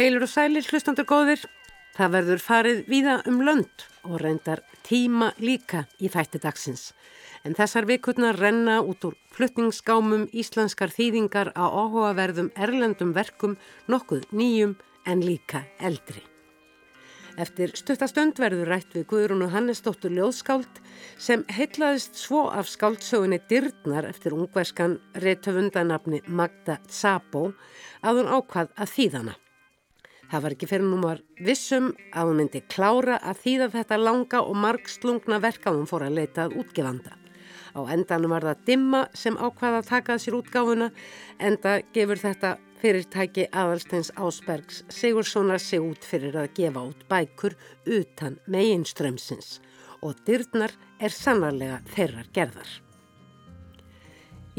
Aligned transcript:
Heilur 0.00 0.22
og 0.24 0.30
sælir 0.32 0.64
hlustandur 0.64 1.04
góðir, 1.04 1.42
það 1.92 2.12
verður 2.14 2.40
farið 2.40 2.78
víða 2.88 3.14
um 3.28 3.42
lönd 3.44 3.82
og 4.08 4.14
reyndar 4.22 4.62
tíma 4.86 5.26
líka 5.44 5.82
í 6.00 6.08
þætti 6.08 6.38
dagsins. 6.40 6.84
En 7.44 7.52
þessar 7.58 7.84
vikurnar 7.90 8.38
renna 8.40 8.78
út 8.80 9.04
úr 9.04 9.18
fluttingsgámum 9.36 10.22
íslenskar 10.32 10.88
þýðingar 10.94 11.50
á 11.52 11.68
áhugaverðum 11.68 12.48
erlendum 12.56 13.12
verkum 13.12 13.58
nokkuð 13.92 14.24
nýjum 14.32 14.72
en 15.04 15.20
líka 15.20 15.66
eldri. 15.76 16.24
Eftir 17.36 17.76
stuttastönd 17.76 18.40
verður 18.40 18.72
rætt 18.72 18.96
við 18.96 19.04
Guðrún 19.12 19.44
og 19.50 19.52
Hannesdóttur 19.52 20.16
Ljóðskáld 20.16 20.80
sem 21.20 21.44
heitlaðist 21.52 22.16
svo 22.16 22.46
af 22.48 22.72
skáldsögunni 22.72 23.42
Dyrnar 23.52 24.08
eftir 24.08 24.32
ungverskan 24.32 24.96
réttöfundanabni 25.12 26.24
Magda 26.24 26.80
Sabo 26.88 27.50
að 28.00 28.22
hún 28.22 28.34
ákvað 28.40 28.72
að 28.80 28.96
þýðana. 28.96 29.38
Það 30.30 30.42
var 30.44 30.54
ekki 30.54 30.66
fyrir 30.70 30.86
númar 30.86 31.20
vissum 31.42 31.88
að 32.14 32.28
hún 32.28 32.36
myndi 32.38 32.60
klára 32.70 33.16
að 33.18 33.40
þýða 33.44 33.66
þetta 33.72 33.96
langa 33.98 34.42
og 34.46 34.58
margslungna 34.62 35.40
verka 35.42 35.72
hún 35.74 35.88
fór 35.90 36.04
að 36.06 36.20
leita 36.20 36.44
að 36.44 36.54
útgefanda. 36.62 37.16
Á 37.74 37.80
endanum 37.90 38.30
var 38.34 38.46
það 38.46 38.60
Dimma 38.68 39.00
sem 39.14 39.38
ákvaða 39.38 39.80
að 39.80 39.88
taka 39.88 40.18
sér 40.22 40.36
útgáfuna 40.38 40.90
enda 41.38 41.72
gefur 41.94 42.22
þetta 42.22 42.52
fyrirtæki 42.80 43.48
aðalsteins 43.50 44.12
Ásbergs 44.14 44.84
Sigurssonar 44.94 45.60
sig 45.62 45.82
út 45.82 46.06
fyrir 46.06 46.38
að 46.38 46.54
gefa 46.60 46.84
út 46.92 47.02
bækur 47.10 47.58
utan 47.86 48.38
meginströmsins 48.46 49.58
og 50.00 50.14
dyrnar 50.26 50.72
er 51.02 51.12
sannarlega 51.12 51.82
þeirrar 51.90 52.30
gerðar. 52.32 52.70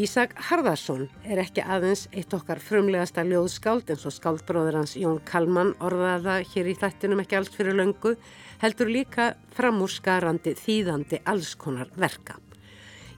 Ísak 0.01 0.31
Harðarsson 0.47 1.03
er 1.29 1.37
ekki 1.43 1.61
aðeins 1.61 2.07
eitt 2.15 2.31
okkar 2.33 2.57
frumlegasta 2.63 3.21
ljóðskáld 3.27 3.91
eins 3.93 4.05
og 4.09 4.13
skáldbróður 4.15 4.79
hans 4.79 4.95
Jón 4.97 5.19
Kalman 5.27 5.75
orðaða 5.83 6.39
hér 6.55 6.69
í 6.71 6.73
þættinum 6.79 7.21
ekki 7.21 7.37
allt 7.37 7.53
fyrir 7.53 7.77
löngu 7.77 8.15
heldur 8.63 8.89
líka 8.89 9.27
framúrskarandi 9.53 10.55
þýðandi 10.57 11.19
allskonar 11.29 11.91
verka. 12.01 12.39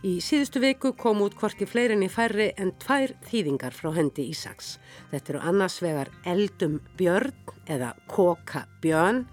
Í 0.04 0.18
síðustu 0.26 0.60
viku 0.60 0.92
kom 1.00 1.22
út 1.24 1.38
hvorki 1.40 1.70
fleirin 1.70 2.04
í 2.04 2.10
færri 2.12 2.50
en 2.60 2.74
tvær 2.84 3.16
þýðingar 3.30 3.78
frá 3.78 3.94
hendi 3.96 4.28
Ísaks. 4.34 4.76
Þetta 5.14 5.36
eru 5.36 5.46
annars 5.54 5.80
vegar 5.86 6.12
Eldum 6.28 6.82
Björn 7.00 7.56
eða 7.72 7.94
Koka 8.12 8.66
Björn 8.84 9.24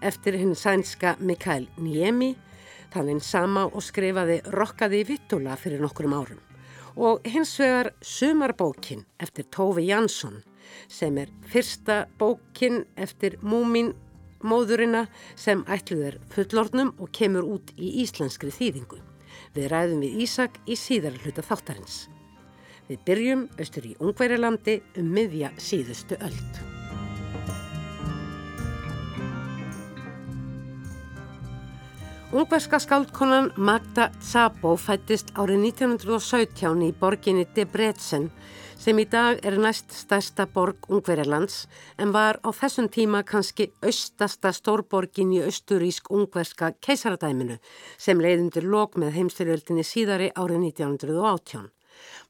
eftir 0.00 0.40
hinn 0.40 0.56
sænska 0.56 1.18
Mikael 1.20 1.68
Niemi, 1.76 2.32
þannig 2.96 3.20
sama 3.28 3.68
og 3.68 3.84
skrifaði 3.84 4.40
Rokkaði 4.56 5.04
Vittula 5.12 5.60
fyrir 5.60 5.84
nokkurum 5.84 6.16
árum. 6.22 6.42
Og 6.96 7.24
hins 7.26 7.56
vegar 7.58 7.90
Sumarbókin 8.02 9.04
eftir 9.18 9.48
Tófi 9.50 9.88
Jansson 9.88 10.42
sem 10.88 11.18
er 11.18 11.30
fyrsta 11.50 12.04
bókin 12.18 12.84
eftir 12.96 13.38
Múmin 13.42 13.92
móðurina 14.44 15.06
sem 15.36 15.64
ætluður 15.70 16.20
fullornum 16.34 16.92
og 16.98 17.10
kemur 17.16 17.48
út 17.56 17.72
í 17.76 17.94
íslenskri 18.04 18.52
þýðingu. 18.54 19.00
Við 19.54 19.70
ræðum 19.72 20.04
við 20.04 20.20
Ísak 20.26 20.60
í 20.66 20.76
síðar 20.78 21.18
hluta 21.22 21.44
þáttarins. 21.46 22.04
Við 22.88 23.02
byrjum 23.08 23.48
austur 23.58 23.88
í 23.88 23.96
Ungverilandi 23.98 24.80
um 25.00 25.10
miðja 25.16 25.54
síðustu 25.58 26.20
öld. 26.20 26.73
Ungverska 32.34 32.78
skáldkonan 32.78 33.52
Magda 33.56 34.08
Szabo 34.18 34.72
fættist 34.74 35.28
árið 35.38 35.68
1917 35.68 36.80
í 36.82 36.88
borginni 36.98 37.44
Debrecen 37.54 38.24
sem 38.74 38.98
í 38.98 39.04
dag 39.06 39.38
er 39.46 39.54
næst 39.62 39.94
stærsta 39.94 40.48
borg 40.50 40.88
Ungverjalands 40.90 41.68
en 41.94 42.10
var 42.10 42.40
á 42.42 42.50
þessum 42.50 42.88
tíma 42.90 43.20
kannski 43.22 43.68
austasta 43.86 44.50
stórborgin 44.50 45.30
í 45.36 45.44
austurísk 45.46 46.10
ungverska 46.10 46.72
keisaradæminu 46.82 47.60
sem 48.06 48.18
leiðundur 48.18 48.66
lok 48.66 48.98
með 48.98 49.14
heimstyrjöldinni 49.20 49.86
síðari 49.86 50.32
árið 50.34 50.66
1918. 50.72 51.70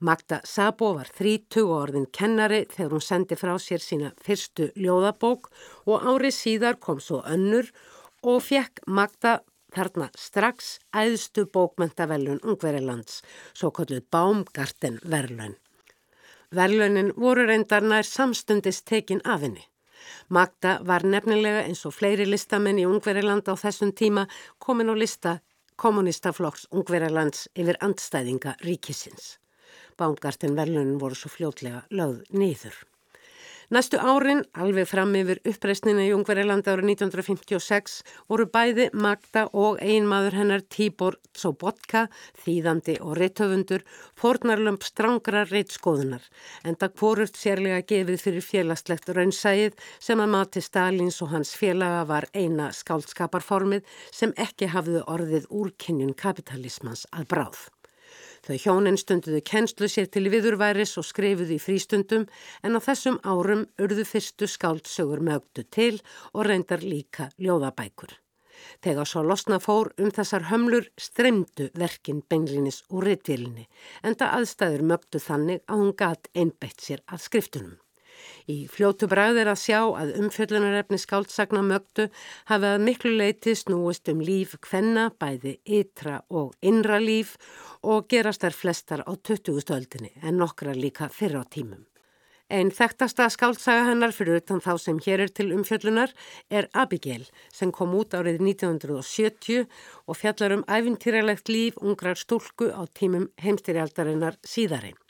Magda 0.04 0.42
Sabo 0.44 0.92
var 0.98 1.08
30 1.16 1.64
orðin 1.78 2.10
kennari 2.12 2.66
þegar 2.76 2.98
hún 2.98 3.06
sendi 3.08 3.40
frá 3.40 3.56
sér 3.56 3.80
sína 3.80 4.12
fyrstu 4.20 4.68
ljóðabók 4.76 5.48
og 5.88 6.04
árið 6.12 6.36
síðar 6.42 6.76
kom 6.76 7.00
svo 7.00 7.24
önnur 7.24 7.72
og 8.20 8.44
fekk 8.44 8.84
Magda 8.84 9.38
þarna 9.74 10.08
strax 10.18 10.78
æðstu 10.94 11.44
bókmentavelun 11.54 12.40
Ungverjalands, 12.42 13.22
svo 13.52 13.70
kolluð 13.74 14.06
Baumgarten 14.10 15.00
verlun. 15.04 15.56
Verlunin 16.54 17.12
voru 17.16 17.46
reyndar 17.48 17.82
nær 17.82 18.06
samstundist 18.06 18.86
tekin 18.86 19.22
af 19.24 19.42
henni. 19.42 19.64
Magda 20.28 20.78
var 20.86 21.04
nefnilega 21.04 21.64
eins 21.64 21.84
og 21.88 21.96
fleiri 21.96 22.26
listamenn 22.28 22.78
í 22.78 22.86
Ungveriland 22.86 23.48
á 23.50 23.54
þessum 23.58 23.92
tíma 23.96 24.26
komin 24.58 24.92
á 24.92 24.94
lista 24.94 25.38
kommunistaflokks 25.76 26.68
Ungverilands 26.70 27.48
yfir 27.58 27.78
andstæðinga 27.82 28.56
ríkisins. 28.62 29.38
Baumgarten 29.98 30.56
verlunin 30.56 30.98
voru 31.02 31.18
svo 31.18 31.30
fljótlega 31.32 31.84
lögð 31.90 32.22
nýður. 32.30 32.76
Næstu 33.72 33.96
árin, 33.96 34.42
alveg 34.60 34.84
fram 34.90 35.14
yfir 35.16 35.38
uppreysnina 35.48 36.02
í 36.04 36.10
Ungverilandi 36.12 36.68
árið 36.68 36.90
1956, 36.92 37.94
voru 38.28 38.44
bæði 38.52 38.90
Magda 38.92 39.46
og 39.56 39.78
einmaður 39.80 40.36
hennar 40.36 40.64
Tíbor 40.68 41.16
Tsobotka, 41.32 42.02
þýðandi 42.44 42.98
og 43.00 43.16
reittöfundur, 43.16 43.86
fornarlömp 44.20 44.84
strangra 44.84 45.46
reitskoðunar, 45.48 46.26
en 46.68 46.76
það 46.76 46.98
hvorurt 47.00 47.40
sérlega 47.40 47.80
gefið 47.88 48.20
fyrir 48.26 48.44
félagslegt 48.44 49.08
raunsæið 49.16 49.80
sem 49.96 50.20
að 50.20 50.34
mati 50.36 50.64
Stalins 50.64 51.22
og 51.24 51.32
hans 51.32 51.54
félaga 51.56 52.04
var 52.10 52.28
eina 52.36 52.68
skáldskaparformið 52.76 53.88
sem 54.12 54.36
ekki 54.36 54.68
hafðu 54.76 55.06
orðið 55.08 55.48
úrkynjun 55.48 56.12
kapitalismans 56.12 57.08
að 57.16 57.32
bráð. 57.32 57.64
Þau 58.44 58.56
hjónin 58.60 58.98
stunduðu 59.00 59.38
kennslu 59.48 59.88
sér 59.88 60.10
til 60.12 60.26
viðurværis 60.28 60.98
og 61.00 61.06
skrifuðu 61.08 61.54
í 61.56 61.62
frístundum 61.62 62.26
en 62.60 62.76
á 62.76 62.80
þessum 62.84 63.16
árum 63.24 63.62
urðu 63.80 64.04
fyrstu 64.04 64.48
skáldsögur 64.50 65.22
mögdu 65.24 65.64
til 65.64 66.02
og 66.34 66.44
reyndar 66.50 66.84
líka 66.84 67.30
ljóðabækur. 67.40 68.12
Þegar 68.84 69.08
svo 69.08 69.22
losna 69.24 69.58
fór 69.64 69.94
um 69.96 70.12
þessar 70.12 70.50
hömlur 70.50 70.90
streymdu 71.00 71.70
verkin 71.80 72.20
beinlinis 72.28 72.82
úr 72.92 73.08
rittvílinni 73.08 73.64
en 74.02 74.18
það 74.20 74.36
aðstæður 74.40 74.86
mögdu 74.92 75.24
þannig 75.24 75.64
að 75.64 75.80
hún 75.80 75.96
gat 76.04 76.30
einbeitt 76.36 76.84
sér 76.84 77.00
að 77.08 77.24
skriftunum. 77.24 77.78
Í 78.50 78.64
fljótu 78.70 79.08
bræð 79.10 79.40
er 79.42 79.52
að 79.52 79.62
sjá 79.62 79.80
að 79.84 80.14
umfjöllunarefni 80.22 81.00
skáldsagna 81.00 81.62
mögdu 81.64 82.08
hafi 82.50 82.70
að 82.72 82.84
miklu 82.88 83.14
leiti 83.16 83.56
snúist 83.58 84.08
um 84.12 84.20
líf 84.24 84.54
hvenna, 84.68 85.10
bæði 85.10 85.58
ytra 85.80 86.20
og 86.28 86.54
innra 86.60 87.00
líf 87.02 87.36
og 87.82 88.08
gerast 88.08 88.44
þær 88.44 88.60
flestar 88.60 89.04
á 89.08 89.12
20. 89.14 89.60
stöldinni 89.64 90.14
en 90.22 90.40
nokkra 90.40 90.76
líka 90.76 91.10
fyrra 91.12 91.42
á 91.42 91.48
tímum. 91.48 91.84
Einn 92.52 92.68
þekktasta 92.76 93.30
skáldsaga 93.32 93.86
hennar 93.88 94.12
fyrir 94.12 94.42
utan 94.42 94.60
þá 94.60 94.74
sem 94.82 94.98
hér 95.06 95.22
er 95.24 95.30
til 95.32 95.48
umfjöllunar 95.56 96.12
er 96.52 96.68
Abigail 96.76 97.24
sem 97.48 97.72
kom 97.72 97.94
út 97.96 98.12
árið 98.14 98.42
1970 98.44 99.64
og 100.04 100.18
fjallar 100.20 100.58
um 100.58 100.66
æfintýralegt 100.68 101.48
líf 101.48 101.80
ungrar 101.80 102.20
stúlku 102.20 102.68
á 102.68 102.84
tímum 102.92 103.30
heimstyrjaldarinnar 103.40 104.36
síðarinn. 104.44 105.00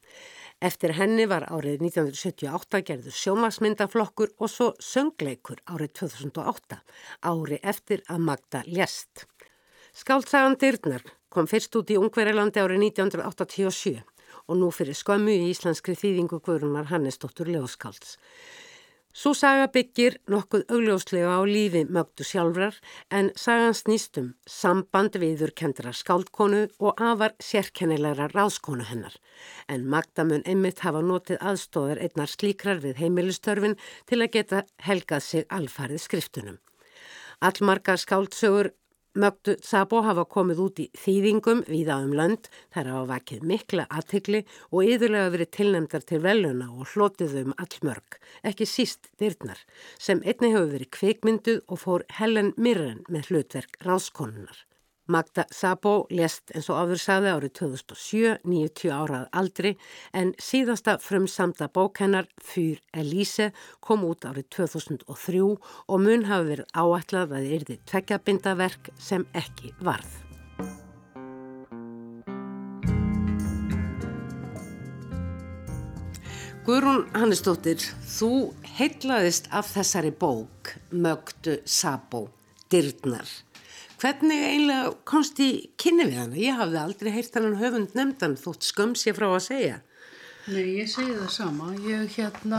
Eftir 0.63 0.95
henni 0.97 1.27
var 1.29 1.45
árið 1.51 1.83
1978 1.83 2.81
gerður 2.87 3.17
sjómasmyndaflokkur 3.19 4.31
og 4.39 4.51
svo 4.51 4.71
söngleikur 4.81 5.61
árið 5.67 5.93
2008, 6.01 6.79
ári 7.27 7.59
eftir 7.63 8.05
að 8.09 8.23
Magda 8.29 8.63
lést. 8.67 9.27
Skáltsagan 9.95 10.57
Dyrnar 10.59 11.05
kom 11.29 11.47
fyrst 11.51 11.75
út 11.79 11.91
í 11.91 11.99
Ungverilandi 11.99 12.63
árið 12.63 12.87
1987 12.89 14.01
og 14.47 14.59
nú 14.61 14.71
fyrir 14.75 14.97
skömmu 14.97 15.35
í 15.35 15.51
íslenskri 15.51 15.97
þýðingu 15.99 16.41
Guðrunar 16.45 16.91
Hannesdóttur 16.91 17.51
Leoskálds. 17.51 18.17
Svo 19.15 19.31
saga 19.39 19.69
byggir 19.71 20.17
nokkuð 20.27 20.65
augljóslega 20.75 21.37
á 21.39 21.47
lífi 21.47 21.85
mögdu 21.87 22.25
sjálfrar 22.27 22.75
en 23.15 23.29
sagan 23.39 23.77
snýstum 23.79 24.33
samband 24.51 25.15
viður 25.23 25.53
kendra 25.61 25.93
skáldkonu 25.95 26.65
og 26.83 26.99
afar 27.11 27.37
sérkennilegra 27.39 28.27
ráðskonu 28.33 28.83
hennar. 28.89 29.15
En 29.71 29.87
Magda 29.87 30.27
mun 30.27 30.43
einmitt 30.43 30.83
hafa 30.83 31.05
notið 31.07 31.39
aðstóðar 31.47 32.03
einnar 32.03 32.35
slíkrar 32.35 32.83
við 32.83 32.99
heimilistörfin 33.05 33.79
til 34.11 34.19
að 34.19 34.33
geta 34.35 34.65
helgað 34.83 35.27
sig 35.29 35.47
alfarið 35.47 36.03
skriftunum. 36.09 36.59
Allmarga 37.39 37.95
skáldsögur 37.95 38.73
Mögdu 39.15 39.53
Sabo 39.63 40.01
hafa 40.03 40.25
komið 40.27 40.61
út 40.65 40.81
í 40.83 40.85
þýðingum 40.99 41.61
viða 41.69 42.01
um 42.03 42.17
lönd, 42.19 42.49
þær 42.75 42.89
hafa 42.91 43.05
vakið 43.13 43.45
mikla 43.47 43.85
aðtikli 43.87 44.41
og 44.73 44.91
yðurlega 44.91 45.31
verið 45.37 45.51
tilnæmdar 45.55 46.07
til 46.09 46.19
veluna 46.25 46.67
og 46.75 46.91
hlotið 46.91 47.37
um 47.45 47.55
allmörg, 47.63 48.19
ekki 48.43 48.67
síst 48.67 49.07
dyrnar, 49.23 49.63
sem 50.03 50.19
einni 50.27 50.51
hefur 50.51 50.73
verið 50.75 50.91
kveikmynduð 50.99 51.63
og 51.69 51.83
fór 51.85 52.09
Helen 52.19 52.51
Mirren 52.59 53.05
með 53.07 53.31
hlutverk 53.31 53.79
ráskonunar. 53.87 54.65
Magda 55.07 55.45
Sabo 55.53 56.07
lest 56.11 56.53
eins 56.55 56.71
og 56.73 56.81
áður 56.81 57.01
saði 57.03 57.33
árið 57.35 57.53
2007, 57.61 58.39
90 58.49 58.93
árað 58.97 59.27
aldri 59.37 59.75
en 60.17 60.33
síðasta 60.41 60.97
frumsamda 61.03 61.69
bók 61.69 62.01
hennar 62.01 62.31
Fyr 62.41 62.81
Elíse 62.97 63.51
kom 63.85 64.07
út 64.09 64.25
árið 64.25 64.49
2003 64.57 65.45
og 65.45 65.97
mun 66.01 66.29
hafi 66.31 66.51
verið 66.55 66.73
áætlað 66.73 67.37
að 67.37 67.51
yrði 67.59 67.81
tveggjabindaverk 67.91 68.93
sem 68.97 69.29
ekki 69.37 69.75
varð. 69.85 70.21
Guðrún 76.65 77.03
Hannesdóttir, 77.13 77.83
þú 78.09 78.55
heitlaðist 78.79 79.51
af 79.53 79.69
þessari 79.69 80.15
bók 80.17 80.79
Mögdu 80.97 81.59
Sabo, 81.69 82.31
Dyrnar. 82.73 83.29
Hvernig 84.05 84.37
eiginlega 84.37 84.89
komst 85.09 85.39
í 85.41 85.47
kynni 85.81 86.05
við 86.11 86.19
hana? 86.19 86.37
Ég 86.37 86.59
hafði 86.59 86.77
aldrei 86.77 87.09
heyrt 87.15 87.37
hann 87.39 87.55
höfund 87.57 87.95
nefndan 87.97 88.35
þótt 88.37 88.67
sköms 88.69 89.07
ég 89.09 89.15
frá 89.17 89.31
að 89.31 89.45
segja. 89.47 89.79
Nei, 90.53 90.75
ég 90.77 90.91
segi 90.93 91.15
það 91.17 91.31
sama. 91.33 91.71
Ég 91.89 92.11
hérna 92.19 92.59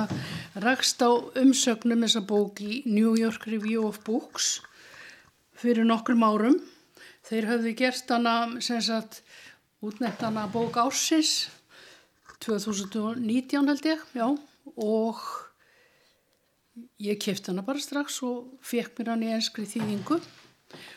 rakst 0.63 1.03
á 1.05 1.13
umsögnum 1.13 2.01
þessa 2.01 2.23
bók 2.25 2.63
í 2.65 2.79
New 2.89 3.11
York 3.13 3.45
Review 3.45 3.83
of 3.85 3.99
Books 4.07 4.55
fyrir 5.61 5.85
nokkrum 5.85 6.25
árum. 6.25 6.55
Þeir 7.29 7.49
höfðu 7.51 7.73
gerst 7.77 8.09
hana, 8.09 8.33
sem 8.57 8.81
sagt, 8.81 9.21
útnett 9.85 10.25
hana 10.25 10.47
bók 10.49 10.79
ársins 10.81 11.51
2019 12.41 13.69
held 13.69 13.85
ég, 13.85 14.01
já, 14.17 14.25
og 14.73 15.21
ég 17.05 17.21
kæft 17.21 17.53
hana 17.53 17.61
bara 17.69 17.85
strax 17.85 18.17
og 18.25 18.49
fekk 18.65 18.97
mér 18.97 19.13
hann 19.13 19.27
í 19.29 19.31
enskri 19.37 19.69
þýðingu 19.69 20.19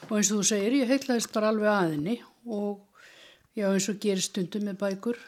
og 0.09 0.15
eins 0.19 0.31
og 0.33 0.41
þú 0.41 0.47
segir 0.51 0.77
ég 0.81 0.91
heitlaðist 0.91 1.33
bara 1.35 1.53
alveg 1.53 1.71
aðinni 1.73 2.17
og 2.49 2.81
já 3.59 3.69
eins 3.69 3.89
og 3.91 4.01
gerir 4.03 4.25
stundum 4.25 4.69
með 4.69 4.81
bækur. 4.83 5.21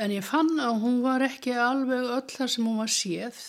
En 0.00 0.14
ég 0.14 0.24
fann 0.24 0.54
að 0.62 0.78
hún 0.84 1.00
var 1.04 1.24
ekki 1.26 1.56
alveg 1.58 2.06
öll 2.06 2.30
þar 2.30 2.52
sem 2.52 2.68
hún 2.68 2.80
var 2.80 2.92
séð. 2.92 3.40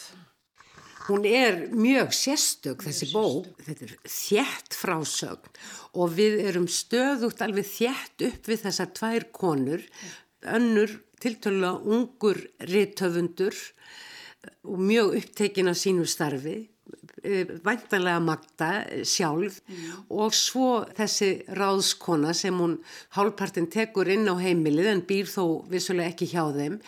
Hún 1.07 1.25
er 1.25 1.63
mjög 1.73 2.11
sérstök 2.13 2.83
þessi 2.85 3.07
bók, 3.11 3.47
þetta 3.65 3.87
er 3.87 3.93
þjætt 4.05 4.75
frásögn 4.77 5.55
og 5.97 6.11
við 6.15 6.37
erum 6.45 6.67
stöðugt 6.69 7.41
alveg 7.41 7.67
þjætt 7.67 8.25
upp 8.27 8.49
við 8.51 8.61
þessar 8.67 8.91
tvær 8.99 9.25
konur, 9.33 9.81
önnur 10.45 10.93
tiltölu 11.21 11.73
ungur 11.95 12.39
rittöfundur 12.69 13.57
og 14.65 14.77
mjög 14.81 15.17
upptekin 15.19 15.71
af 15.71 15.81
sínu 15.81 16.05
starfi 16.09 16.57
Eh, 17.21 17.45
væntanlega 17.61 18.17
Magda 18.23 18.69
sjálf 19.05 19.59
mm. 19.67 19.89
og 20.09 20.33
svo 20.33 20.79
þessi 20.97 21.43
ráðskona 21.53 22.31
sem 22.33 22.55
hún 22.57 22.79
hálfpartin 23.13 23.67
tekur 23.69 24.09
inn 24.09 24.25
á 24.25 24.33
heimilið 24.41 24.89
en 24.89 25.03
býr 25.05 25.29
þó 25.29 25.61
vissulega 25.69 26.09
ekki 26.09 26.31
hjá 26.31 26.47
þeim 26.55 26.79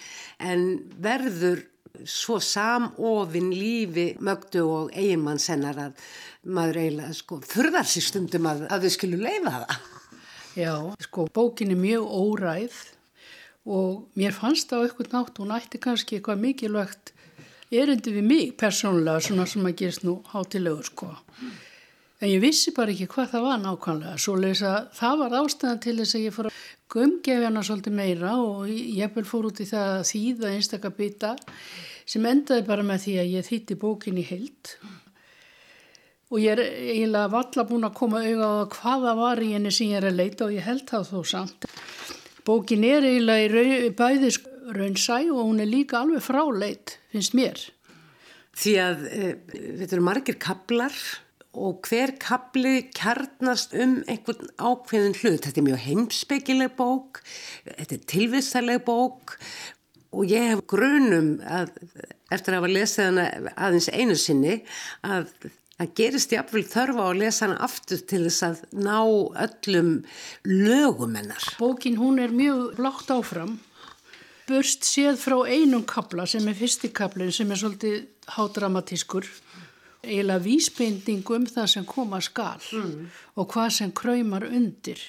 en 0.42 0.66
verður 1.06 1.62
svo 2.10 2.40
samofinn 2.42 3.52
lífi 3.54 4.08
mögdu 4.26 4.64
og 4.66 4.98
eiginmann 4.98 5.42
sennar 5.44 5.78
að 5.86 6.02
maður 6.50 6.82
eiginlega 6.82 7.20
sko 7.20 7.38
þurðar 7.54 7.92
sér 7.94 8.08
stundum 8.10 8.50
að, 8.50 8.66
að 8.74 8.88
þau 8.88 8.94
skilju 8.98 9.22
leifa 9.22 9.54
það. 9.60 9.78
Já, 10.58 10.74
sko 11.06 11.28
bókin 11.34 11.76
er 11.76 11.84
mjög 11.84 12.10
óræð 12.10 12.80
og 13.70 14.08
mér 14.18 14.34
fannst 14.34 14.74
á 14.74 14.82
eitthvað 14.82 15.14
nátt 15.14 15.44
hún 15.44 15.54
ætti 15.54 15.78
kannski 15.82 16.18
eitthvað 16.18 16.42
mikilvægt 16.48 17.14
erindi 17.82 18.14
við 18.16 18.26
mig 18.30 18.56
persónulega 18.60 19.22
svona 19.24 19.46
sem 19.50 19.66
að 19.66 19.78
gerist 19.82 20.04
nú 20.08 20.20
hátilegur 20.32 20.90
sko. 20.90 21.10
En 22.24 22.30
ég 22.32 22.40
vissi 22.40 22.72
bara 22.72 22.94
ekki 22.94 23.10
hvað 23.12 23.34
það 23.34 23.46
var 23.48 23.58
nákvæmlega. 23.60 24.20
Svo 24.22 24.38
leysa 24.40 24.74
það 24.96 25.18
var 25.24 25.34
ástæðan 25.42 25.82
til 25.84 25.96
þess 25.98 26.16
að 26.16 26.24
ég 26.24 26.36
fór 26.36 26.48
að 26.48 26.60
gumgefi 26.94 27.48
hana 27.48 27.64
svolítið 27.68 27.98
meira 27.98 28.36
og 28.40 28.70
ég 28.70 29.16
vel 29.16 29.26
fór 29.28 29.50
út 29.50 29.60
í 29.60 29.68
það 29.68 29.90
að 29.98 30.06
þýða 30.12 30.52
einstakar 30.54 30.94
bytta 31.00 31.34
sem 32.06 32.28
endaði 32.30 32.68
bara 32.68 32.86
með 32.88 33.04
því 33.06 33.16
að 33.20 33.34
ég 33.34 33.50
þýtti 33.50 33.80
bókin 33.82 34.22
í 34.22 34.26
heilt. 34.30 34.76
Og 36.32 36.40
ég 36.42 36.56
er 36.56 36.64
eiginlega 36.64 37.34
valla 37.34 37.68
búin 37.70 37.88
að 37.90 37.98
koma 38.00 38.24
auða 38.24 38.48
á 38.48 38.72
hvaða 38.78 39.18
var 39.20 39.44
í 39.44 39.52
henni 39.54 39.74
sem 39.76 39.92
ég 39.92 40.00
er 40.00 40.10
að 40.10 40.20
leita 40.22 40.48
og 40.48 40.56
ég 40.56 40.66
held 40.66 40.88
það 40.90 41.12
þó 41.12 41.20
samt. 41.34 41.68
Bókin 42.48 42.88
er 42.88 43.06
eiginlega 43.08 43.68
í 43.84 43.92
bæðis 44.00 44.40
raunsæ 44.78 45.20
og 45.32 45.44
hún 45.48 45.62
er 45.64 45.70
líka 45.70 46.00
alveg 46.02 46.24
fráleit, 46.24 46.98
finnst 47.12 47.36
mér. 47.38 47.60
Því 48.54 48.74
að 48.82 49.06
e, 49.10 49.30
þetta 49.82 49.96
eru 49.96 50.06
margir 50.06 50.38
kablar 50.42 50.98
og 51.54 51.86
hver 51.86 52.16
kabli 52.22 52.88
kjarnast 52.98 53.76
um 53.78 54.00
einhvern 54.10 54.50
ákveðin 54.58 55.18
hlut. 55.22 55.46
Þetta 55.46 55.62
er 55.62 55.68
mjög 55.68 55.84
heimsbyggileg 55.88 56.76
bók, 56.78 57.22
þetta 57.68 57.98
er 57.98 58.08
tilvistarleg 58.10 58.86
bók 58.88 59.38
og 60.14 60.30
ég 60.30 60.54
hef 60.54 60.64
grunum 60.70 61.36
að 61.42 61.74
eftir 62.34 62.54
að 62.54 62.60
hafa 62.60 62.72
lesið 62.72 63.10
hana 63.10 63.28
aðeins 63.54 63.90
einu 63.94 64.18
sinni 64.18 64.56
að 65.06 65.30
að 65.82 65.94
gerist 65.98 66.34
ég 66.34 66.44
afvel 66.44 66.64
þörfa 66.70 67.06
að 67.10 67.20
lesa 67.20 67.48
hana 67.48 67.60
aftur 67.66 68.02
til 68.08 68.22
þess 68.28 68.46
að 68.46 68.60
ná 68.86 69.00
öllum 69.44 69.94
lögum 70.46 71.18
hennar. 71.18 71.48
Bókin 71.60 71.98
hún 71.98 72.22
er 72.22 72.34
mjög 72.34 72.78
lágt 72.82 73.10
áfram 73.14 73.58
burst 74.48 74.88
séð 74.88 75.20
frá 75.22 75.38
einum 75.48 75.86
kabla 75.88 76.26
sem 76.30 76.48
er 76.48 76.58
fyrsti 76.58 76.92
kablin 76.96 77.32
sem 77.32 77.52
er 77.52 77.60
svolítið 77.62 77.98
hádramatískur. 78.36 79.28
Eiginlega 80.04 80.44
vísbending 80.44 81.30
um 81.32 81.46
það 81.48 81.68
sem 81.72 81.86
koma 81.88 82.20
skal 82.22 82.60
mm. 82.60 83.06
og 83.40 83.52
hvað 83.54 83.70
sem 83.78 83.92
kræmar 83.96 84.48
undir. 84.50 85.00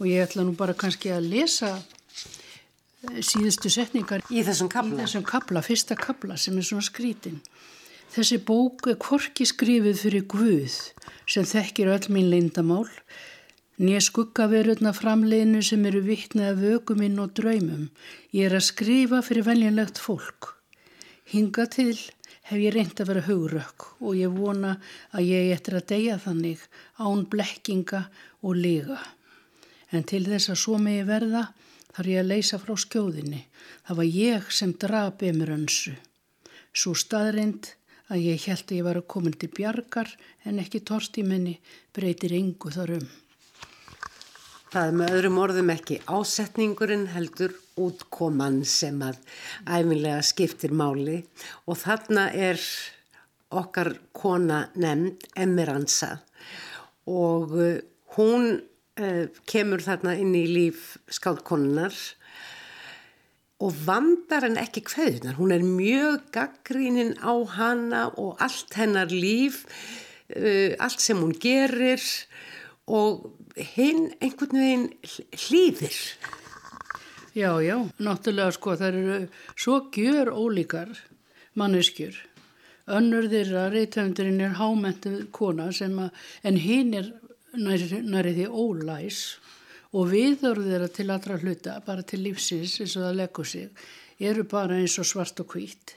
Og 0.00 0.08
ég 0.08 0.24
ætla 0.24 0.46
nú 0.46 0.54
bara 0.56 0.72
kannski 0.72 1.12
að 1.12 1.28
lesa 1.34 1.74
eh, 1.76 3.20
síðustu 3.20 3.68
setningar 3.72 4.24
í 4.32 4.40
þessum 4.46 4.70
kabla, 4.72 4.96
í 4.96 5.04
þessum 5.04 5.26
kabla 5.28 5.64
fyrsta 5.64 5.98
kabla 5.98 6.40
sem 6.40 6.56
er 6.56 6.64
svona 6.64 6.88
skrítin 6.88 7.42
þessi 8.14 8.40
bók 8.42 8.88
er 8.90 8.98
korki 9.00 9.46
skrifið 9.46 10.00
fyrir 10.02 10.26
Guð 10.30 10.78
sem 11.30 11.46
þekkir 11.46 11.92
öll 11.94 12.08
mín 12.14 12.30
leindamál 12.32 12.88
Nýja 13.80 14.00
skuggaverurna 14.04 14.90
framleginu 14.92 15.62
sem 15.64 15.86
eru 15.88 16.02
vittnað 16.04 16.58
vöguminn 16.60 17.20
og 17.22 17.30
draumum. 17.38 17.86
Ég 18.28 18.50
er 18.50 18.58
að 18.58 18.66
skrifa 18.66 19.22
fyrir 19.24 19.46
veljanlegt 19.46 19.96
fólk. 19.96 20.50
Hinga 21.32 21.64
til 21.72 21.94
hef 22.50 22.58
ég 22.60 22.74
reynd 22.74 23.00
að 23.00 23.08
vera 23.08 23.22
haugrökk 23.24 23.86
og 24.04 24.18
ég 24.18 24.34
vona 24.34 24.74
að 25.16 25.30
ég 25.30 25.52
eftir 25.54 25.78
að 25.78 25.86
deyja 25.94 26.18
þannig 26.26 26.66
án 27.00 27.22
blekkinga 27.32 28.02
og 28.44 28.58
liga. 28.58 28.98
En 29.96 30.04
til 30.04 30.26
þess 30.28 30.52
að 30.52 30.60
svo 30.60 30.76
megi 30.76 31.08
verða 31.08 31.46
þarf 31.94 32.12
ég 32.12 32.20
að 32.20 32.30
leysa 32.34 32.60
frá 32.60 32.74
skjóðinni. 32.84 33.42
Það 33.88 34.00
var 34.02 34.12
ég 34.18 34.52
sem 34.58 34.76
drap 34.84 35.24
emur 35.30 35.54
önsu. 35.56 35.94
Svo 36.76 36.92
staðrind 36.92 37.72
að 38.12 38.28
ég 38.28 38.44
held 38.44 38.68
að 38.68 38.76
ég 38.76 38.86
var 38.90 39.00
að 39.00 39.08
koma 39.16 39.32
til 39.32 39.48
bjargar 39.56 40.12
en 40.44 40.60
ekki 40.60 40.84
menni 41.24 41.56
breytir 41.96 42.36
yngu 42.36 42.76
þar 42.76 42.96
um. 43.00 43.10
Það 44.70 44.84
er 44.86 44.92
með 44.94 45.12
öðrum 45.16 45.38
orðum 45.42 45.70
ekki 45.72 45.96
ásetningurinn 46.06 47.08
heldur 47.10 47.56
útkoman 47.82 48.60
sem 48.62 49.00
að 49.02 49.16
æfinlega 49.66 50.20
skiptir 50.22 50.70
máli. 50.70 51.16
Og 51.66 51.74
þarna 51.80 52.28
er 52.30 52.60
okkar 53.50 53.96
kona 54.14 54.60
nefnd 54.78 55.26
Emiransa 55.42 56.20
og 57.10 57.56
uh, 57.58 57.80
hún 58.14 58.46
uh, 58.60 59.24
kemur 59.50 59.82
þarna 59.82 60.14
inn 60.22 60.36
í 60.38 60.44
líf 60.46 61.00
skáldkonunar 61.10 61.96
og 63.58 63.74
vandar 63.88 64.46
henn 64.46 64.60
ekki 64.60 64.84
hverjunar. 64.86 65.34
Hún 65.40 65.50
er 65.56 65.66
mjög 65.66 66.30
gaggrínin 66.36 67.16
á 67.18 67.34
hana 67.58 68.06
og 68.14 68.38
allt 68.38 68.78
hennar 68.78 69.10
líf, 69.10 69.64
uh, 70.30 70.78
allt 70.78 71.02
sem 71.02 71.18
hún 71.18 71.34
gerir. 71.42 71.98
og 71.98 72.49
hinn 73.74 74.10
einhvern 74.20 74.60
veginn 74.60 74.86
hlýðir. 75.36 75.98
Já, 77.34 77.52
já, 77.62 77.76
náttúrulega 78.02 78.50
sko 78.56 78.74
það 78.74 78.88
eru 78.90 79.18
svo 79.54 79.76
gjör 79.94 80.32
ólíkar 80.34 80.90
manneskjur. 81.58 82.16
Önnur 82.90 83.28
þeirra 83.30 83.68
reytæfndurinn 83.70 84.42
er 84.42 84.56
hámentuð 84.58 85.28
kona 85.34 85.68
sem 85.74 85.94
að, 86.02 86.10
en 86.42 86.58
hinn 86.58 86.96
er 86.98 87.12
næri 87.54 88.34
því 88.34 88.48
ólæs 88.50 89.20
og 89.94 90.10
viður 90.10 90.62
þeirra 90.64 90.88
til 90.94 91.08
allra 91.10 91.38
hluta, 91.38 91.78
bara 91.86 92.02
til 92.02 92.24
lífsins 92.24 92.80
eins 92.82 92.96
og 92.98 93.06
það 93.06 93.18
leggur 93.20 93.46
sig, 93.46 93.70
eru 94.18 94.44
bara 94.50 94.78
eins 94.78 94.98
og 95.02 95.06
svart 95.06 95.42
og 95.42 95.54
hvít. 95.54 95.94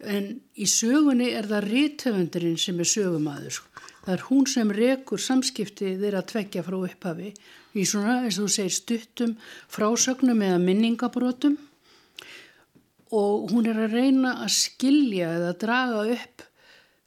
En 0.00 0.32
í 0.56 0.68
sögunni 0.68 1.32
er 1.36 1.48
það 1.48 1.68
reytæfndurinn 1.68 2.60
sem 2.60 2.80
er 2.80 2.88
sögumæður 2.88 3.56
sko. 3.56 3.88
Það 4.04 4.12
er 4.14 4.22
hún 4.30 4.46
sem 4.48 4.70
rekur 4.72 5.20
samskipti 5.20 5.94
þeirra 6.00 6.22
tvekja 6.24 6.64
frá 6.64 6.78
upphafi 6.78 7.32
í 7.76 7.84
svona, 7.86 8.22
eins 8.24 8.38
og 8.40 8.48
þú 8.48 8.54
segir, 8.54 8.76
stuttum 8.76 9.34
frásögnum 9.70 10.40
eða 10.46 10.62
minningabrótum 10.62 11.58
og 13.16 13.50
hún 13.52 13.68
er 13.68 13.84
að 13.84 13.98
reyna 13.98 14.38
að 14.44 14.54
skilja 14.56 15.34
eða 15.36 15.52
draga 15.60 16.02
upp 16.14 16.44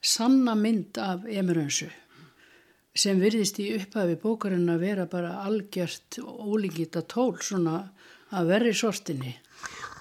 sanna 0.04 0.56
mynd 0.60 1.00
af 1.00 1.26
Emirönsu 1.32 1.90
sem 2.94 3.18
virðist 3.18 3.58
í 3.64 3.72
upphafi 3.74 4.20
bókarinn 4.22 4.70
að 4.70 4.84
vera 4.86 5.06
bara 5.10 5.40
algjört 5.48 6.20
ólíkita 6.22 7.02
tól 7.10 7.40
svona 7.42 7.80
að 8.34 8.52
verri 8.52 8.74
sortinni. 8.78 9.34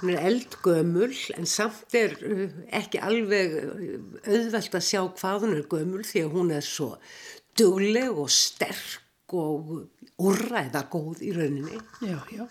Hún 0.02 0.16
er 0.16 0.24
eldgömul 0.26 1.14
en 1.38 1.46
samt 1.46 1.94
er 1.94 2.16
uh, 2.26 2.48
ekki 2.74 2.98
alveg 2.98 3.54
uh, 3.60 3.76
auðvelt 4.26 4.74
að 4.74 4.88
sjá 4.88 5.02
hvað 5.06 5.46
hún 5.46 5.54
er 5.56 5.68
gömul 5.70 6.02
því 6.06 6.24
að 6.24 6.34
hún 6.34 6.50
er 6.56 6.66
svo 6.66 6.88
dugleg 7.58 8.18
og 8.18 8.32
sterk 8.32 9.36
og 9.38 9.86
úrræða 10.22 10.82
góð 10.92 11.22
í 11.24 11.30
rauninni. 11.36 11.78
Já, 12.04 12.18
já. 12.34 12.44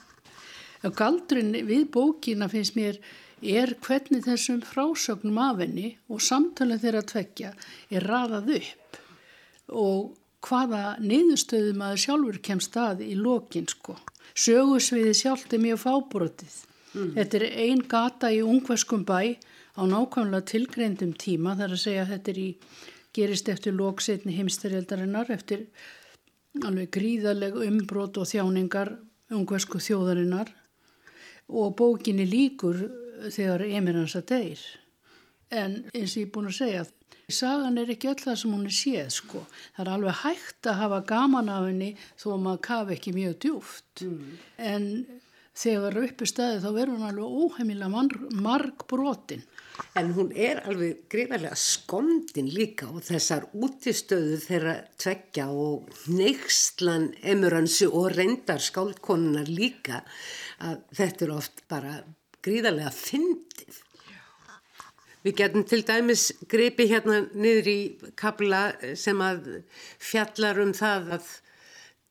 Galdurinn 0.81 1.53
við 1.67 1.91
bókina 1.93 2.47
finnst 2.49 2.73
mér 2.79 2.97
er 3.41 3.75
hvernig 3.81 4.23
þessum 4.25 4.61
frásögnum 4.65 5.37
af 5.41 5.61
henni 5.61 5.91
og 6.09 6.23
samtalið 6.25 6.85
þeirra 6.85 7.03
tvekja 7.11 7.51
er 7.91 8.07
raðað 8.09 8.55
upp 8.57 8.99
og 9.81 10.17
hvaða 10.45 10.97
niðurstöðum 11.01 11.83
að 11.85 11.99
sjálfur 12.05 12.41
kemst 12.41 12.77
að 12.77 13.05
í 13.05 13.13
lokin 13.17 13.67
sko. 13.69 13.97
Sögusviði 14.33 15.13
sjálft 15.17 15.53
er 15.53 15.61
mjög 15.61 15.83
fábrotið. 15.83 16.55
Mm. 16.93 17.13
Þetta 17.15 17.39
er 17.39 17.45
ein 17.65 17.83
gata 17.87 18.31
í 18.33 18.41
ungverskum 18.43 19.05
bæ 19.07 19.37
á 19.77 19.81
nákvæmlega 19.87 20.47
tilgreindum 20.51 21.13
tíma 21.15 21.55
þar 21.59 21.77
að 21.77 21.83
segja 21.85 22.05
að 22.05 22.13
þetta 22.15 22.31
er 22.33 22.41
í 22.41 22.49
gerist 23.15 23.49
eftir 23.51 23.75
lóksetni 23.75 24.35
heimsterjaldarinnar 24.35 25.31
eftir 25.31 25.67
alveg 26.59 26.91
gríðaleg 26.91 27.55
umbrot 27.63 28.19
og 28.19 28.27
þjáningar 28.27 28.95
ungversku 29.31 29.79
þjóðarinnar 29.79 30.51
og 31.51 31.75
bókinni 31.79 32.25
líkur 32.27 32.83
þegar 33.31 33.63
Emirans 33.67 34.15
að 34.19 34.27
deyr. 34.31 34.63
En 35.51 35.81
eins 35.91 36.15
og 36.15 36.21
ég 36.21 36.27
er 36.27 36.33
búin 36.35 36.49
að 36.49 36.57
segja, 36.57 36.83
sagan 37.31 37.79
er 37.79 37.91
ekki 37.91 38.09
öll 38.11 38.19
það 38.19 38.37
sem 38.39 38.53
hún 38.55 38.67
er 38.67 38.75
séð 38.75 39.09
sko. 39.15 39.41
Það 39.75 39.83
er 39.83 39.91
alveg 39.95 40.21
hægt 40.21 40.69
að 40.71 40.79
hafa 40.81 41.01
gaman 41.11 41.51
af 41.51 41.67
henni 41.67 41.89
þó 42.19 42.27
að 42.35 42.45
maður 42.45 42.63
kafi 42.67 42.95
ekki 42.95 43.15
mjög 43.15 43.35
djúft. 43.45 44.03
Mm. 44.05 44.31
En 44.71 44.87
þegar 45.61 45.97
uppi 46.01 46.27
staði 46.29 46.61
þá 46.63 46.69
verður 46.75 46.95
hún 46.95 47.07
alveg 47.09 47.35
óheimilega 47.45 48.39
marg 48.41 48.85
brotin. 48.89 49.43
En 49.97 50.11
hún 50.15 50.31
er 50.35 50.61
alveg 50.69 51.05
greiðarlega 51.11 51.57
skondin 51.57 52.49
líka 52.51 52.89
og 52.91 53.03
þessar 53.05 53.47
útistöðu 53.53 54.39
þeirra 54.43 54.75
tveggja 55.01 55.47
og 55.51 55.91
neykslan 56.11 57.11
emuransu 57.33 57.89
og 57.89 58.11
reyndar 58.15 58.61
skáldkonunar 58.63 59.49
líka 59.49 60.01
að 60.61 60.81
þetta 60.97 61.25
er 61.27 61.33
oft 61.37 61.63
bara 61.71 61.95
gríðarlega 62.45 62.91
fyndið. 62.95 63.79
Við 65.21 65.37
getum 65.37 65.65
til 65.69 65.83
dæmis 65.85 66.31
greipi 66.49 66.87
hérna 66.89 67.19
niður 67.37 67.67
í 67.69 67.79
kabla 68.17 68.61
sem 68.97 69.19
að 69.21 69.61
fjallar 70.01 70.61
um 70.63 70.73
það 70.73 71.11
að 71.19 71.27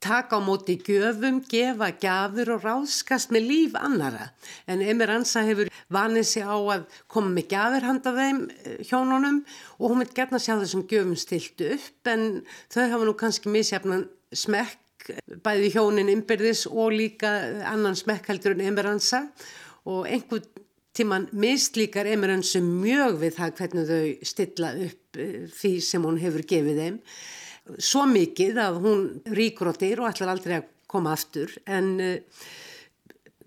taka 0.00 0.36
á 0.36 0.40
móti 0.40 0.78
gjöfum, 0.80 1.42
gefa 1.44 1.90
gafur 2.00 2.54
og 2.56 2.64
ráðskast 2.64 3.32
með 3.34 3.46
líf 3.50 3.76
annara. 3.76 4.30
En 4.66 4.80
Emir 4.82 5.12
Ansa 5.12 5.42
hefur 5.44 5.70
vanið 5.92 6.26
sig 6.30 6.44
á 6.44 6.56
að 6.56 6.86
koma 7.06 7.32
með 7.36 7.50
gafur 7.52 7.88
handa 7.88 8.14
þeim 8.16 8.40
eh, 8.48 8.78
hjónunum 8.88 9.42
og 9.78 9.84
hún 9.92 10.02
vil 10.04 10.14
gerna 10.16 10.40
sjá 10.40 10.56
þessum 10.56 10.86
gjöfum 10.88 11.18
stilt 11.20 11.60
upp 11.68 12.12
en 12.12 12.24
þau 12.72 12.86
hafa 12.86 13.08
nú 13.08 13.16
kannski 13.20 13.52
misjafnan 13.52 14.08
smekk 14.32 15.12
bæði 15.44 15.70
hjónin 15.74 16.10
innbyrðis 16.12 16.66
og 16.70 16.92
líka 16.94 17.30
annan 17.68 17.96
smekk 17.98 18.28
heldur 18.32 18.56
en 18.56 18.66
Emir 18.68 18.88
Ansa 18.90 19.26
og 19.88 20.08
einhvern 20.08 20.48
tíman 20.96 21.28
mislíkar 21.32 22.08
Emerensum 22.10 22.66
mjög 22.82 23.20
við 23.22 23.36
það 23.38 23.52
hvernig 23.60 23.90
þau 23.90 24.30
stilla 24.32 24.72
upp 24.86 25.20
eh, 25.20 25.44
því 25.54 25.72
sem 25.86 26.06
hún 26.06 26.18
hefur 26.20 26.44
gefið 26.50 26.80
þeim. 26.82 26.98
Svo 27.78 28.06
mikið 28.10 28.58
að 28.58 28.80
hún 28.82 29.06
dyr 29.26 30.02
og 30.02 30.10
ætlar 30.10 30.34
aldrei 30.34 30.58
að 30.58 30.68
koma 30.90 31.14
aftur 31.14 31.52
en 31.70 31.92
uh, 32.02 32.18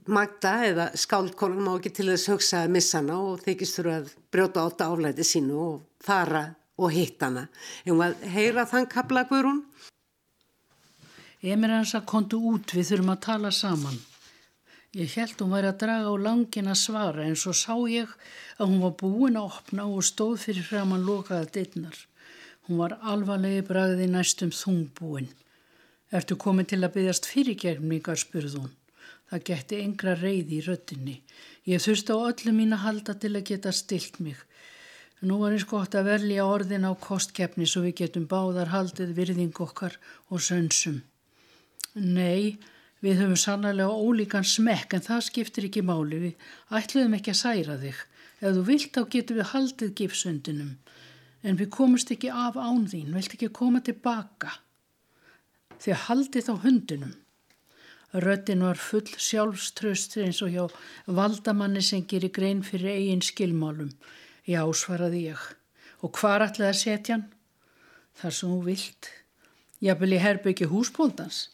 Magda 0.03 0.65
eða 0.68 0.89
skáldkólan 1.00 1.63
má 1.63 1.77
ekki 1.77 1.94
til 1.96 2.10
þess 2.10 2.32
hugsa 2.34 2.63
að 2.65 2.74
missa 2.75 3.00
hana 3.00 3.15
og 3.24 3.44
þykist 3.46 3.77
þurfa 3.77 3.94
að 4.01 4.10
brjóta 4.36 4.63
átta 4.68 4.88
álæti 4.92 5.24
sínu 5.24 5.60
og 5.63 5.77
fara 6.03 6.44
og 6.75 6.92
hitta 6.92 7.30
hana. 7.30 7.46
En 7.88 7.96
hvað 7.96 8.25
heyra 8.34 8.65
þann 8.68 8.89
kapla 8.92 9.24
hverjum? 9.30 9.62
Emerens 11.44 11.94
að 11.96 12.10
kontu 12.12 12.42
út 12.51 12.75
við 12.75 12.89
þurfum 12.89 13.13
að 13.15 13.24
tala 13.30 13.51
saman. 13.56 13.96
Ég 14.94 15.15
held 15.18 15.39
hún 15.39 15.56
væri 15.56 15.72
að 15.72 15.80
draga 15.86 16.12
á 16.12 16.15
langin 16.27 16.70
að 16.70 16.82
svara 16.84 17.24
en 17.25 17.39
svo 17.39 17.53
sá 17.56 17.74
ég 17.89 18.12
að 18.60 18.68
hún 18.68 18.84
var 18.84 18.98
búin 19.00 19.39
að 19.39 19.56
opna 19.56 19.88
og 19.88 20.03
stóð 20.06 20.36
fyrir 20.44 20.68
hraman 20.68 21.08
lokaða 21.08 21.48
dittnar. 21.56 21.96
Hún 22.67 22.79
var 22.79 22.98
alvarlegi 23.01 23.63
bragði 23.67 24.08
næstum 24.12 24.53
þungbúin. 24.55 25.29
Ertu 26.13 26.38
komin 26.39 26.70
til 26.70 26.82
að 26.84 26.96
byggjast 26.96 27.27
fyrirgerningar, 27.32 28.20
spurð 28.20 28.58
hún. 28.60 28.74
Það 29.29 29.46
getti 29.50 29.79
yngra 29.84 30.17
reyði 30.20 30.60
í 30.60 30.65
röttinni. 30.67 31.15
Ég 31.67 31.82
þurfti 31.84 32.15
á 32.15 32.20
öllu 32.29 32.53
mín 32.55 32.75
að 32.75 32.86
halda 32.86 33.15
til 33.20 33.34
að 33.34 33.48
geta 33.50 33.72
stilt 33.74 34.20
mig. 34.20 34.38
Nú 35.24 35.39
er 35.48 35.55
eins 35.55 35.65
gott 35.67 35.96
að 35.96 36.12
verja 36.12 36.46
orðin 36.46 36.88
á 36.88 36.91
kostkefni 37.00 37.65
svo 37.67 37.86
við 37.86 37.98
getum 38.03 38.27
báðar 38.27 38.74
haldið 38.75 39.15
virðing 39.17 39.60
okkar 39.65 39.98
og 40.29 40.43
sönsum. 40.43 41.01
Nei, 41.96 42.60
Við 43.03 43.20
höfum 43.20 43.39
sannlega 43.39 43.91
ólíkan 43.91 44.46
smekk 44.48 44.93
en 44.96 45.03
það 45.03 45.25
skiptir 45.25 45.65
ekki 45.67 45.82
máli. 45.84 46.20
Við 46.22 46.77
ætluðum 46.77 47.17
ekki 47.17 47.34
að 47.34 47.39
særa 47.41 47.75
þig. 47.82 47.98
Ef 48.39 48.53
þú 48.55 48.62
vilt 48.70 48.93
þá 48.96 49.01
getum 49.15 49.39
við 49.39 49.50
haldið 49.50 49.91
gifsundinum. 50.00 50.70
En 51.43 51.59
við 51.59 51.69
komumst 51.75 52.12
ekki 52.13 52.31
af 52.31 52.55
án 52.55 52.85
þín. 52.91 53.12
Vilt 53.15 53.35
ekki 53.35 53.51
koma 53.51 53.81
tilbaka. 53.83 54.53
Þið 55.83 56.00
haldið 56.07 56.47
þá 56.47 56.53
hundinum. 56.63 57.15
Röttin 58.13 58.62
var 58.63 58.77
full 58.77 59.09
sjálfströst 59.09 60.19
eins 60.21 60.43
og 60.45 60.53
hjá 60.53 60.67
valdamanni 61.19 61.81
sem 61.81 62.05
gerir 62.05 62.31
grein 62.31 62.62
fyrir 62.63 62.93
eigin 62.93 63.25
skilmálum. 63.25 63.89
Já, 64.45 64.62
svaraði 64.69 65.25
ég. 65.31 65.41
Og 66.05 66.13
hvar 66.19 66.45
ætlaði 66.45 66.69
að 66.69 66.79
setja 66.83 67.17
hann? 67.17 67.25
Þar 68.21 68.38
sem 68.38 68.53
þú 68.53 68.62
vilt. 68.69 69.09
Ég 69.83 70.00
vil 70.00 70.13
ég 70.13 70.23
herbyggi 70.23 70.69
húsbóndans 70.69 71.47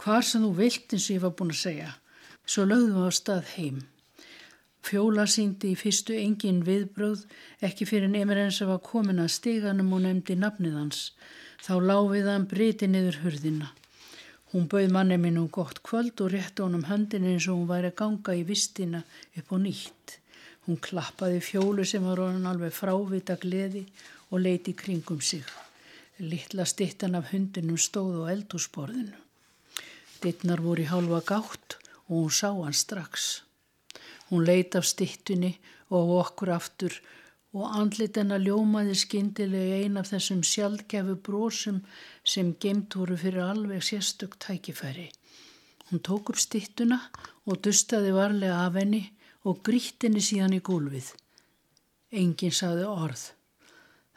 hvar 0.00 0.24
sem 0.24 0.44
þú 0.44 0.50
vilt 0.56 0.94
eins 0.94 1.08
og 1.08 1.16
ég 1.16 1.24
var 1.24 1.34
búin 1.36 1.52
að 1.52 1.60
segja. 1.60 1.90
Svo 2.48 2.64
lögðum 2.66 2.96
við 2.96 3.08
á 3.08 3.12
stað 3.14 3.50
heim. 3.54 3.80
Fjóla 4.86 5.26
síndi 5.28 5.74
í 5.74 5.78
fyrstu 5.78 6.16
engin 6.16 6.62
viðbröð, 6.64 7.26
ekki 7.66 7.86
fyrir 7.88 8.08
nefnir 8.10 8.40
eins 8.46 8.62
að 8.64 8.72
var 8.72 8.80
komin 8.86 9.20
að 9.22 9.34
stiganum 9.36 9.92
og 9.96 10.02
nefndi 10.06 10.36
nafnið 10.40 10.78
hans. 10.78 11.02
Þá 11.60 11.74
láfið 11.90 12.30
hann 12.32 12.48
breyti 12.48 12.88
niður 12.88 13.20
hurðina. 13.24 13.68
Hún 14.50 14.64
bauð 14.72 14.88
manni 14.90 15.18
minn 15.20 15.38
um 15.38 15.50
gott 15.52 15.78
kvöld 15.86 16.20
og 16.24 16.32
rétti 16.32 16.64
honum 16.64 16.88
höndin 16.88 17.28
eins 17.28 17.46
og 17.46 17.60
hún 17.60 17.68
væri 17.68 17.90
að 17.92 17.98
ganga 18.00 18.34
í 18.34 18.46
vistina 18.48 19.02
upp 19.38 19.52
á 19.54 19.56
nýtt. 19.62 20.16
Hún 20.66 20.80
klappaði 20.86 21.42
fjólu 21.44 21.84
sem 21.86 22.06
var 22.08 22.22
orðin 22.24 22.48
alveg 22.50 22.74
frávita 22.74 23.36
gleði 23.44 23.84
og 24.30 24.42
leiti 24.42 24.74
kringum 24.74 25.20
sig. 25.20 25.44
Littla 26.18 26.66
stittan 26.66 27.14
af 27.14 27.30
hundinum 27.30 27.78
stóð 27.78 28.24
á 28.26 28.32
eldúsborðinu. 28.34 29.14
Dittnar 30.20 30.60
voru 30.64 30.82
í 30.82 30.90
hálfa 30.90 31.22
gátt 31.30 31.78
og 32.08 32.16
hún 32.16 32.34
sá 32.34 32.50
hann 32.50 32.76
strax. 32.76 33.44
Hún 34.30 34.46
leiti 34.46 34.78
af 34.78 34.86
stittunni 34.86 35.50
og 35.90 36.12
okkur 36.20 36.52
aftur 36.54 36.94
og 37.52 37.72
andlit 37.80 38.18
hennar 38.20 38.42
ljómaði 38.42 38.94
skindilega 38.98 39.80
ein 39.82 39.98
af 39.98 40.10
þessum 40.12 40.44
sjálfgefu 40.46 41.16
brósum 41.26 41.80
sem 42.32 42.52
gemt 42.62 42.94
voru 42.94 43.16
fyrir 43.18 43.42
alveg 43.42 43.82
sérstök 43.82 44.38
tækifæri. 44.38 45.08
Hún 45.90 45.98
tók 46.06 46.30
upp 46.30 46.38
stittuna 46.38 47.00
og 47.46 47.58
dustaði 47.64 48.14
varlega 48.14 48.62
af 48.66 48.78
henni 48.78 49.02
og 49.42 49.64
grítt 49.66 50.06
henni 50.06 50.22
síðan 50.22 50.54
í 50.54 50.62
gólfið. 50.62 51.10
Engin 52.22 52.54
saði 52.54 52.86
orð. 52.86 53.24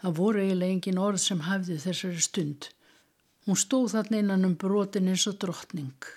Það 0.01 0.17
voru 0.20 0.43
eiginlega 0.43 0.75
engin 0.75 1.01
orð 1.01 1.22
sem 1.25 1.46
hafði 1.48 1.79
þessari 1.82 2.22
stund. 2.22 2.70
Hún 3.48 3.58
stóð 3.58 3.96
þarna 3.96 4.22
innan 4.22 4.46
um 4.46 4.60
brotin 4.62 5.10
eins 5.10 5.25
og 5.32 5.39
drottning 5.41 6.13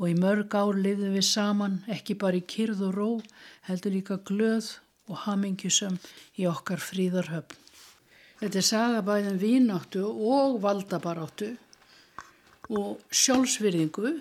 og 0.00 0.06
í 0.08 0.16
mörg 0.16 0.54
ár 0.56 0.78
lifðu 0.80 1.12
við 1.14 1.26
saman 1.28 1.80
ekki 1.92 2.16
bara 2.20 2.40
í 2.40 2.46
kyrð 2.48 2.86
og 2.88 2.96
ró 2.96 3.08
heldur 3.68 3.94
líka 3.94 4.16
glöð 4.24 4.72
og 5.10 5.26
hamingjusum 5.26 5.98
í 6.40 6.46
okkar 6.48 6.80
fríðarhöfn. 6.80 7.58
Þetta 8.40 8.56
er 8.56 8.66
sagabæðin 8.70 9.40
vínáttu 9.40 10.06
og 10.08 10.56
valdabaráttu 10.62 11.50
og 12.72 13.02
sjálfsvirðingu 13.12 14.14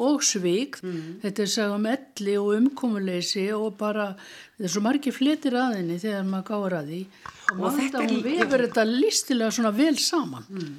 og 0.00 0.24
svík. 0.24 0.78
Mm. 0.80 1.18
Þetta 1.20 1.44
er 1.44 1.52
sagum 1.52 1.88
elli 1.90 2.38
og 2.40 2.54
umkomuleysi 2.56 3.50
og 3.52 3.76
bara, 3.76 4.14
þetta 4.56 4.70
er 4.70 4.72
svo 4.72 4.84
margir 4.86 5.12
fletir 5.12 5.58
aðinni 5.60 6.00
þegar 6.00 6.24
maður 6.30 6.48
gáður 6.48 6.78
að 6.78 6.92
því 6.94 7.02
og, 7.50 7.60
og 7.60 7.76
þetta 7.76 8.04
vefur 8.24 8.64
þetta 8.64 8.86
listilega 8.88 9.56
svona 9.58 9.74
vel 9.76 9.96
saman. 10.00 10.48
Mm 10.48 10.76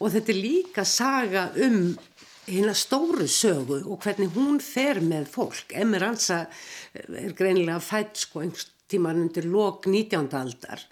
og 0.00 0.10
þetta 0.14 0.32
er 0.32 0.40
líka 0.40 0.84
saga 0.88 1.48
um 1.64 1.94
hérna 2.46 2.74
stóru 2.76 3.26
sögu 3.30 3.80
og 3.84 4.04
hvernig 4.04 4.32
hún 4.36 4.60
fer 4.62 5.00
með 5.04 5.28
fólk. 5.32 5.74
Emir 5.74 6.04
Ansa 6.06 6.44
er 6.94 7.34
greinilega 7.36 7.80
fætt 7.82 8.24
sko 8.26 8.44
einhvers 8.44 8.70
tíman 8.90 9.20
undir 9.22 9.46
lok 9.48 9.86
19. 9.88 10.28
aldar 10.36 10.82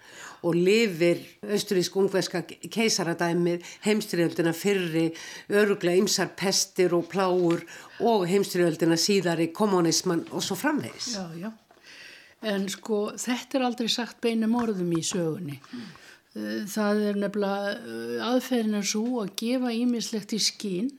og 0.43 0.57
lifir 0.59 1.21
austurísk-ungverska 1.45 2.41
keisaradæmið, 2.73 3.63
heimstriöldina 3.85 4.51
fyrri, 4.57 5.05
öruglega 5.53 6.01
ymsar 6.01 6.33
pestir 6.35 6.95
og 6.97 7.07
pláur 7.11 7.63
og 8.03 8.25
heimstriöldina 8.27 8.97
síðari, 8.99 9.53
kommunisman 9.55 10.25
og 10.31 10.43
svo 10.43 10.57
framvegis. 10.59 11.13
Já, 11.15 11.29
já. 11.39 11.51
En 12.43 12.67
sko 12.67 13.13
þetta 13.15 13.59
er 13.59 13.67
aldrei 13.69 13.87
sagt 13.87 14.19
beinum 14.23 14.57
orðum 14.59 14.91
í 14.97 15.03
sögunni. 15.07 15.61
Mm. 15.71 15.91
Það 16.73 17.03
er 17.07 17.17
nefnilega 17.21 17.71
eh, 17.77 18.25
aðferðin 18.25 18.79
er 18.81 18.87
svo 18.89 19.21
að 19.21 19.35
gefa 19.39 19.71
ímislegt 19.77 20.33
í 20.33 20.41
skín 20.41 20.89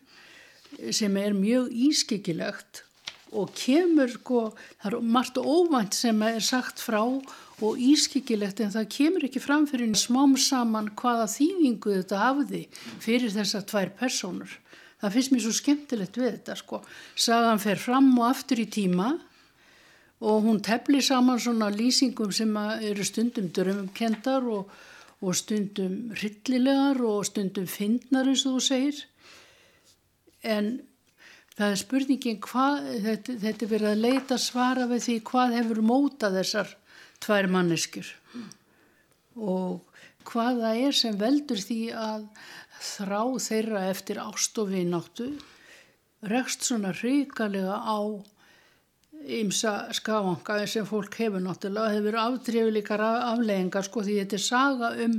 sem 0.95 1.17
er 1.21 1.37
mjög 1.37 1.71
ískikilegt 1.89 2.85
og 3.35 3.51
kemur, 3.59 4.11
sko, 4.15 4.41
það 4.83 4.93
er 4.93 5.07
margt 5.17 5.39
óvænt 5.41 5.97
sem 5.97 6.21
er 6.23 6.41
sagt 6.45 6.83
frá 6.83 7.03
og 7.05 7.79
ískikilegt 7.81 8.63
en 8.63 8.73
það 8.75 8.91
kemur 8.95 9.27
ekki 9.27 9.43
fram 9.43 9.67
fyrir 9.71 9.91
smám 9.99 10.37
saman 10.39 10.93
hvaða 10.99 11.27
þýðingu 11.33 11.97
þetta 11.99 12.21
hafði 12.23 12.63
fyrir 13.03 13.35
þessar 13.35 13.67
tvær 13.71 13.93
personur. 13.99 14.59
Það 15.03 15.15
finnst 15.17 15.33
mér 15.35 15.45
svo 15.45 15.55
skemmtilegt 15.59 16.19
við 16.19 16.31
þetta, 16.31 16.57
sko. 16.57 16.81
Sagan 17.19 17.61
fer 17.61 17.81
fram 17.81 18.13
og 18.17 18.29
aftur 18.31 18.63
í 18.63 18.69
tíma 18.71 19.11
og 20.25 20.47
hún 20.47 20.63
tefli 20.65 21.03
saman 21.05 21.43
svona 21.43 21.69
lýsingum 21.75 22.33
sem 22.33 22.55
eru 22.57 23.05
stundum 23.05 23.51
drömmkendar 23.53 24.47
og, 24.49 24.71
og 25.21 25.37
stundum 25.37 26.15
rillilegar 26.23 27.03
og 27.05 27.27
stundum 27.29 27.67
fyndnar 27.69 28.31
eins 28.31 28.47
og 28.47 28.57
þú 28.57 28.65
segir 28.69 29.03
en 30.45 30.69
það 31.55 31.71
er 31.71 31.81
spurningin 31.81 32.41
hvað, 32.45 32.91
þetta, 33.07 33.39
þetta 33.45 33.67
er 33.67 33.73
verið 33.73 33.91
að 33.91 34.05
leita 34.05 34.39
svara 34.41 34.89
við 34.91 35.07
því 35.07 35.17
hvað 35.31 35.57
hefur 35.59 35.83
mótað 35.91 36.39
þessar 36.41 36.77
tvær 37.25 37.51
manneskjur. 37.55 38.13
Og 39.35 39.81
hvað 40.29 40.63
það 40.65 40.85
er 40.89 40.99
sem 41.01 41.19
veldur 41.21 41.65
því 41.65 41.81
að 41.99 42.29
þrá 42.85 43.21
þeirra 43.41 43.83
eftir 43.91 44.21
ástofi 44.23 44.85
náttu 44.89 45.33
rekst 46.29 46.65
svona 46.65 46.93
ríkalega 46.97 47.77
á 47.81 47.99
ymsa 49.25 49.93
skafanga 49.97 50.67
sem 50.69 50.87
fólk 50.89 51.17
hefur 51.21 51.43
náttúrulega 51.45 51.95
hefur 51.97 52.19
afdrifleikar 52.21 53.05
afleggingar 53.05 53.87
sko 53.87 54.05
því 54.05 54.19
þetta 54.21 54.37
er 54.37 54.45
saga 54.45 54.91
um 55.05 55.15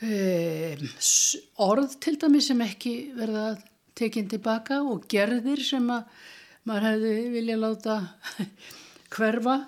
um 0.00 0.86
orð 1.60 1.96
til 2.00 2.16
dæmi 2.20 2.40
sem 2.44 2.60
ekki 2.64 2.94
verða 3.16 3.50
tekinn 4.00 4.30
tilbaka 4.30 4.80
og 4.82 5.04
gerðir 5.10 5.62
sem 5.64 5.90
að 5.92 6.22
maður 6.68 6.88
hefði 6.90 7.28
vilja 7.34 7.58
láta 7.60 7.98
hverfa 9.14 9.60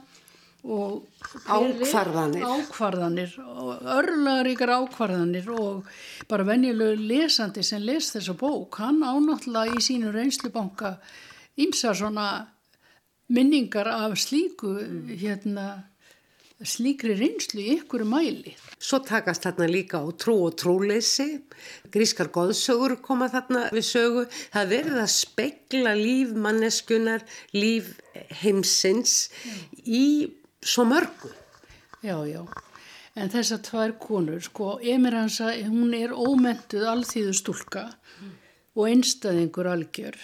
og 0.62 1.02
ákvarðanir. 1.50 2.44
Ákvarðanir 2.46 3.34
og 3.42 3.82
örlaríkar 3.96 4.70
ákvarðanir 4.76 5.48
og 5.50 5.88
bara 6.30 6.46
venjulegu 6.46 7.02
lesandi 7.02 7.64
sem 7.66 7.82
les 7.82 8.12
þessa 8.14 8.36
bók 8.38 8.78
hann 8.78 9.02
ánáttúrulega 9.02 9.74
í 9.74 9.82
sínu 9.82 10.12
reynslubanka 10.14 10.94
ímsa 11.58 11.94
svona 11.98 12.28
minningar 13.32 13.90
af 13.90 14.14
slíku 14.20 14.76
hérna 15.08 15.82
slíkri 16.68 17.14
reynslu 17.18 17.60
í 17.62 17.76
ykkur 17.78 18.04
mæli. 18.08 18.54
Svo 18.82 19.00
takast 19.06 19.46
þarna 19.46 19.68
líka 19.70 20.00
á 20.02 20.06
trú 20.18 20.34
og 20.46 20.56
trúleysi, 20.60 21.42
grískar 21.94 22.30
goðsögur 22.34 22.96
koma 23.04 23.28
þarna 23.32 23.68
við 23.74 23.86
sögu, 23.88 24.24
það 24.54 24.74
verður 24.74 25.04
að 25.04 25.12
spegla 25.14 25.94
líf 25.98 26.34
manneskunar, 26.34 27.24
líf 27.54 27.94
heimsins 28.42 29.30
í 29.84 30.04
svo 30.62 30.86
mörgu. 30.90 31.32
Já, 32.02 32.16
já, 32.26 32.42
en 33.14 33.30
þessar 33.30 33.62
tvær 33.62 33.96
konur, 34.02 34.42
sko, 34.42 34.76
Emiransa, 34.82 35.52
hún 35.70 35.94
er 35.94 36.14
ómentuð 36.14 36.88
alþýðu 36.90 37.34
stúlka 37.38 37.84
mm. 37.92 38.32
og 38.74 38.88
einstæðingur 38.90 39.70
algjör. 39.70 40.18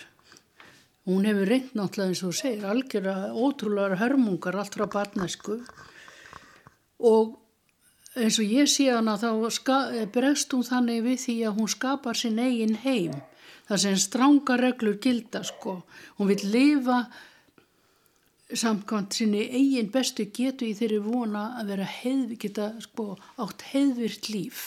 Hún 1.09 1.25
hefur 1.25 1.49
reynd 1.49 1.77
náttúrulega 1.79 2.11
eins 2.13 2.25
og 2.27 2.35
segir 2.37 2.67
algjör 2.69 3.07
að 3.15 3.39
ótrúlega 3.39 4.01
hörmungar 4.03 4.59
allt 4.61 4.75
frá 4.77 4.91
barnæsku 4.93 5.55
og 5.63 5.87
eins 6.99 8.39
og 8.39 8.45
ég 8.59 8.69
sé 8.71 8.89
hana 8.91 9.17
þá 9.21 9.31
bregst 10.13 10.53
hún 10.53 10.67
þannig 10.67 11.05
við 11.07 11.19
því 11.25 11.37
að 11.49 11.59
hún 11.59 11.75
skapar 11.75 12.19
sinn 12.19 12.39
eigin 12.43 12.79
heim 12.85 13.19
það 13.69 13.83
sem 13.83 13.99
stránga 14.01 14.57
reglur 14.59 14.99
gilda 15.03 15.43
sko. 15.45 15.83
Hún 16.19 16.31
vil 16.33 16.45
lifa 16.53 17.03
samkvæmt 18.49 19.13
sinni 19.13 19.45
eigin 19.53 19.91
bestu 19.93 20.25
getu 20.33 20.65
í 20.65 20.75
þeirri 20.77 21.03
vona 21.05 21.51
að 21.61 21.75
vera 21.75 21.89
heið, 21.99 22.37
geta 22.41 22.71
sko 22.81 23.11
átt 23.45 23.67
heiðvirt 23.75 24.31
líf. 24.33 24.63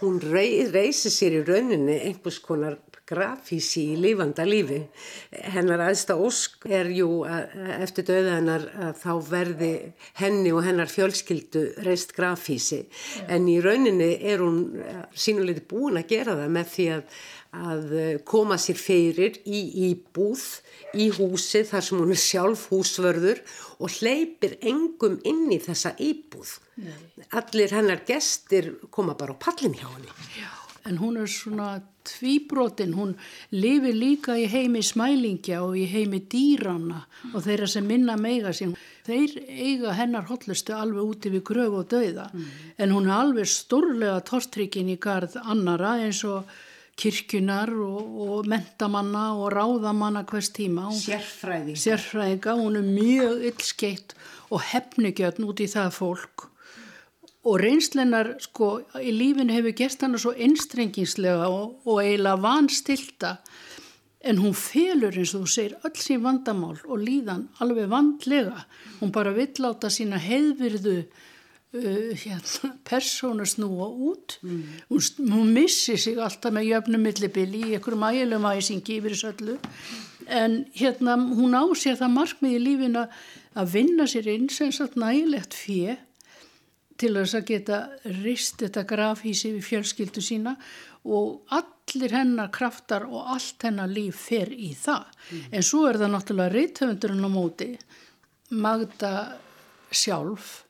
Hún 0.00 0.20
reysir 0.24 1.12
sér 1.12 1.40
í 1.40 1.44
rauninni 1.44 1.98
einhvers 2.08 2.40
konar 2.40 2.78
grafísi 3.06 3.84
í 3.92 3.96
lífanda 4.00 4.44
lífi. 4.46 4.80
Hennar 5.54 5.84
aðsta 5.86 6.16
ósk 6.18 6.66
er 6.70 6.90
jú 6.94 7.22
að, 7.28 7.54
eftir 7.78 8.08
döða 8.10 8.36
hennar 8.40 8.66
að 8.88 9.00
þá 9.02 9.12
verði 9.30 9.72
henni 10.20 10.52
og 10.54 10.66
hennar 10.66 10.90
fjölskyldu 10.90 11.64
reist 11.86 12.16
grafísi 12.16 12.82
en 13.30 13.48
í 13.50 13.60
rauninni 13.62 14.12
er 14.26 14.42
hún 14.42 14.60
sínuleiti 15.14 15.64
búin 15.70 16.00
að 16.00 16.10
gera 16.16 16.36
það 16.40 16.54
með 16.58 16.70
því 16.74 16.88
að, 16.96 17.16
að 17.70 17.96
koma 18.28 18.58
sér 18.60 18.80
fyrir 18.80 19.40
í 19.46 19.62
íbúð 19.90 20.44
í 20.98 21.08
húsi 21.14 21.62
þar 21.68 21.86
sem 21.86 22.02
hún 22.02 22.14
er 22.14 22.22
sjálf 22.26 22.68
húsvörður 22.72 23.42
og 23.78 23.98
hleypir 24.00 24.56
engum 24.66 25.18
inn 25.28 25.50
í 25.52 25.60
þessa 25.62 25.94
íbúð. 26.02 26.56
Nei. 26.82 26.94
Allir 27.36 27.72
hennar 27.76 28.02
gestir 28.08 28.74
koma 28.90 29.16
bara 29.18 29.36
á 29.36 29.40
pallin 29.40 29.76
hjá 29.76 29.88
henni. 29.88 30.12
Já, 30.36 30.50
en 30.88 30.98
hún 31.00 31.20
er 31.20 31.30
svona 31.30 31.76
tvíbrotin, 32.06 32.94
hún 32.96 33.14
lifi 33.54 33.92
líka 33.94 34.36
í 34.38 34.46
heimi 34.50 34.82
smælingja 34.84 35.62
og 35.64 35.76
í 35.78 35.86
heimi 35.90 36.22
dýrana 36.32 37.02
og 37.32 37.42
þeirra 37.46 37.68
sem 37.70 37.86
minna 37.86 38.16
meiga 38.20 38.54
sín. 38.56 38.76
Þeir 39.06 39.36
eiga 39.46 39.96
hennar 39.98 40.26
hotlustu 40.30 40.74
alveg 40.76 41.10
úti 41.10 41.32
við 41.34 41.44
gröf 41.50 41.80
og 41.80 41.90
dauða 41.92 42.30
mm. 42.32 42.46
en 42.82 42.94
hún 42.94 43.10
er 43.10 43.18
alveg 43.18 43.50
stórlega 43.50 44.22
torstrykkin 44.26 44.90
í 44.94 44.98
gard 45.02 45.36
annara 45.44 45.96
eins 46.06 46.24
og 46.26 46.48
kirkjunar 46.96 47.70
og, 47.76 48.02
og 48.24 48.48
mentamanna 48.48 49.28
og 49.36 49.50
ráðamanna 49.52 50.24
hvers 50.28 50.48
tíma. 50.56 50.88
Sérfræðinga. 50.96 51.80
Sérfræðinga, 51.82 52.56
hún 52.56 52.80
er 52.80 52.86
mjög 52.88 53.48
yllskeitt 53.52 54.16
og 54.48 54.64
hefnigjörn 54.72 55.44
út 55.50 55.60
í 55.60 55.68
það 55.70 55.92
fólk 55.98 56.50
og 57.46 57.60
reynslennar 57.62 58.34
sko 58.42 58.70
í 58.98 59.12
lífinu 59.14 59.54
hefur 59.54 59.74
gert 59.78 60.02
hana 60.02 60.18
svo 60.18 60.32
einstrengingslega 60.34 61.46
og, 61.46 61.76
og 61.86 62.02
eiginlega 62.02 62.42
vanstilta. 62.42 63.36
En 64.26 64.40
hún 64.42 64.56
felur 64.58 65.14
eins 65.14 65.36
og 65.36 65.44
þú 65.44 65.52
segir 65.52 65.76
öll 65.86 66.00
sín 66.02 66.24
vandamál 66.24 66.80
og 66.82 66.98
líðan 66.98 67.46
alveg 67.62 67.86
vandlega. 67.92 68.64
Hún 68.98 69.12
bara 69.14 69.34
vill 69.36 69.52
láta 69.62 69.90
sína 69.92 70.18
heiðvirðu 70.18 70.96
uh, 71.04 72.10
hérna, 72.18 72.72
persónu 72.88 73.46
snúa 73.46 73.86
út. 73.86 74.40
Mm. 74.42 74.64
hún, 74.90 75.30
hún 75.30 75.54
missi 75.54 75.94
sig 76.00 76.18
alltaf 76.18 76.54
með 76.56 76.72
jöfnum 76.72 77.06
millibili 77.06 77.62
í 77.62 77.76
einhverjum 77.76 78.08
ægilegum 78.08 78.50
æsingi 78.50 78.98
yfir 78.98 79.14
þessu 79.14 79.30
öllu. 79.36 79.56
En 80.26 80.64
hérna 80.74 81.14
hún 81.14 81.54
á 81.54 81.62
sér 81.78 82.00
það 82.02 82.16
markmið 82.16 82.58
í 82.58 82.64
lífinu 82.64 83.06
að 83.54 83.72
vinna 83.76 84.10
sér 84.10 84.32
inn 84.34 84.50
sem 84.50 84.74
sagt 84.74 84.98
nægilegt 84.98 85.54
fyrir 85.54 86.02
til 87.00 87.12
þess 87.18 87.38
að 87.38 87.48
geta 87.50 87.80
rist 88.22 88.60
þetta 88.62 88.84
grafhísi 88.88 89.52
við 89.54 89.66
fjölskyldu 89.70 90.24
sína 90.24 90.56
og 91.06 91.54
allir 91.54 92.14
hennar 92.16 92.50
kraftar 92.54 93.06
og 93.06 93.32
allt 93.36 93.66
hennar 93.68 93.90
líf 93.90 94.26
fer 94.28 94.50
í 94.52 94.72
það. 94.74 95.06
Mm. 95.30 95.42
En 95.52 95.66
svo 95.66 95.86
er 95.86 96.00
það 96.00 96.14
náttúrulega 96.14 96.54
reythöfundurinn 96.56 97.28
á 97.28 97.30
móti, 97.30 97.72
Magda 98.50 99.12
sjálf, 99.90 100.62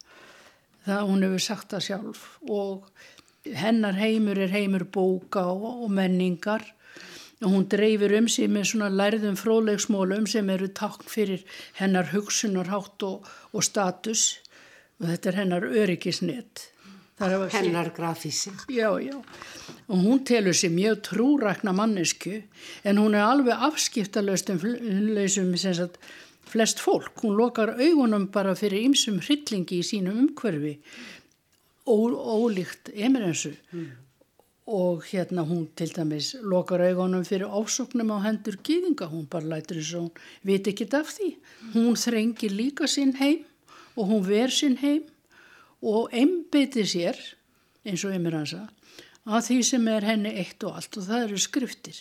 það 0.87 1.11
hún 1.11 1.27
hefur 1.27 1.45
sagt 1.45 1.75
það 1.75 1.87
sjálf 1.91 2.25
og 2.49 2.89
hennar 3.57 3.99
heimur 3.99 4.39
er 4.41 4.53
heimur 4.55 4.87
bóka 4.89 5.45
og, 5.53 5.85
og 5.85 5.93
menningar 5.93 6.65
og 7.45 7.53
hún 7.53 7.67
dreifir 7.69 8.15
um 8.17 8.29
sig 8.33 8.49
með 8.49 8.71
svona 8.71 8.89
lærðum 8.89 9.37
fróðlegsmólum 9.37 10.25
sem 10.31 10.49
eru 10.51 10.71
takk 10.73 11.05
fyrir 11.11 11.45
hennar 11.77 12.09
hugsunarhátt 12.15 13.05
og, 13.05 13.27
og 13.53 13.65
status 13.65 14.39
og 15.01 15.11
þetta 15.11 15.33
er 15.33 15.39
hennar 15.43 15.67
öryggisnett 15.67 16.71
hennar 17.19 17.91
grafísi. 17.97 18.51
Já, 18.69 19.01
já, 19.01 19.23
og 19.89 19.99
hún 19.99 20.25
telur 20.25 20.53
sér 20.53 20.71
mjög 20.71 21.03
trúrakna 21.03 21.73
mannesku 21.73 22.43
en 22.85 22.99
hún 22.99 23.15
er 23.15 23.25
alveg 23.25 23.57
afskiptalöstum 23.57 24.59
sagt, 25.57 25.99
flest 26.45 26.79
fólk. 26.79 27.13
Hún 27.23 27.37
lokar 27.37 27.81
augunum 27.81 28.31
bara 28.31 28.55
fyrir 28.55 28.85
ymsum 28.85 29.21
hryllingi 29.21 29.81
í 29.81 29.83
sínum 29.83 30.27
umhverfi 30.27 30.79
ólíkt 31.87 32.91
emerensu 32.93 33.55
mm. 33.73 33.91
og 34.67 35.05
hérna 35.07 35.47
hún 35.47 35.69
til 35.75 35.89
dæmis 35.89 36.35
lokar 36.43 36.81
augunum 36.81 37.25
fyrir 37.25 37.49
ásoknum 37.49 38.13
á 38.13 38.29
hendur 38.29 38.59
gýðinga, 38.61 39.09
hún 39.09 39.27
bara 39.31 39.57
lætur 39.57 39.81
þess 39.81 39.95
að 39.95 40.01
hún 40.01 40.13
veit 40.45 40.69
ekki 40.69 40.89
af 40.93 41.17
því. 41.17 41.37
Hún 41.73 41.97
þrengir 41.97 42.53
líka 42.53 42.87
sinn 42.87 43.17
heim 43.17 43.45
og 43.97 44.11
hún 44.11 44.25
ver 44.27 44.53
sinn 44.53 44.79
heim 44.83 45.05
og 45.85 46.13
einbytti 46.15 46.85
sér, 46.89 47.19
eins 47.87 48.05
og 48.07 48.15
Emir 48.17 48.37
hansa, 48.37 48.67
að 49.27 49.49
því 49.49 49.59
sem 49.71 49.89
er 49.91 50.07
henni 50.07 50.33
eitt 50.41 50.63
og 50.67 50.79
allt 50.79 50.99
og 51.01 51.07
það 51.09 51.27
eru 51.27 51.41
skriftir. 51.43 51.99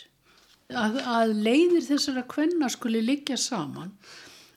Að, 0.74 0.98
að 1.02 1.34
leiðir 1.46 1.86
þessara 1.86 2.24
kvenna 2.30 2.70
skuli 2.74 3.04
liggja 3.06 3.38
saman 3.38 3.92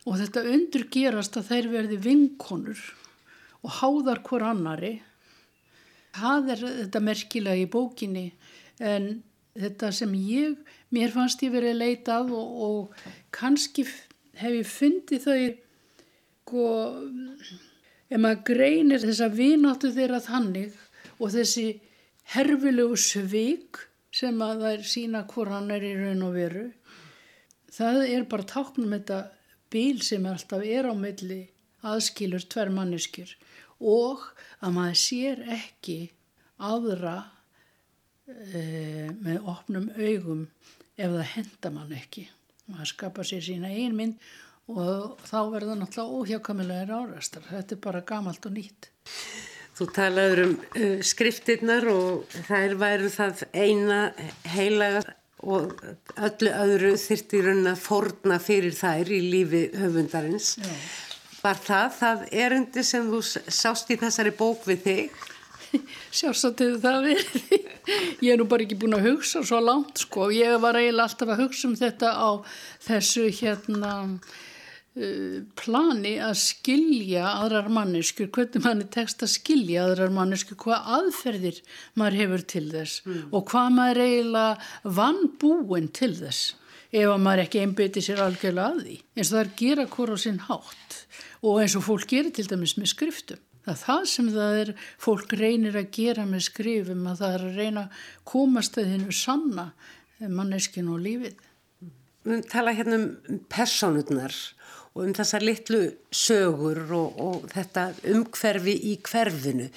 og 0.09 0.17
þetta 0.17 0.47
undur 0.49 0.87
gerast 0.93 1.37
að 1.37 1.51
þær 1.51 1.71
verði 1.75 1.99
vinkonur 2.07 2.81
og 3.61 3.75
háðar 3.81 4.23
hver 4.25 4.47
annari. 4.49 4.95
Það 6.17 6.53
er 6.55 6.63
þetta 6.65 7.03
merkilega 7.05 7.61
í 7.61 7.69
bókinni 7.71 8.27
en 8.81 9.11
þetta 9.59 9.91
sem 9.93 10.15
ég, 10.17 10.57
mér 10.95 11.13
fannst 11.13 11.43
ég 11.45 11.53
verið 11.53 11.81
leitað 11.83 12.33
og, 12.37 12.63
og 12.65 13.09
kannski 13.35 13.85
hef 14.39 14.55
ég 14.55 14.71
fundið 14.71 15.27
þau 15.27 15.37
sko, 16.49 16.69
ef 18.09 18.21
maður 18.21 18.45
greinir 18.49 19.05
þessa 19.05 19.29
vináttu 19.29 19.93
þeirra 19.93 20.21
þannig 20.25 20.73
og 21.19 21.35
þessi 21.35 21.67
herfilegu 22.33 22.97
svig 22.97 23.83
sem 24.15 24.41
að 24.41 24.65
það 24.65 24.73
er 24.73 24.87
sína 24.89 25.25
hvor 25.29 25.53
hann 25.53 25.71
er 25.75 25.85
í 25.85 25.93
raun 25.99 26.25
og 26.25 26.37
veru 26.39 26.67
það 27.73 28.01
er 28.09 28.25
bara 28.31 28.49
táknum 28.49 28.95
þetta 28.97 29.21
bíl 29.73 30.01
sem 30.05 30.25
alltaf 30.27 30.65
er 30.65 30.89
á 30.89 30.95
milli 30.97 31.43
aðskilur 31.87 32.47
tver 32.49 32.73
manneskjur 32.75 33.35
og 33.79 34.25
að 34.65 34.75
maður 34.75 35.01
sér 35.05 35.45
ekki 35.55 35.99
aðra 36.59 37.19
e, 38.27 39.13
með 39.21 39.45
opnum 39.45 39.93
augum 39.95 40.47
ef 40.99 41.13
það 41.13 41.29
henda 41.35 41.71
mann 41.71 41.95
ekki. 41.95 42.27
Maður 42.69 42.91
skapa 42.91 43.25
sér 43.27 43.45
sína 43.45 43.71
einmynd 43.71 44.19
og 44.69 45.21
þá 45.25 45.39
verður 45.53 45.79
náttúrulega 45.81 46.19
óhjákamilegar 46.19 46.91
árastar. 46.93 47.47
Þetta 47.49 47.77
er 47.77 47.85
bara 47.85 48.03
gamalt 48.07 48.49
og 48.49 48.57
nýtt. 48.57 48.91
Þú 49.79 49.87
talaður 49.95 50.43
um 50.45 50.55
uh, 50.59 50.99
skriftirnar 51.07 51.87
og 51.93 52.39
þær 52.49 52.75
væru 52.81 53.11
það 53.15 53.45
eina 53.55 54.01
heilaga 54.51 55.05
og 55.39 55.77
öllu 56.19 56.51
öðru 56.51 56.95
þyrti 56.99 57.43
raun 57.47 57.71
að 57.71 57.83
forna 57.85 58.41
fyrir 58.43 58.75
þær 58.75 59.13
í 59.15 59.21
lífi 59.31 59.69
höfundarins. 59.79 60.57
Já. 60.59 60.73
Var 61.39 61.61
það 61.63 61.91
það 61.95 62.23
erundi 62.45 62.83
sem 62.83 63.07
þú 63.07 63.21
sást 63.23 63.93
í 63.95 63.99
þessari 64.01 64.33
bók 64.35 64.67
við 64.67 64.81
þig? 64.89 65.21
Hefur 66.19 66.81
það 66.83 67.07
verið. 67.07 67.63
Ég 68.25 68.33
er 68.33 68.41
nú 68.41 68.49
bara 68.51 68.65
ekki 68.65 68.79
búin 68.81 68.97
að 68.99 69.07
hugsa 69.13 69.45
svo 69.47 69.61
langt 69.63 70.03
sko. 70.03 70.29
Ég 70.35 70.59
var 70.63 70.79
eiginlega 70.81 71.07
alltaf 71.07 71.33
að 71.33 71.43
hugsa 71.45 71.69
um 71.69 71.77
þetta 71.79 72.13
á 72.19 72.31
þessu 72.89 73.29
hérna 73.39 73.93
plani 75.59 76.15
að 76.23 76.35
skilja 76.41 77.27
aðrar 77.43 77.69
manneskur, 77.73 78.31
hvernig 78.35 78.65
mann 78.65 78.83
er 78.83 78.91
text 78.93 79.23
að 79.23 79.35
skilja 79.37 79.85
aðrar 79.87 80.15
manneskur, 80.15 80.59
hvað 80.59 80.89
aðferðir 80.99 81.61
maður 81.99 82.19
hefur 82.23 82.47
til 82.55 82.65
þess 82.73 83.03
mm. 83.05 83.21
og 83.31 83.45
hvað 83.53 83.75
maður 83.77 84.03
eiginlega 84.05 84.95
vann 84.99 85.21
búin 85.41 85.91
til 85.95 86.15
þess 86.19 86.55
ef 86.89 87.11
að 87.13 87.21
maður 87.25 87.45
ekki 87.45 87.63
einbeti 87.63 88.03
sér 88.05 88.23
algjörlega 88.25 88.71
að 88.73 88.81
því. 88.85 88.97
Eins 89.17 89.29
og 89.29 89.35
það 89.37 89.43
er 89.43 89.53
gera 89.61 89.89
hvora 89.93 90.17
á 90.17 90.19
sinn 90.25 90.41
hátt 90.47 90.97
og 91.45 91.61
eins 91.63 91.77
og 91.79 91.85
fólk 91.87 92.09
gerir 92.11 92.35
til 92.35 92.49
dæmis 92.49 92.79
með 92.79 92.93
skriftum. 92.95 93.43
Það 93.69 93.75
er 93.75 93.83
það 93.83 94.05
sem 94.09 94.29
það 94.33 94.59
er, 94.63 94.71
fólk 94.97 95.35
reynir 95.37 95.77
að 95.77 95.91
gera 95.93 96.25
með 96.25 96.47
skrifum, 96.47 97.03
að 97.11 97.19
það 97.21 97.35
er 97.35 97.45
að 97.45 97.59
reyna 97.61 97.83
að 97.85 98.07
komast 98.31 98.79
að 98.81 98.93
hennu 98.95 99.13
sanna 99.13 99.67
manneskinu 100.19 100.95
og 100.97 101.03
lífið. 101.05 101.43
Við 102.29 102.47
tala 102.51 102.75
hérna 102.77 102.97
um 102.99 103.43
personurnar 103.53 104.35
og 104.99 105.07
um 105.07 105.15
þessar 105.15 105.47
litlu 105.47 105.85
sögur 106.11 106.81
og, 106.91 107.21
og 107.23 107.47
þetta 107.53 107.93
umhverfi 108.11 108.75
í 108.91 108.97
hverfinu 109.07 109.69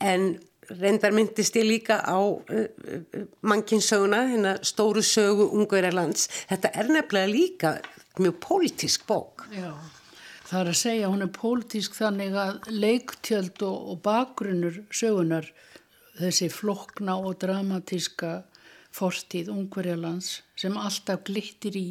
en 0.00 0.32
reyndar 0.72 1.12
myndist 1.12 1.56
ég 1.60 1.66
líka 1.68 1.98
á 2.00 2.16
uh, 2.16 2.36
uh, 2.48 3.24
mannkinsöguna, 3.44 4.22
hérna 4.30 4.54
stóru 4.64 5.02
sögu 5.04 5.50
Ungverjarlands. 5.52 6.28
Þetta 6.48 6.70
er 6.72 6.88
nefnilega 6.88 7.28
líka 7.28 7.72
mjög 8.20 8.38
pólitísk 8.40 9.04
bók. 9.08 9.44
Já. 9.52 9.74
Það 10.48 10.60
er 10.60 10.70
að 10.70 10.80
segja 10.80 11.10
hún 11.12 11.24
er 11.24 11.32
pólitísk 11.32 11.96
þannig 11.96 12.34
að 12.36 12.70
leiktjöld 12.72 13.62
og, 13.64 13.76
og 13.92 14.00
bakgrunnur 14.04 14.82
sögunar 14.92 15.48
þessi 16.18 16.48
flokna 16.52 17.16
og 17.20 17.38
dramatíska 17.40 18.42
fortíð 18.92 19.48
Ungverjalands 19.52 20.42
sem 20.56 20.76
alltaf 20.76 21.24
glittir 21.28 21.78
í. 21.78 21.88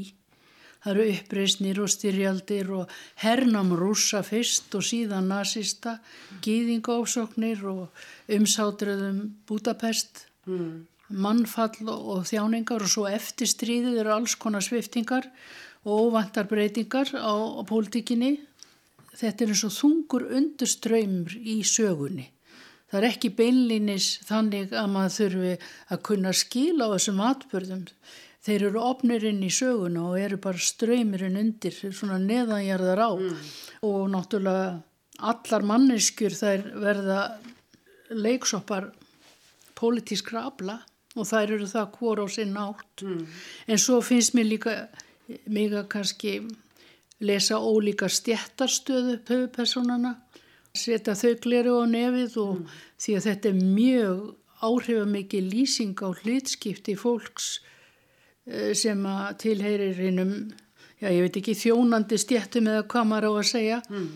Það 0.81 0.91
eru 0.91 1.07
uppreysnir 1.13 1.79
og 1.83 1.89
styrjaldir 1.93 2.69
og 2.73 2.93
hernam 3.21 3.73
rúsa 3.77 4.23
fyrst 4.25 4.73
og 4.77 4.85
síðan 4.85 5.29
nazista, 5.29 5.99
gýðingáfsóknir 6.41 7.61
og 7.69 8.05
umsátröðum 8.33 9.19
Budapest, 9.45 10.25
mm. 10.49 10.87
mannfall 11.13 11.91
og 11.91 12.25
þjáningar 12.29 12.81
og 12.81 12.89
svo 12.89 13.05
eftir 13.09 13.49
stríðið 13.51 14.01
eru 14.01 14.15
alls 14.15 14.33
konar 14.41 14.65
sviftingar 14.65 15.29
og 15.85 16.07
óvantar 16.07 16.49
breytingar 16.49 17.13
á, 17.13 17.29
á 17.29 17.61
pólitíkinni 17.61 18.39
þetta 19.17 19.45
er 19.45 19.53
eins 19.53 19.63
og 19.67 19.73
þungur 19.75 20.27
undurströymur 20.37 21.35
í 21.37 21.61
sögunni. 21.67 22.29
Það 22.91 22.99
er 22.99 23.07
ekki 23.07 23.31
beinlinis 23.37 24.07
þannig 24.27 24.73
að 24.75 24.89
maður 24.91 25.15
þurfi 25.15 25.53
að 25.93 26.03
kunna 26.09 26.33
skila 26.35 26.89
á 26.91 26.93
þessum 26.95 27.21
atbyrðum. 27.23 27.85
Þeir 28.41 28.63
eru 28.71 28.81
opnirinn 28.81 29.43
í 29.45 29.51
söguna 29.53 30.07
og 30.09 30.17
eru 30.17 30.39
bara 30.41 30.57
ströymurinn 30.57 31.37
undir, 31.37 31.75
svona 31.93 32.17
neðanjarðar 32.21 33.01
á 33.05 33.11
mm. 33.13 33.43
og 33.85 34.07
náttúrulega 34.15 34.71
allar 35.21 35.67
manneskjur 35.69 36.33
þær 36.33 36.63
verða 36.81 37.19
leiksoppar 38.09 38.89
pólitískra 39.77 40.47
abla 40.49 40.79
og 41.13 41.27
þær 41.27 41.55
eru 41.57 41.69
það 41.69 41.93
hvora 41.99 42.25
á 42.25 42.27
sinn 42.33 42.57
átt. 42.57 43.05
Mm. 43.05 43.23
En 43.67 43.81
svo 43.81 44.01
finnst 44.05 44.33
mér 44.33 44.49
líka 44.49 44.75
mig 45.45 45.73
að 45.75 45.89
kannski 45.93 46.35
lesa 47.21 47.59
ólíka 47.61 48.09
stjættarstöðu 48.09 49.19
höfupersonana, 49.27 50.15
setja 50.73 51.13
þau 51.13 51.33
gleru 51.43 51.77
á 51.77 51.85
nefið 51.85 52.37
og 52.41 52.53
mm. 52.57 52.77
því 53.05 53.17
að 53.17 53.27
þetta 53.27 53.51
er 53.51 53.61
mjög 53.61 54.23
áhrifamikið 54.61 55.51
lýsing 55.51 56.01
á 56.01 56.09
hlutskipti 56.09 56.95
fólks 56.97 57.59
sem 58.77 59.01
að 59.05 59.25
tilheyrir 59.43 59.99
hinnum, 60.01 60.35
já 61.01 61.09
ég 61.09 61.25
veit 61.27 61.41
ekki, 61.41 61.57
þjónandi 61.57 62.17
stjættum 62.21 62.69
eða 62.71 62.85
hvað 62.89 63.09
maður 63.09 63.27
á 63.27 63.31
að 63.33 63.49
segja 63.51 63.81
mm. 63.89 64.07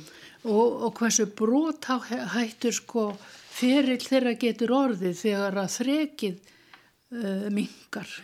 og, 0.50 0.80
og 0.88 0.96
hversu 1.00 1.28
bróthættur 1.38 2.76
sko 2.76 3.10
ferill 3.56 4.02
þeirra 4.02 4.34
getur 4.42 4.74
orðið 4.76 5.20
þegar 5.20 5.60
að 5.62 5.76
þrekið 5.76 6.40
uh, 6.42 7.46
mingar 7.54 8.18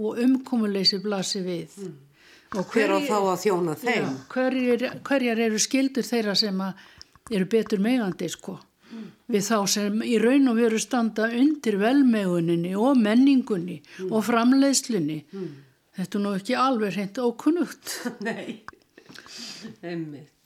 og 0.00 0.22
umkomuleysi 0.22 1.02
blasi 1.02 1.42
við. 1.44 1.74
Mm 1.82 1.98
og 2.58 2.66
hver 2.72 2.90
á 2.90 2.98
þá 2.98 3.16
að 3.18 3.42
þjóna 3.44 3.76
þeim 3.78 3.94
já, 3.94 4.08
hverjar, 4.32 4.84
hverjar 5.06 5.42
eru 5.46 5.60
skildur 5.62 6.06
þeirra 6.06 6.34
sem 6.38 6.62
eru 7.30 7.46
betur 7.50 7.82
megandi 7.82 8.30
sko. 8.32 8.56
Við 9.30 9.46
þá 9.46 9.56
sem 9.74 10.02
í 10.06 10.16
raun 10.22 10.50
og 10.52 10.58
veru 10.60 10.80
standa 10.82 11.30
undir 11.30 11.78
velmeguninni 11.80 12.74
og 12.78 12.98
menningunni 13.00 13.80
mm. 13.80 14.10
og 14.10 14.26
framleiðslunni 14.26 15.20
mm. 15.30 15.48
þetta 16.00 16.18
er 16.18 16.26
nú 16.26 16.34
ekki 16.38 16.58
alveg 16.58 16.98
hreint 16.98 17.22
ókunnugt 17.22 17.96
Nei, 18.26 18.60
einmitt 19.82 20.36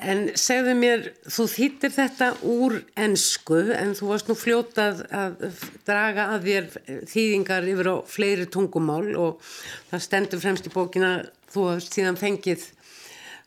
En 0.00 0.30
segðu 0.38 0.72
mér, 0.78 1.02
þú 1.28 1.44
þýttir 1.50 1.92
þetta 1.92 2.28
úr 2.46 2.76
ennsku 3.00 3.58
en 3.74 3.90
þú 3.98 4.12
varst 4.12 4.30
nú 4.30 4.36
fljótað 4.38 5.02
að 5.10 5.42
draga 5.88 6.28
að 6.36 6.46
þér 6.46 6.68
þýðingar 7.10 7.66
yfir 7.72 7.90
á 7.90 7.96
fleiri 8.08 8.46
tungumál 8.48 9.10
og 9.18 9.42
það 9.90 10.04
stendur 10.06 10.42
fremst 10.44 10.70
í 10.70 10.72
bókina 10.72 11.10
þú 11.50 11.66
hast 11.72 11.98
síðan 11.98 12.20
fengið 12.20 12.68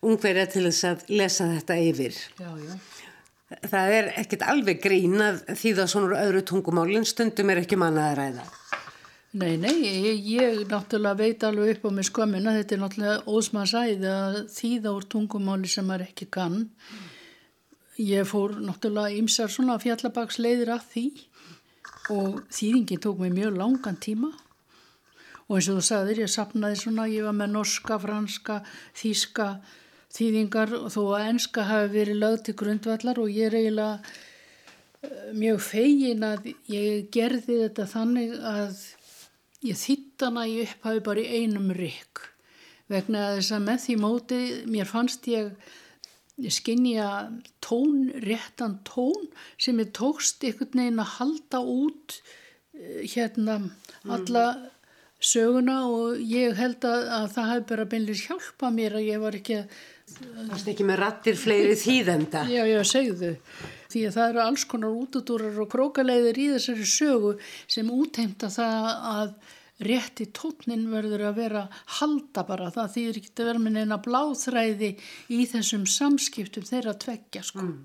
ungverja 0.04 0.50
til 0.52 0.68
þess 0.68 0.90
að 0.92 1.06
lesa 1.16 1.48
þetta 1.56 1.80
yfir. 1.88 2.20
Já, 2.38 2.52
já. 2.60 2.76
Það 3.62 3.94
er 3.98 4.10
ekkit 4.24 4.44
alveg 4.50 4.82
grín 4.84 5.22
að 5.22 5.42
þýða 5.60 5.88
svona 5.92 6.20
öðru 6.24 6.44
tungumálinn 6.50 7.08
stundum 7.08 7.52
er 7.54 7.64
ekki 7.64 7.80
manna 7.80 8.10
að 8.12 8.20
ræða. 8.20 8.46
Nei, 9.34 9.56
nei, 9.58 9.74
ég, 9.82 10.20
ég 10.30 10.60
náttúrulega 10.70 11.18
veit 11.18 11.44
alveg 11.48 11.72
upp 11.74 11.88
á 11.90 11.92
mig 11.96 12.06
skömmin 12.06 12.50
að 12.50 12.60
þetta 12.60 12.76
er 12.76 12.82
náttúrulega 12.84 13.34
ósmaðsæði 13.34 14.12
að 14.14 14.36
þýða 14.54 14.94
úr 14.94 15.08
tungumáli 15.10 15.72
sem 15.74 15.88
maður 15.90 16.06
ekki 16.06 16.28
kann. 16.38 16.60
Ég 17.98 18.30
fór 18.30 18.54
náttúrulega 18.62 19.18
ímsar 19.18 19.50
svona 19.50 19.80
fjallabagsleiðir 19.82 20.74
að 20.76 20.86
því 20.92 21.06
og 22.14 22.44
þýðingin 22.54 23.02
tók 23.02 23.24
mig 23.24 23.34
mjög 23.34 23.58
langan 23.58 23.98
tíma 24.06 24.30
og 25.48 25.58
eins 25.58 25.70
og 25.70 25.80
þú 25.80 25.86
sagðir 25.88 26.22
ég 26.24 26.32
sapnaði 26.32 26.80
svona, 26.80 27.10
ég 27.10 27.26
var 27.26 27.36
með 27.38 27.56
norska, 27.58 27.98
franska, 28.06 28.60
þíska 28.98 29.48
þýðingar 30.14 30.76
þó 30.94 31.02
að 31.18 31.30
enska 31.32 31.68
hafi 31.70 31.94
verið 31.98 32.22
lögð 32.22 32.44
til 32.48 32.58
grundvallar 32.62 33.22
og 33.22 33.32
ég 33.34 33.50
er 33.50 33.60
eiginlega 33.62 34.00
eh, 34.02 35.32
mjög 35.38 35.64
fegin 35.68 36.28
að 36.28 36.52
ég 36.72 37.08
gerði 37.14 37.64
þetta 37.66 37.90
þannig 37.96 38.36
að 38.40 38.84
Ég 39.64 39.80
þýtt 39.80 40.26
hana 40.26 40.44
í 40.50 40.58
upphafi 40.66 41.02
bara 41.06 41.24
í 41.24 41.44
einum 41.44 41.70
rygg 41.76 42.26
vegna 42.92 43.30
þess 43.38 43.54
að 43.56 43.64
með 43.70 43.80
því 43.86 43.94
móti 44.02 44.40
mér 44.74 44.90
fannst 44.90 45.28
ég 45.32 45.54
skinja 46.52 47.08
tón, 47.64 48.10
réttan 48.26 48.82
tón 48.84 49.30
sem 49.62 49.80
er 49.80 49.94
tókst 49.96 50.44
einhvern 50.44 50.82
veginn 50.82 51.00
að 51.00 51.14
halda 51.14 51.62
út 51.64 52.18
eh, 52.76 53.06
hérna 53.14 53.56
alla 54.04 54.46
söguna 55.24 55.78
og 55.88 56.20
ég 56.20 56.60
held 56.60 56.84
að, 56.84 57.08
að 57.22 57.28
það 57.38 57.50
hefði 57.54 57.68
bara 57.72 57.90
beinlega 57.94 58.28
hjálpað 58.28 58.78
mér 58.82 59.00
að 59.00 59.08
ég 59.08 59.24
var 59.24 59.40
ekki 59.40 59.60
að 59.62 59.78
Það 60.14 60.54
er 60.54 60.70
ekki 60.74 60.86
með 60.88 61.00
rattir 61.00 61.40
fleiri 61.40 61.76
þýðenda. 61.80 62.44
Já, 62.52 62.64
já, 62.70 62.80
segðu. 62.86 63.34
Því 63.94 64.06
að 64.08 64.16
það 64.18 64.30
eru 64.32 64.42
alls 64.44 64.64
konar 64.70 64.96
útudúrar 64.98 65.60
og 65.64 65.70
krókaleiðir 65.72 66.40
í 66.42 66.48
þessari 66.56 66.88
sögu 66.90 67.34
sem 67.72 67.92
útheimta 67.94 68.50
það 68.54 68.88
að 69.14 69.36
rétti 69.84 70.28
tótnin 70.36 70.86
verður 70.92 71.26
að 71.30 71.40
vera 71.42 71.64
halda 72.00 72.46
bara. 72.48 72.70
Það 72.74 72.94
þýðir 72.96 73.20
ekki 73.22 73.34
að 73.34 73.50
vera 73.50 73.64
með 73.64 73.78
neina 73.78 74.00
bláþræði 74.04 74.92
í 75.34 75.42
þessum 75.50 75.88
samskiptum 75.90 76.68
þeirra 76.68 76.96
tveggja, 77.02 77.44
sko. 77.46 77.66
Mm. 77.66 77.82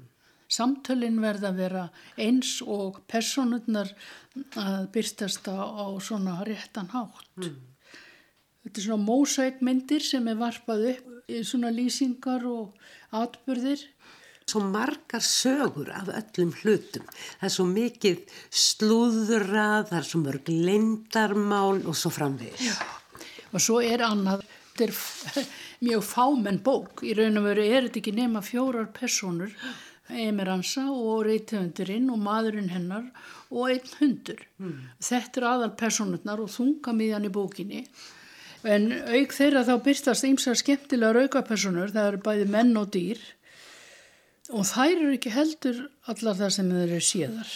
Samtölinn 0.48 1.18
verða 1.20 1.50
að 1.50 1.58
vera 1.60 1.86
eins 2.24 2.54
og 2.64 3.02
personurnar 3.10 3.90
að 4.56 4.86
byrstast 4.94 5.50
á, 5.52 5.60
á 5.60 5.86
svona 6.00 6.38
réttan 6.48 6.88
hátt. 6.94 7.28
Mm. 7.36 7.58
Þetta 8.68 8.82
er 8.82 8.84
svona 8.84 9.00
mósækmyndir 9.00 10.02
sem 10.04 10.26
er 10.28 10.36
varpað 10.36 10.82
upp 10.90 11.30
svona 11.48 11.70
lýsingar 11.72 12.42
og 12.44 12.74
atbyrðir. 13.16 13.80
Svo 14.48 14.60
margar 14.60 15.24
sögur 15.24 15.88
af 15.96 16.10
öllum 16.12 16.50
hlutum. 16.60 17.06
Það 17.40 17.46
er 17.48 17.54
svo 17.54 17.64
mikið 17.68 18.34
slúðrað, 18.64 19.86
það 19.88 19.96
er 19.98 20.08
svo 20.10 20.20
mörg 20.20 20.50
lendarmál 20.52 21.80
og 21.80 21.96
svo 21.96 22.12
framvegis. 22.12 22.68
Já, 22.68 22.76
og 23.54 23.64
svo 23.64 23.78
er 23.80 24.04
annað, 24.04 24.44
þetta 24.76 24.88
er 24.90 25.48
mjög 25.88 26.04
fámenn 26.10 26.60
bók. 26.68 27.06
Í 27.08 27.16
raun 27.16 27.40
og 27.40 27.48
veru 27.48 27.64
er 27.64 27.88
þetta 27.88 28.02
ekki 28.02 28.16
nema 28.20 28.44
fjórar 28.44 28.92
personur, 28.92 29.56
Emeransa 30.08 30.86
og 30.92 31.24
reytöfundurinn 31.24 32.12
og 32.12 32.20
maðurinn 32.20 32.68
hennar 32.72 33.08
og 33.48 33.72
einn 33.72 33.96
hundur. 33.96 34.44
Mm. 34.60 34.78
Þetta 35.08 35.40
er 35.40 35.50
aðal 35.54 35.74
personurnar 35.80 36.44
og 36.44 36.52
þunga 36.52 36.96
miðjan 37.00 37.28
í 37.28 37.32
bókinni. 37.32 37.82
En 38.66 38.90
auk 38.90 39.34
þeirra 39.36 39.62
þá 39.66 39.74
byrstast 39.84 40.26
ymsar 40.26 40.58
skemmtilega 40.58 41.14
raukapersonur, 41.14 41.92
það 41.94 42.08
eru 42.12 42.22
bæði 42.24 42.48
menn 42.50 42.74
og 42.80 42.88
dýr 42.94 43.20
og 44.48 44.64
þær 44.64 44.94
eru 44.94 45.14
ekki 45.14 45.30
heldur 45.34 45.80
allar 46.08 46.38
það 46.38 46.52
sem 46.56 46.72
þeir 46.72 46.84
eru 46.88 47.04
síðar. 47.04 47.52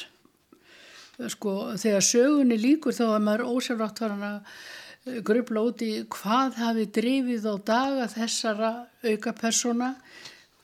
Sko, 1.33 1.53
þegar 1.81 2.05
sögunni 2.07 2.59
líkur 2.61 2.95
þá 2.97 3.05
er 3.09 3.25
maður 3.25 3.49
ósjálfrátt 3.53 4.03
var 4.03 4.15
hann 4.15 4.29
að 4.29 5.21
grubla 5.27 5.65
út 5.67 5.83
í 5.83 5.91
hvað 6.13 6.59
hafi 6.61 6.87
drifið 6.95 7.49
á 7.51 7.55
daga 7.73 8.09
þessara 8.13 8.73
aukapersona 9.03 9.95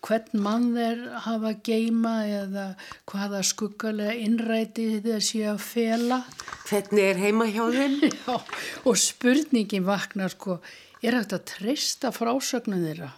hvern 0.04 0.42
mann 0.42 0.68
þeir 0.76 1.00
hafa 1.24 1.52
geima 1.66 2.14
eða 2.26 2.66
hvaða 3.08 3.42
skuggalega 3.46 4.14
innræti 4.22 4.86
þeir 5.04 5.24
sé 5.24 5.42
að 5.50 5.62
fela. 5.64 6.20
Hvernig 6.68 7.10
er 7.10 7.22
heima 7.22 7.48
hjá 7.50 7.64
þeim? 7.74 7.98
Já, 8.22 8.36
og 8.84 9.00
spurningin 9.00 9.88
vaknar 9.88 10.34
sko, 10.34 10.60
er 11.02 11.18
hægt 11.18 11.34
að 11.36 11.46
treysta 11.52 12.12
frásögnum 12.14 12.84
þeirra 12.86 13.12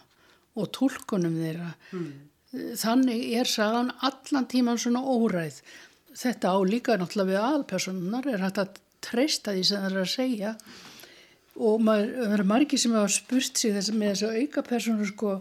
og 0.58 0.72
tólkunum 0.76 1.38
þeirra. 1.40 1.72
Hmm. 1.92 2.10
Þannig 2.50 3.26
er 3.38 3.46
sagan 3.46 3.92
allan 4.02 4.48
tíman 4.50 4.80
svona 4.80 5.04
óræð. 5.06 5.60
Þetta 6.18 6.50
á 6.50 6.58
líka 6.66 6.96
náttúrulega 6.98 7.30
við 7.30 7.42
aðalpersonunar 7.44 8.26
er 8.32 8.42
hægt 8.42 8.58
að 8.64 8.80
treysta 9.04 9.54
því 9.54 9.66
sem 9.68 9.84
er 9.86 10.00
að 10.00 10.08
segja 10.10 10.54
og 11.60 11.82
maður, 11.84 12.10
það 12.16 12.34
er 12.36 12.46
margi 12.48 12.78
sem 12.80 12.94
hafa 12.96 13.12
spurt 13.12 13.60
sig 13.60 13.74
þess, 13.74 13.92
með 13.94 14.14
þessu 14.14 14.30
auka 14.40 14.64
personu 14.66 15.08
sko 15.08 15.34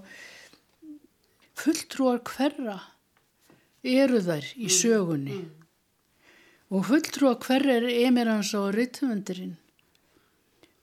fulltrúar 1.60 2.22
hverra 2.26 2.78
eru 3.84 4.20
þær 4.24 4.46
í 4.56 4.68
mm, 4.68 4.76
sögunni? 4.76 5.40
Mm, 5.40 5.50
og 6.76 6.86
fulltrúar 6.88 7.40
hverra 7.44 7.80
er 7.80 7.90
emirans 8.06 8.54
á 8.56 8.62
ritthöfundurinn 8.76 9.58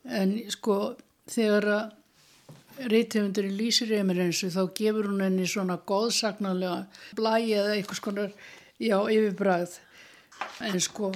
en 0.07 0.37
sko 0.53 0.97
þegar 1.31 1.69
að 1.77 2.91
ritthöfundurinn 2.93 3.57
lýsir 3.57 3.95
emiransu 3.97 4.51
þá 4.53 4.63
gefur 4.77 5.09
hún 5.11 5.25
henni 5.25 5.47
svona 5.49 5.79
góðsagnarlega 5.89 6.85
blæi 7.17 7.55
eða 7.57 7.75
eitthvað 7.77 8.01
skonar 8.01 8.37
já 8.83 8.99
yfirbræð 9.01 9.79
en 10.69 10.81
sko 10.85 11.13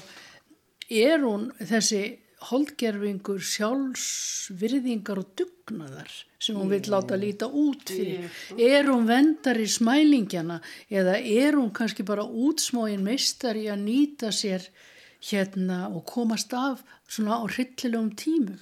er 0.88 1.20
hún 1.20 1.50
þessi 1.60 2.02
holdgerfingur 2.48 3.40
sjálfsvirðingar 3.44 5.20
og 5.20 5.32
dugnaðar 5.36 6.12
sem 6.40 6.56
hún 6.56 6.70
vil 6.72 6.86
láta 6.88 7.18
líta 7.20 7.50
út 7.52 7.92
fyrir. 7.92 8.30
Er 8.56 8.88
hún 8.88 9.04
vendar 9.08 9.60
í 9.60 9.66
smælingjana 9.68 10.60
eða 10.88 11.18
er 11.20 11.58
hún 11.58 11.68
kannski 11.76 12.06
bara 12.08 12.24
útsmóin 12.24 13.04
meistar 13.04 13.60
í 13.60 13.66
að 13.68 13.84
nýta 13.84 14.32
sér 14.32 14.64
hérna 15.20 15.90
og 15.90 16.06
komast 16.08 16.54
af 16.56 16.80
svona 17.08 17.40
á 17.40 17.44
hryllilegum 17.44 18.14
tímum. 18.16 18.56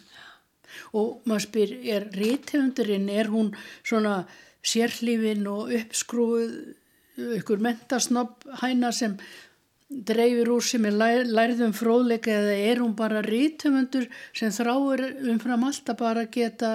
Og 0.98 1.22
maður 1.24 1.46
spyr, 1.46 1.70
er 1.86 2.10
reythefundurinn, 2.18 3.08
er 3.08 3.30
hún 3.30 3.54
svona 3.86 4.24
sérlífin 4.66 5.46
og 5.48 5.70
uppskrúið 5.78 6.58
ykkur 7.38 7.62
mentasnopp 7.62 8.44
hæna 8.60 8.90
sem 8.94 9.16
dreifir 9.88 10.50
úr 10.52 10.64
sem 10.64 10.84
er 10.84 10.96
lær, 10.96 11.22
lærðum 11.24 11.72
fróðleika 11.76 12.32
eða 12.34 12.56
er 12.70 12.82
hún 12.82 12.94
bara 12.96 13.22
reythefendur 13.24 14.08
sem 14.36 14.52
þráir 14.52 15.04
umfram 15.32 15.64
allt 15.64 15.88
að 15.88 16.00
bara 16.02 16.26
geta 16.28 16.72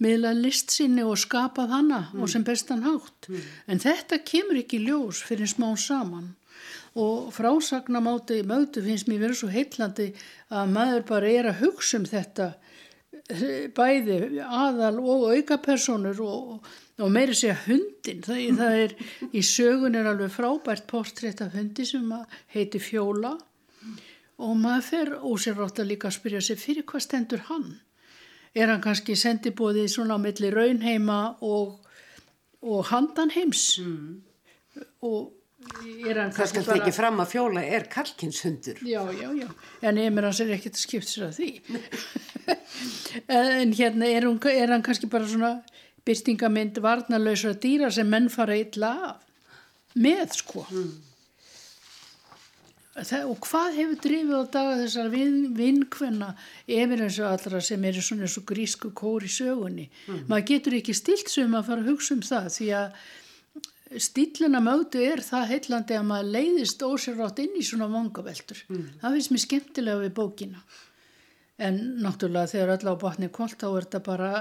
miðla 0.00 0.32
list 0.32 0.72
sinni 0.72 1.04
og 1.04 1.18
skapað 1.20 1.74
hana 1.74 2.00
mm. 2.08 2.22
og 2.22 2.30
sem 2.32 2.44
bestan 2.44 2.84
hátt. 2.86 3.28
Mm. 3.28 3.48
En 3.68 3.82
þetta 3.82 4.22
kemur 4.24 4.62
ekki 4.62 4.80
ljós 4.86 5.20
fyrir 5.26 5.50
smá 5.50 5.68
saman 5.76 6.30
og 7.00 7.28
frásagnamáti 7.36 8.40
mötu 8.42 8.82
finnst 8.82 9.06
mér 9.06 9.26
verið 9.26 9.38
svo 9.38 9.50
heitlandi 9.52 10.08
að 10.50 10.72
maður 10.74 11.04
bara 11.12 11.30
er 11.30 11.50
að 11.52 11.60
hugsa 11.66 12.00
um 12.00 12.08
þetta 12.08 12.48
bæði 13.76 14.40
aðal 14.44 14.96
og 15.00 15.26
aukapersonur 15.34 16.22
og, 16.24 16.70
og 17.00 17.12
meiri 17.12 17.36
segja 17.36 17.58
hundin. 17.66 18.24
Það, 18.26 18.40
það 18.60 18.80
er 18.84 18.96
í 19.32 19.44
sögun 19.46 19.98
er 19.98 20.10
alveg 20.10 20.32
frábært 20.34 20.88
portrétt 20.90 21.44
af 21.44 21.54
hundi 21.56 21.86
sem 21.88 22.10
heiti 22.54 22.82
Fjóla 22.82 23.36
og 24.40 24.56
maður 24.56 24.86
fer 24.86 25.14
ósérrátt 25.20 25.82
að 25.82 25.92
líka 25.92 26.08
að 26.08 26.16
spyrja 26.16 26.42
sig 26.44 26.60
fyrir 26.60 26.86
hvað 26.88 27.06
stendur 27.06 27.48
hann? 27.50 27.72
er 28.54 28.70
hann 28.70 28.82
kannski 28.82 29.16
sendibóðið 29.18 29.90
svona 29.92 30.18
á 30.18 30.22
milli 30.22 30.50
raunheima 30.52 31.20
og, 31.46 31.76
og 32.62 32.88
handanheims 32.90 33.64
mm. 33.82 34.16
og 35.06 35.30
bara... 35.60 36.28
Það 36.34 36.52
skal 36.52 36.76
ekki 36.76 36.94
fram 36.94 37.20
að 37.22 37.32
fjóla 37.34 37.64
er 37.64 37.86
kalkinshundur. 37.92 38.80
Já, 38.86 39.02
já, 39.16 39.28
já, 39.36 39.48
en 39.90 40.00
mér 40.14 40.28
hans 40.30 40.40
er 40.44 40.54
ekkert 40.56 40.78
að 40.78 40.84
skipta 40.84 41.12
sér 41.12 41.26
að 41.28 41.40
því. 41.40 41.50
en 43.40 43.76
hérna 43.76 44.08
er, 44.08 44.28
hún, 44.28 44.40
er 44.52 44.74
hann 44.74 44.86
kannski 44.86 45.10
bara 45.10 45.28
svona 45.28 45.52
byrtingamind 46.08 46.80
varnalösa 46.82 47.54
dýra 47.60 47.90
sem 47.92 48.08
menn 48.08 48.30
fara 48.32 48.56
illa 48.58 48.94
af 49.10 49.28
með 50.00 50.36
sko. 50.38 50.66
Mm. 50.70 50.90
Það, 53.00 53.28
og 53.30 53.38
hvað 53.46 53.76
hefur 53.78 53.98
drifið 54.02 54.34
á 54.34 54.44
daga 54.52 54.72
þessar 54.80 55.12
vinkvenna 55.56 56.32
efir 56.66 57.04
eins 57.06 57.20
og 57.22 57.28
allra 57.30 57.60
sem 57.64 57.84
eru 57.86 58.02
svona 58.04 58.26
eins 58.26 58.34
og 58.36 58.44
grísku 58.50 58.90
kór 58.98 59.24
í 59.24 59.30
sögunni 59.30 59.86
mm. 59.86 60.24
maður 60.28 60.48
getur 60.50 60.76
ekki 60.80 60.96
stilt 60.98 61.30
sem 61.30 61.54
að 61.54 61.68
fara 61.70 61.84
að 61.84 61.92
hugsa 61.92 62.16
um 62.16 62.24
það 62.26 62.48
því 62.56 62.68
að 62.80 62.98
stílina 63.98 64.60
mötu 64.62 65.02
er 65.02 65.22
það 65.24 65.48
heillandi 65.54 65.96
að 65.98 66.06
maður 66.06 66.32
leiðist 66.36 66.82
ósérrátt 66.86 67.40
inn 67.42 67.56
í 67.58 67.64
svona 67.66 67.88
vangaveltur 67.90 68.62
mm. 68.68 68.84
það 69.02 69.16
finnst 69.16 69.32
mér 69.34 69.44
skemmtilega 69.44 70.02
við 70.04 70.12
bókina. 70.20 70.64
En 71.60 71.80
náttúrulega 72.00 72.52
þegar 72.54 72.74
öll 72.76 72.92
á 72.94 73.02
botni 73.02 73.28
kvöld 73.34 73.58
þá 73.60 73.66
er 73.68 73.86
þetta 73.86 74.02
bara 74.06 74.32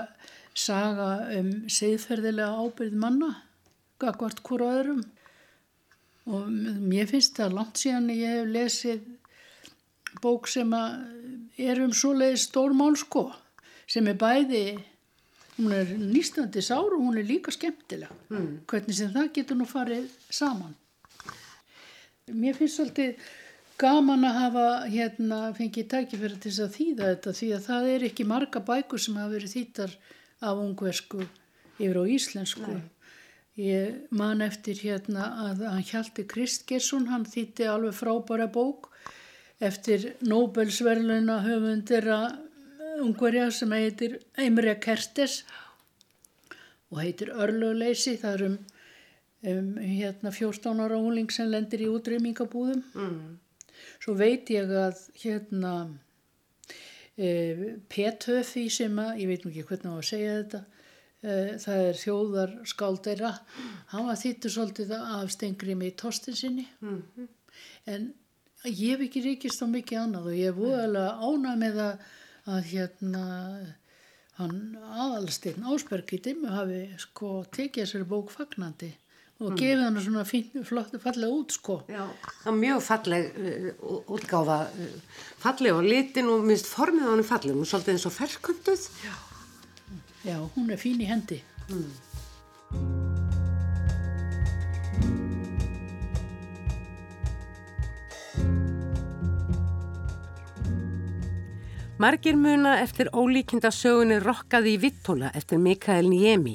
saga 0.54 1.08
um 1.40 1.50
segðferðilega 1.72 2.62
ábyrð 2.62 3.00
manna 3.00 3.32
gagvart 4.00 4.44
hvora 4.46 4.70
öðrum. 4.78 5.02
Og 6.30 6.46
mér 6.50 7.10
finnst 7.10 7.40
það 7.40 7.58
langt 7.58 7.82
síðan 7.82 8.12
ég 8.14 8.38
hef 8.38 8.54
lesið 8.54 9.08
bók 10.24 10.48
sem 10.50 10.72
er 10.74 11.82
um 11.84 11.94
svoleiði 11.94 12.40
stórmál 12.42 12.96
sko 13.00 13.30
sem 13.90 14.08
er 14.10 14.18
bæði 14.20 14.64
hún 15.60 15.76
er 15.76 15.92
nýstandi 16.00 16.64
sár 16.64 16.96
og 16.96 17.04
hún 17.04 17.20
er 17.20 17.28
líka 17.28 17.54
skemmtilega 17.54 18.16
mm. 18.32 18.50
hvernig 18.70 18.98
sem 18.98 19.12
það 19.14 19.32
getur 19.38 19.60
nú 19.60 19.68
farið 19.70 20.08
saman 20.32 20.76
mér 22.32 22.58
finnst 22.58 22.84
alltaf 22.84 23.30
gaman 23.80 24.28
að 24.28 24.40
hafa 24.44 24.68
hérna 24.92 25.40
fengið 25.56 25.92
tækifæri 25.94 26.40
til 26.40 26.52
þess 26.52 26.64
að 26.66 26.78
þýða 26.78 27.10
þetta 27.12 27.36
því 27.40 27.52
að 27.56 27.68
það 27.68 27.92
er 27.96 28.08
ekki 28.10 28.28
marga 28.28 28.64
bækur 28.72 29.04
sem 29.04 29.20
hafa 29.20 29.36
verið 29.36 29.56
þýttar 29.56 29.98
af 30.40 30.64
ungversku 30.64 31.22
yfir 31.80 32.00
á 32.00 32.04
íslensku 32.16 32.74
Nei. 32.74 32.88
Ég 33.60 34.12
man 34.16 34.40
eftir 34.40 34.78
hérna 34.80 35.26
að 35.50 35.66
hann 35.68 35.84
Hjalti 35.84 36.24
Kristgesson, 36.32 37.10
hann 37.12 37.26
þýtti 37.28 37.66
alveg 37.68 37.98
frábæra 37.98 38.46
bók 38.48 38.88
eftir 39.60 40.14
Nobelsverluna 40.24 41.42
höfundir 41.44 42.08
að 42.08 42.38
ungverja 43.04 43.50
sem 43.52 43.72
heitir 43.72 44.20
Eimrija 44.38 44.76
Kertes 44.80 45.44
og 46.90 47.02
heitir 47.04 47.32
Örlögleysi. 47.36 48.18
Það 48.22 48.34
er 48.34 48.46
um 48.50 48.60
um 49.42 49.76
hérna 49.78 50.32
14 50.32 50.80
ára 50.80 50.98
úling 51.00 51.32
sem 51.32 51.48
lendir 51.48 51.86
í 51.86 51.88
útreymingabúðum. 51.88 52.84
Mm. 52.94 53.38
Svo 54.04 54.16
veit 54.20 54.50
ég 54.52 54.72
að 54.76 55.00
hérna 55.22 55.74
e, 57.16 57.78
Petöfi 57.92 58.68
sem 58.74 59.00
að, 59.00 59.22
ég 59.24 59.32
veit 59.32 59.46
nú 59.46 59.54
ekki 59.54 59.68
hvernig 59.70 59.96
á 59.96 59.96
að 59.96 60.10
segja 60.10 60.36
þetta, 60.42 60.62
e, 61.24 61.36
það 61.64 61.84
er 61.88 62.00
þjóðar 62.04 62.56
skáldeira, 62.74 63.34
hann 63.94 64.08
var 64.10 64.20
þýttur 64.20 64.56
svolítið 64.56 64.96
af 65.00 65.32
Stengrimi 65.36 65.92
í 65.92 65.96
tostinsinni. 65.96 66.68
Mm 66.82 67.04
-hmm. 67.16 67.30
En 67.86 68.14
ég 68.66 68.92
hef 68.92 69.06
ekki 69.08 69.24
ríkist 69.24 69.64
á 69.64 69.68
mikið 69.68 70.02
annað 70.04 70.26
og 70.28 70.36
ég 70.36 70.52
hef 70.52 70.60
voðalega 70.60 71.12
ánað 71.24 71.62
með 71.64 71.84
að, 71.88 72.10
að 72.50 72.72
hérna 72.74 73.26
hann 74.40 74.58
aðalsteinn 74.80 75.68
Ásberg 75.68 76.16
í 76.16 76.22
dimmu 76.24 76.52
hafi 76.54 76.82
sko 77.02 77.44
tekið 77.52 77.86
þessari 77.86 78.10
bók 78.10 78.34
fagnandi 78.34 78.94
og 79.40 79.54
mm. 79.54 79.58
gefið 79.60 79.84
hann 79.86 80.02
svona 80.04 80.26
fín, 80.28 80.48
flott, 80.68 80.96
fallega 81.00 81.32
út 81.32 81.56
sko. 81.56 81.78
Já, 81.88 82.04
mjög 82.52 82.84
falleg 82.84 83.40
uh, 83.40 83.96
útgáfa, 84.12 84.60
uh, 84.68 85.24
falleg 85.40 85.80
og 85.80 85.88
litin 85.88 86.32
og 86.32 86.44
minnst 86.48 86.68
formið 86.68 87.08
á 87.08 87.12
hann 87.14 87.24
er 87.24 87.30
falleg, 87.32 87.56
hún 87.56 87.64
er 87.64 87.72
svolítið 87.72 87.96
eins 87.96 88.08
og 88.10 88.16
ferkönduð. 88.18 88.88
Já. 89.08 89.16
Já, 90.28 90.38
hún 90.56 90.72
er 90.76 90.82
fín 90.82 91.00
í 91.00 91.08
hendi. 91.08 91.40
Mm. 91.72 92.99
Margir 102.00 102.38
muna 102.40 102.78
eftir 102.80 103.10
ólíkinda 103.12 103.74
sögunni 103.76 104.22
Rokkaði 104.24 104.78
í 104.78 104.80
Vittóla 104.80 105.34
eftir 105.36 105.60
Mikael 105.60 106.06
Niemi 106.08 106.54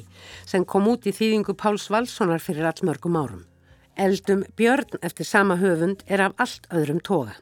sem 0.49 0.63
kom 0.65 0.87
út 0.89 1.03
í 1.05 1.11
þýðingu 1.13 1.53
Páls 1.53 1.83
Valssonar 1.93 2.41
fyrir 2.41 2.65
allmörgum 2.65 3.13
árum. 3.13 3.43
Eldum 3.93 4.41
Björn 4.57 4.97
eftir 5.05 5.27
sama 5.29 5.59
höfund 5.61 6.01
er 6.09 6.23
af 6.25 6.33
allt 6.41 6.65
öðrum 6.73 6.97
toga. 6.97 7.35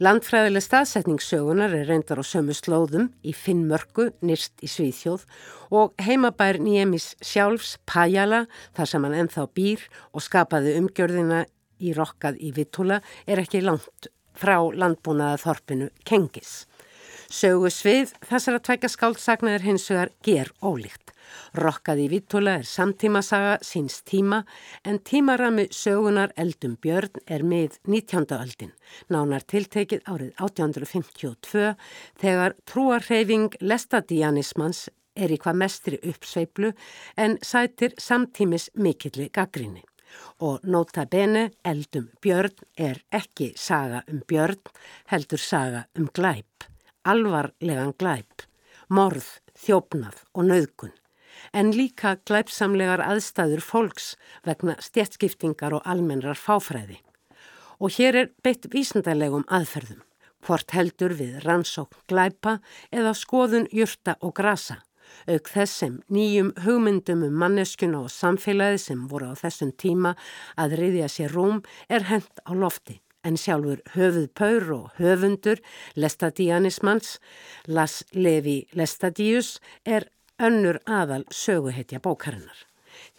Landfræðileg 0.00 0.64
staðsetningssögunar 0.64 1.74
er 1.76 1.84
reyndar 1.90 2.22
á 2.22 2.24
sömu 2.24 2.56
slóðum 2.56 3.10
í 3.20 3.36
Finnmörku, 3.36 4.14
nýrst 4.24 4.64
í 4.64 4.72
Svíþjóð 4.72 5.28
og 5.76 5.92
heimabær 6.00 6.56
Niemis 6.56 7.10
sjálfs 7.20 7.76
Pajala 7.84 8.46
þar 8.72 8.92
sem 8.94 9.04
hann 9.04 9.18
enþá 9.26 9.44
býr 9.52 9.84
og 10.16 10.24
skapaði 10.24 10.78
umgjörðina 10.80 11.44
í 11.84 11.92
Rokkað 12.00 12.40
í 12.40 12.54
Vittóla 12.56 13.02
er 13.28 13.44
ekki 13.44 13.60
langt 13.60 14.08
frá 14.32 14.56
landbúnaða 14.72 15.36
þorpinu 15.44 15.92
Kengis. 16.08 16.62
Sögu 17.26 17.70
svið 17.74 18.12
þessar 18.28 18.60
að 18.60 18.64
tveika 18.68 18.88
skáldsagna 18.90 19.56
er 19.56 19.64
hins 19.66 19.88
vegar 19.90 20.12
ger 20.22 20.50
ólíkt. 20.62 21.10
Rokkaði 21.58 22.04
í 22.06 22.10
Vítula 22.12 22.52
er 22.60 22.68
samtímasaga 22.68 23.56
síns 23.66 23.98
tíma 24.06 24.42
en 24.86 25.00
tímarami 25.02 25.66
sögunar 25.74 26.30
Eldum 26.38 26.76
Björn 26.82 27.18
er 27.26 27.42
með 27.42 27.80
19. 27.88 28.28
öldin. 28.36 28.70
Nánar 29.10 29.42
tiltekið 29.42 30.04
árið 30.06 30.30
1852 30.38 31.72
þegar 32.22 32.54
trúarreyfing 32.70 33.58
lestadianismans 33.60 34.86
er 35.16 35.32
í 35.32 35.40
hvað 35.40 35.60
mestri 35.64 36.00
uppsveiplu 36.04 36.72
en 37.16 37.38
sætir 37.42 37.96
samtímis 37.98 38.70
mikilli 38.74 39.30
gaggrinni. 39.32 39.82
Og 40.46 40.62
nota 40.62 41.08
bene 41.10 41.48
Eldum 41.66 42.06
Björn 42.22 42.54
er 42.78 43.02
ekki 43.10 43.50
saga 43.58 44.04
um 44.06 44.22
Björn 44.28 44.62
heldur 45.10 45.42
saga 45.42 45.86
um 45.98 46.06
glæp 46.14 46.70
alvarlegan 47.06 47.92
glæp, 48.00 48.44
morð, 48.90 49.26
þjófnað 49.56 50.22
og 50.34 50.48
nauðgun, 50.50 50.94
en 51.54 51.70
líka 51.74 52.16
glæpsamlegar 52.26 53.02
aðstæður 53.04 53.62
fólks 53.62 54.08
vegna 54.46 54.76
stjertskiptingar 54.82 55.76
og 55.78 55.86
almennrar 55.86 56.38
fáfræði. 56.38 56.98
Og 57.78 57.92
hér 57.98 58.20
er 58.22 58.32
beitt 58.42 58.66
vísendalegum 58.72 59.44
aðferðum, 59.52 60.02
hvort 60.44 60.72
heldur 60.74 61.14
við 61.18 61.38
rannsókn 61.44 62.02
glæpa 62.10 62.58
eða 62.90 63.14
skoðun 63.14 63.68
jurta 63.72 64.16
og 64.20 64.34
grasa, 64.38 64.80
auk 65.30 65.50
þess 65.52 65.82
sem 65.82 65.98
nýjum 66.10 66.52
hugmyndum 66.64 67.24
um 67.28 67.40
manneskuna 67.42 68.02
og 68.06 68.12
samfélagi 68.12 68.82
sem 68.88 69.06
voru 69.10 69.30
á 69.30 69.34
þessum 69.38 69.72
tíma 69.78 70.16
að 70.58 70.78
riðja 70.82 71.10
sér 71.12 71.36
rúm 71.36 71.62
er 71.88 72.08
hent 72.10 72.42
á 72.42 72.50
lofti 72.54 73.00
en 73.26 73.36
sjálfur 73.40 73.82
höfuð 73.96 74.28
Paur 74.38 74.72
og 74.76 74.90
höfundur 75.00 75.60
Lestadianismans, 75.96 77.18
Las 77.66 78.04
Levi 78.12 78.66
Lestadius, 78.72 79.58
er 79.84 80.08
önnur 80.38 80.78
aðal 80.86 81.24
söguhetja 81.30 82.00
bókarinnar. 82.00 82.58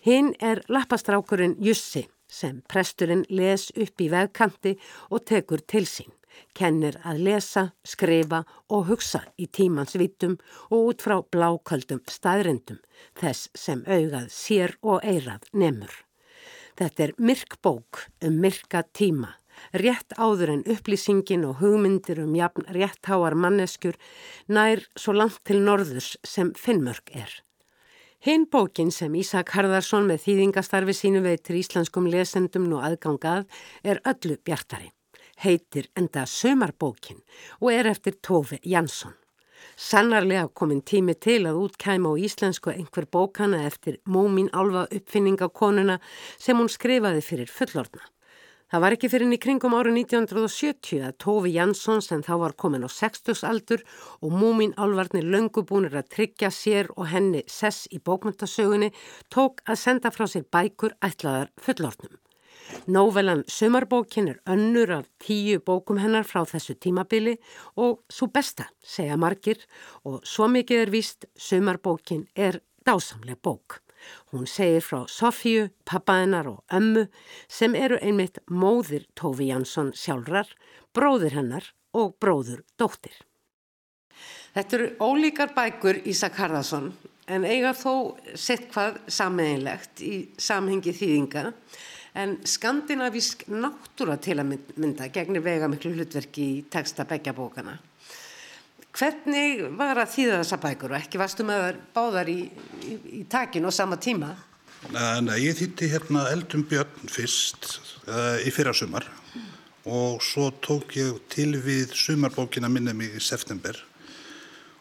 Hinn 0.06 0.34
er 0.40 0.64
lappastrákurinn 0.72 1.58
Jussi 1.60 2.08
sem 2.28 2.62
presturinn 2.68 3.26
les 3.30 3.70
upp 3.76 4.02
í 4.04 4.10
vegkanti 4.12 4.76
og 5.12 5.26
tekur 5.28 5.64
til 5.64 5.88
sín, 5.88 6.12
kennir 6.54 7.00
að 7.08 7.24
lesa, 7.28 7.64
skrifa 7.84 8.44
og 8.70 8.88
hugsa 8.92 9.24
í 9.40 9.48
tímans 9.48 9.96
vitum 10.00 10.38
og 10.70 10.92
út 10.92 11.06
frá 11.06 11.22
bláköldum 11.24 12.04
staðrindum, 12.12 12.80
þess 13.20 13.50
sem 13.56 13.84
augað 13.88 14.30
sér 14.34 14.76
og 14.82 15.04
eirað 15.04 15.48
nemur. 15.54 15.92
Þetta 16.78 17.04
er 17.08 17.14
myrk 17.18 17.58
bók 17.66 18.06
um 18.22 18.38
myrka 18.44 18.84
tíma 18.94 19.34
rétt 19.74 20.16
áður 20.18 20.54
en 20.56 20.64
upplýsingin 20.68 21.46
og 21.48 21.62
hugmyndir 21.62 22.22
um 22.24 22.36
jafn 22.36 22.68
réttháar 22.78 23.36
manneskjur 23.36 23.98
nær 24.48 24.84
svo 24.96 25.16
langt 25.18 25.44
til 25.44 25.62
norðurs 25.64 26.16
sem 26.24 26.54
Finnmörk 26.56 27.14
er. 27.14 27.30
Hinn 28.26 28.48
bókin 28.50 28.90
sem 28.92 29.14
Ísak 29.14 29.54
Harðarsson 29.54 30.08
með 30.10 30.24
þýðingastarfi 30.26 30.96
sínu 30.98 31.22
veitir 31.22 31.60
íslenskum 31.60 32.10
lesendum 32.10 32.66
nú 32.66 32.82
aðgangað 32.82 33.46
er 33.86 34.02
öllu 34.10 34.40
bjartari. 34.42 34.90
Heitir 35.38 35.92
enda 35.96 36.26
Sömarbókin 36.26 37.22
og 37.62 37.70
er 37.72 37.92
eftir 37.94 38.18
Tófi 38.26 38.58
Jansson. 38.66 39.14
Sannarlega 39.78 40.48
komin 40.58 40.82
tími 40.82 41.14
til 41.14 41.44
að 41.46 41.60
útkæma 41.62 42.10
á 42.10 42.14
íslensku 42.18 42.74
einhver 42.74 43.06
bókana 43.06 43.62
eftir 43.70 44.00
Mómin 44.10 44.50
Alva 44.54 44.88
uppfinningakonuna 44.90 46.00
sem 46.40 46.58
hún 46.58 46.72
skrifaði 46.74 47.22
fyrir 47.22 47.52
fullorna. 47.54 48.02
Það 48.68 48.82
var 48.84 48.94
ekki 48.98 49.08
fyrir 49.08 49.32
í 49.32 49.38
kringum 49.40 49.76
áru 49.78 49.94
1970 49.96 51.06
að 51.08 51.14
Tófi 51.24 51.54
Jansson 51.54 52.02
sem 52.04 52.20
þá 52.20 52.34
var 52.42 52.56
komin 52.60 52.84
á 52.84 52.92
60 52.92 53.46
aldur 53.48 53.84
og 54.20 54.36
múmin 54.36 54.74
álvarnir 54.76 55.24
löngubúnir 55.24 55.96
að 55.96 56.10
tryggja 56.18 56.50
sér 56.52 56.90
og 56.98 57.08
henni 57.14 57.46
sess 57.48 57.88
í 57.96 58.02
bókmyndasögunni 58.04 58.92
tók 59.32 59.64
að 59.64 59.80
senda 59.86 60.12
frá 60.12 60.28
sér 60.28 60.44
bækur 60.52 60.98
ætlaðar 61.00 61.54
fullortnum. 61.64 62.20
Nóvelan 62.92 63.46
Sumarbókin 63.48 64.34
er 64.34 64.44
önnur 64.44 64.92
af 65.00 65.08
tíu 65.24 65.64
bókum 65.64 66.04
hennar 66.04 66.28
frá 66.28 66.44
þessu 66.44 66.76
tímabili 66.76 67.38
og 67.80 68.04
svo 68.12 68.28
besta, 68.28 68.68
segja 68.84 69.16
margir 69.16 69.64
og 70.04 70.20
svo 70.28 70.52
mikið 70.52 70.84
er 70.84 70.92
víst 70.92 71.32
Sumarbókin 71.40 72.28
er 72.36 72.60
dásamleg 72.84 73.40
bók. 73.40 73.80
Hún 74.32 74.48
segir 74.48 74.84
frá 74.84 75.06
Sofíu, 75.12 75.70
pappaðinnar 75.88 76.50
og 76.52 76.64
ömmu 76.74 77.08
sem 77.48 77.76
eru 77.76 78.00
einmitt 78.02 78.42
móðir 78.50 79.08
Tófi 79.16 79.50
Jansson 79.52 79.94
sjálfrar, 79.96 80.50
bróðir 80.94 81.38
hennar 81.38 81.72
og 81.96 82.16
bróður 82.22 82.64
dóttir. 82.80 83.16
Þetta 84.56 84.78
eru 84.78 84.90
ólíkar 85.04 85.54
bækur 85.56 86.02
Ísak 86.10 86.40
Harðarsson 86.42 86.92
en 87.28 87.46
eiga 87.46 87.74
þó 87.76 88.18
sett 88.34 88.70
hvað 88.72 89.02
sammeðinlegt 89.12 90.02
í 90.02 90.16
samhengi 90.42 90.96
þýðinga 90.96 91.52
en 92.18 92.38
skandinavísk 92.48 93.46
náttúra 93.52 94.18
til 94.22 94.40
að 94.42 94.56
mynda 94.80 95.12
gegnir 95.14 95.44
vega 95.46 95.70
miklu 95.70 95.94
hlutverki 95.94 96.48
í 96.56 96.64
texta 96.72 97.06
begja 97.06 97.36
bókana. 97.38 97.78
Hvernig 98.98 99.60
var 99.78 100.00
að 100.02 100.14
þýða 100.16 100.38
þessa 100.42 100.58
bækur 100.64 100.94
og 100.94 100.98
ekki 100.98 101.20
varstu 101.22 101.46
með 101.46 101.76
báðar 101.94 102.30
í, 102.32 102.40
í, 102.82 102.96
í 103.20 103.24
takin 103.30 103.68
og 103.70 103.76
sama 103.76 104.00
tíma? 104.02 104.32
Nei, 104.90 105.36
ég 105.44 105.58
þýtti 105.60 105.90
hérna 105.92 106.24
Eldum 106.32 106.64
Björn 106.70 107.12
fyrst 107.12 107.76
uh, 108.08 108.40
í 108.42 108.54
fyrra 108.54 108.74
sumar 108.78 109.06
mm. 109.06 109.44
og 109.94 110.24
svo 110.26 110.48
tók 110.66 110.96
ég 110.98 111.20
til 111.30 111.52
við 111.62 111.94
sumarbókina 111.98 112.72
minni 112.72 112.96
mig 112.98 113.14
í 113.18 113.22
september 113.22 113.78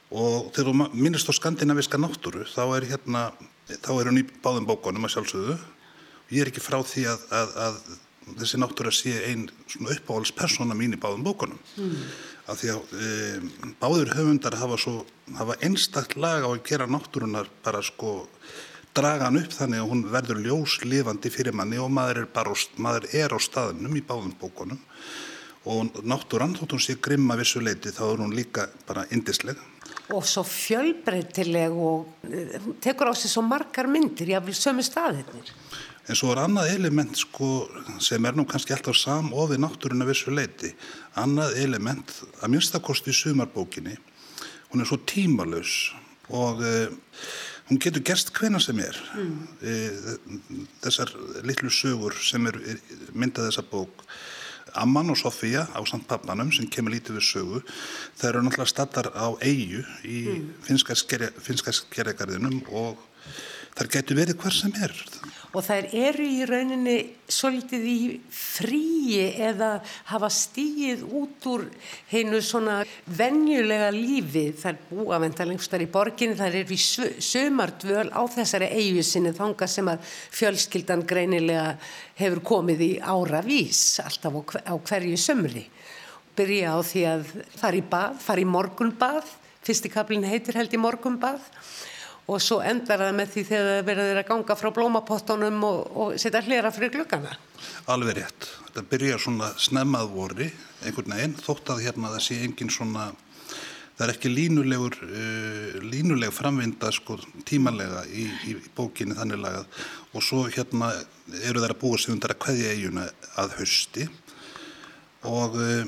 og 0.09 0.53
þegar 0.55 0.71
þú 0.71 0.89
minnist 0.95 1.29
á 1.29 1.37
skandinaviska 1.37 2.01
náttúru 2.01 2.47
þá 2.49 2.63
er 2.79 2.89
hérna, 2.93 3.27
þá 3.69 3.91
er 3.99 4.11
hún 4.13 4.23
í 4.23 4.29
báðum 4.45 4.69
bókunum 4.69 5.09
að 5.09 5.17
sjálfsögðu 5.17 5.59
ég 6.31 6.41
er 6.41 6.53
ekki 6.53 6.65
frá 6.65 6.79
því 6.87 7.05
að, 7.11 7.27
að, 7.37 7.53
að 7.67 8.39
þessi 8.41 8.63
náttúra 8.63 8.95
sé 8.95 9.13
einn 9.29 9.45
svona 9.69 9.93
uppáhaldspersona 9.99 10.79
mín 10.79 10.97
í 10.97 11.03
báðum 11.03 11.27
bókunum. 11.27 11.61
Mm 11.77 12.01
að 12.47 12.63
því 12.63 12.73
að 12.73 12.95
e, 12.97 13.11
báður 13.81 14.15
höfundar 14.17 14.57
hafa, 14.61 14.79
svo, 14.81 14.97
hafa 15.39 15.59
einstaktt 15.67 16.17
lag 16.21 16.47
á 16.47 16.51
að 16.51 16.65
gera 16.69 16.89
náttúrunar 16.91 17.51
bara 17.65 17.83
sko 17.85 18.19
draga 18.97 19.29
hann 19.29 19.41
upp 19.43 19.53
þannig 19.53 19.83
að 19.83 19.91
hún 19.93 20.05
verður 20.13 20.43
ljóslifandi 20.47 21.33
fyrir 21.33 21.57
manni 21.57 21.81
og 21.83 21.91
maður 21.93 22.23
er, 22.23 22.29
bara, 22.33 22.55
maður 22.81 23.09
er 23.13 23.35
á 23.35 23.39
staðnum 23.43 23.99
í 23.99 24.05
báðum 24.07 24.37
bókunum 24.41 24.81
og 25.67 25.99
náttúrann 26.07 26.55
þótt 26.57 26.77
hún 26.77 26.85
sé 26.85 26.95
grimma 27.03 27.37
vissu 27.37 27.61
leiti 27.61 27.91
þá 27.93 28.05
er 28.13 28.23
hún 28.23 28.37
líka 28.37 28.69
bara 28.87 29.05
indisleg 29.11 29.59
og 30.15 30.27
svo 30.27 30.45
fjölbreytileg 30.47 31.75
og 31.75 32.07
uh, 32.31 32.71
tekur 32.83 33.11
á 33.11 33.15
sig 33.19 33.31
svo 33.31 33.43
margar 33.43 33.89
myndir, 33.91 34.31
ég 34.37 34.45
vil 34.47 34.55
sömu 34.55 34.85
staðirnir. 34.87 35.51
En 36.07 36.15
svo 36.15 36.31
er 36.31 36.45
annað 36.45 36.71
element 36.77 37.19
sko 37.19 37.67
sem 38.03 38.23
er 38.29 38.37
nú 38.39 38.45
kannski 38.47 38.77
alltaf 38.77 38.95
samofið 39.01 39.63
náttúruna 39.65 40.07
vissu 40.07 40.31
leiti. 40.31 40.71
Annað 41.17 41.59
element, 41.63 42.13
að 42.43 42.53
minnstakosti 42.53 43.13
í 43.13 43.17
sumarbókinni, 43.17 43.97
hún 44.71 44.83
er 44.83 44.89
svo 44.89 44.99
tímalus 45.09 45.95
og 46.29 46.61
uh, 46.61 46.89
hún 47.71 47.81
getur 47.83 48.05
gerst 48.05 48.33
hvena 48.37 48.61
sem 48.63 48.81
er. 48.85 48.99
Mm. 49.17 49.37
Uh, 49.63 50.65
þessar 50.85 51.13
litlu 51.47 51.73
sögur 51.73 52.17
sem 52.21 52.51
er 52.51 52.61
myndað 53.15 53.51
þessa 53.51 53.65
bók 53.71 54.05
Amman 54.77 55.11
og 55.11 55.17
Sofía 55.17 55.65
á 55.73 55.81
samt 55.89 56.07
pappanum 56.09 56.53
sem 56.53 56.69
kemur 56.69 56.93
lítið 56.93 57.17
við 57.17 57.25
sögu 57.25 57.61
það 58.19 58.29
eru 58.29 58.43
náttúrulega 58.45 58.73
stattar 58.73 59.09
á 59.15 59.27
eigu 59.41 59.83
í 60.05 60.19
mm. 60.27 60.49
finska 60.67 61.73
skerjagarðinum 61.79 62.61
og 62.69 63.01
þar 63.77 63.93
getur 63.95 64.21
verið 64.21 64.41
hver 64.43 64.57
sem 64.57 64.75
er 64.83 64.93
og 65.57 65.65
þær 65.65 65.87
eru 65.97 66.25
í 66.29 66.45
rauninni 66.45 66.97
svolítið 67.33 67.85
í 67.89 68.01
fríi 68.29 69.23
eða 69.49 69.79
hafa 70.11 70.29
stíið 70.33 71.07
út 71.17 71.47
úr 71.49 71.65
heinu 72.11 72.43
svona 72.45 72.83
venjulega 73.09 73.89
lífi. 73.95 74.51
Þær 74.61 74.83
búa 74.91 75.21
ventalengstar 75.23 75.81
í 75.81 75.89
borginni 75.93 76.37
þær 76.37 76.59
eru 76.61 76.77
í 76.77 76.81
sömardvöl 77.25 78.11
á 78.13 78.23
þessari 78.37 78.69
eigu 78.77 79.05
sinni 79.07 79.33
þanga 79.37 79.71
sem 79.71 79.89
að 79.89 80.05
fjölskyldan 80.37 81.07
greinilega 81.09 81.73
hefur 82.21 82.45
komið 82.53 82.85
í 82.85 82.93
áravís 83.01 83.83
alltaf 84.05 84.37
á 84.61 84.75
hverju 84.77 85.17
sömri 85.21 85.65
byrja 86.37 86.77
á 86.77 86.79
því 86.85 87.03
að 87.09 87.29
fara 87.57 87.79
í 87.79 87.85
bað, 87.89 88.17
fara 88.21 88.43
í 88.43 88.49
morgunbað. 88.49 89.37
Fyrsti 89.65 89.89
kaplin 89.91 90.27
heitir 90.29 90.61
held 90.61 90.75
í 90.77 90.79
morgunbað 90.79 91.41
og 92.27 92.43
svo 92.43 92.59
endar 92.67 93.05
það 93.05 93.19
með 93.21 93.33
því 93.33 93.43
þegar 93.51 93.69
það 93.71 93.85
verður 93.87 94.21
að 94.21 94.29
ganga 94.31 94.57
frá 94.59 94.71
blómapottunum 94.75 95.67
og, 95.69 95.83
og 95.95 96.17
setja 96.19 96.43
hlera 96.43 96.73
fyrir 96.75 96.95
glukkana. 96.97 97.37
Alveg 97.93 98.19
rétt. 98.19 98.49
Þetta 98.67 98.85
byrjar 98.91 99.23
svona 99.23 99.53
snemmað 99.63 100.11
voru, 100.15 100.49
einhvern 100.83 101.15
veginn, 101.15 101.37
þótt 101.39 101.71
að 101.75 101.85
hérna 101.87 102.11
það 102.17 102.25
sé 102.27 102.41
engin 102.43 102.73
svona, 102.75 103.07
það 103.97 104.05
er 104.09 104.15
ekki 104.17 104.33
línulegur, 104.33 104.99
uh, 105.07 105.79
línuleg 105.87 106.35
framvinda 106.35 106.91
sko 106.95 107.21
tímanlega 107.47 108.03
í, 108.11 108.27
í, 108.51 108.57
í 108.59 108.75
bókinni 108.77 109.17
þannig 109.19 109.41
lagað 109.45 109.87
og 110.13 110.27
svo 110.27 110.43
hérna 110.51 110.91
eru 111.47 111.63
þær 111.63 111.77
að 111.77 111.81
búa 111.85 112.01
sig 112.01 112.15
undar 112.15 112.35
að 112.35 112.43
hvaðja 112.43 112.75
eiguna 112.75 113.07
að 113.39 113.57
hausti 113.61 114.11
og 115.31 115.57
uh, 115.63 115.87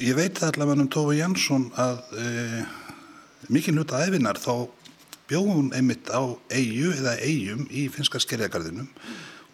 ég 0.00 0.16
veit 0.16 0.40
það 0.40 0.54
allavega 0.54 0.84
um 0.84 0.90
Tófi 0.96 1.20
Jansson 1.20 1.70
að 1.78 2.02
uh, 2.16 2.76
mikinn 3.52 3.78
hluta 3.78 4.02
æfinar 4.04 4.40
þá 4.40 4.66
bjóð 5.28 5.48
hún 5.52 5.72
einmitt 5.76 6.08
á 6.08 6.22
eigu 6.50 6.92
eða 6.96 7.16
eigum 7.20 7.66
í 7.70 7.88
finska 7.92 8.20
skerjagarðinum 8.22 8.88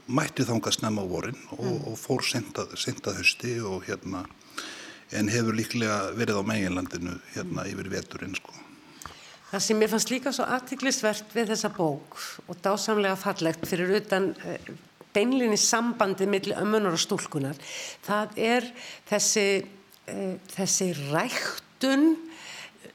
mætti 0.06 0.44
þánga 0.46 0.72
snemma 0.74 1.02
á 1.02 1.06
vorin 1.08 1.38
og, 1.56 1.64
mm. 1.64 1.84
og 1.90 1.98
fór 1.98 2.24
sentað 2.26 3.18
hösti 3.18 3.56
og 3.64 3.86
hérna 3.88 4.24
en 5.14 5.30
hefur 5.30 5.56
líklega 5.56 6.14
verið 6.18 6.40
á 6.40 6.42
meginlandinu 6.46 7.16
hérna 7.34 7.66
yfir 7.70 7.90
veturinn 7.92 8.34
sko. 8.38 8.54
Það 9.50 9.62
sem 9.66 9.82
ég 9.84 9.90
fannst 9.92 10.10
líka 10.10 10.32
svo 10.34 10.46
aðtiklisvert 10.50 11.34
við 11.36 11.52
þessa 11.52 11.70
bók 11.76 12.18
og 12.48 12.58
dásamlega 12.64 13.14
fallegt 13.20 13.66
fyrir 13.68 13.92
utan 14.00 14.32
eh, 14.42 14.72
beinlinni 15.14 15.58
sambandi 15.60 16.26
millir 16.26 16.58
ömmunar 16.58 16.96
og 16.96 17.02
stúlkunar 17.02 17.58
það 18.06 18.38
er 18.40 18.66
þessi, 19.10 19.46
uh, 20.10 20.34
þessi 20.56 20.90
ræktun 21.12 22.14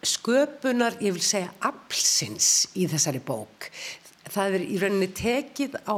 sköpunar, 0.06 0.97
ég 1.04 1.16
vil 1.16 1.24
segja, 1.24 1.52
absins 1.66 2.70
í 2.80 2.88
þessari 2.89 3.22
bók. 3.24 3.70
Það 4.30 4.60
er 4.60 4.66
í 4.66 4.80
rauninni 4.82 5.10
tekið 5.16 5.80
á 5.89 5.97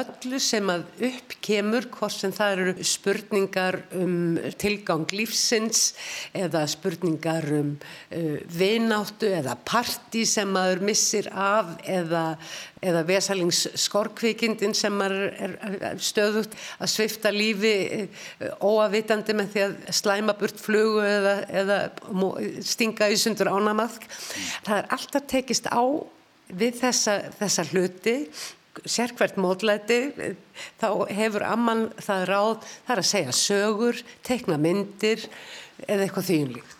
öllu 0.00 0.38
sem 0.42 0.70
að 0.72 0.84
upp 1.08 1.34
kemur, 1.44 1.86
hvort 1.94 2.14
sem 2.14 2.32
það 2.34 2.52
eru 2.56 2.86
spurningar 2.86 3.78
um 3.96 4.38
tilgang 4.60 5.06
lífsins 5.14 5.92
eða 6.36 6.64
spurningar 6.70 7.46
um 7.56 7.74
uh, 7.76 8.38
vináttu 8.58 9.30
eða 9.38 9.56
parti 9.66 10.24
sem 10.28 10.50
maður 10.52 10.84
missir 10.88 11.28
af 11.32 11.76
eða, 11.84 12.24
eða 12.82 13.04
vesalingsskorkvikindin 13.10 14.74
sem 14.76 14.96
maður 14.96 15.30
er, 15.32 15.56
er 15.92 16.02
stöðugt 16.02 16.58
að 16.80 16.92
svifta 16.92 17.32
lífi 17.34 17.76
uh, 18.02 18.50
óavitandi 18.60 19.36
með 19.38 19.54
því 19.54 19.64
að 19.68 19.78
slæma 20.00 20.36
burt 20.40 20.60
flugu 20.62 21.06
eða, 21.06 21.38
eða 21.62 21.80
stinga 22.66 23.10
í 23.12 23.16
sundur 23.20 23.52
ánamaðk. 23.54 24.06
Það 24.66 24.76
er 24.82 24.92
alltaf 24.98 25.26
tekist 25.30 25.70
á 25.70 25.82
við 26.46 26.78
þessa, 26.82 27.18
þessa 27.40 27.64
hluti 27.72 28.16
sérkvært 28.84 29.38
módlæti 29.40 30.00
þá 30.80 30.88
hefur 31.14 31.44
amman 31.46 31.86
það 32.02 32.24
ráð 32.30 32.54
þar 32.88 33.02
að 33.02 33.10
segja 33.10 33.36
sögur, 33.36 34.00
tekna 34.26 34.58
myndir 34.60 35.26
eða 35.86 36.06
eitthvað 36.06 36.28
þýjumlíkt. 36.30 36.74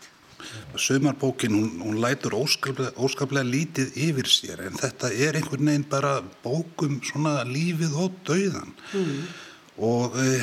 Sömarbókin, 0.77 1.57
hún, 1.57 1.81
hún 1.83 1.99
lætur 2.01 2.37
óskaplega, 2.37 2.93
óskaplega 3.01 3.49
lítið 3.49 3.97
yfir 4.07 4.29
sér 4.31 4.63
en 4.69 4.79
þetta 4.79 5.11
er 5.13 5.39
einhvern 5.39 5.71
veginn 5.71 5.89
bara 5.91 6.19
bókum 6.45 7.01
svona 7.05 7.41
lífið 7.49 7.97
og 8.05 8.21
dauðan 8.29 8.73
mm. 8.93 9.19
og 9.89 10.17
e, 10.21 10.37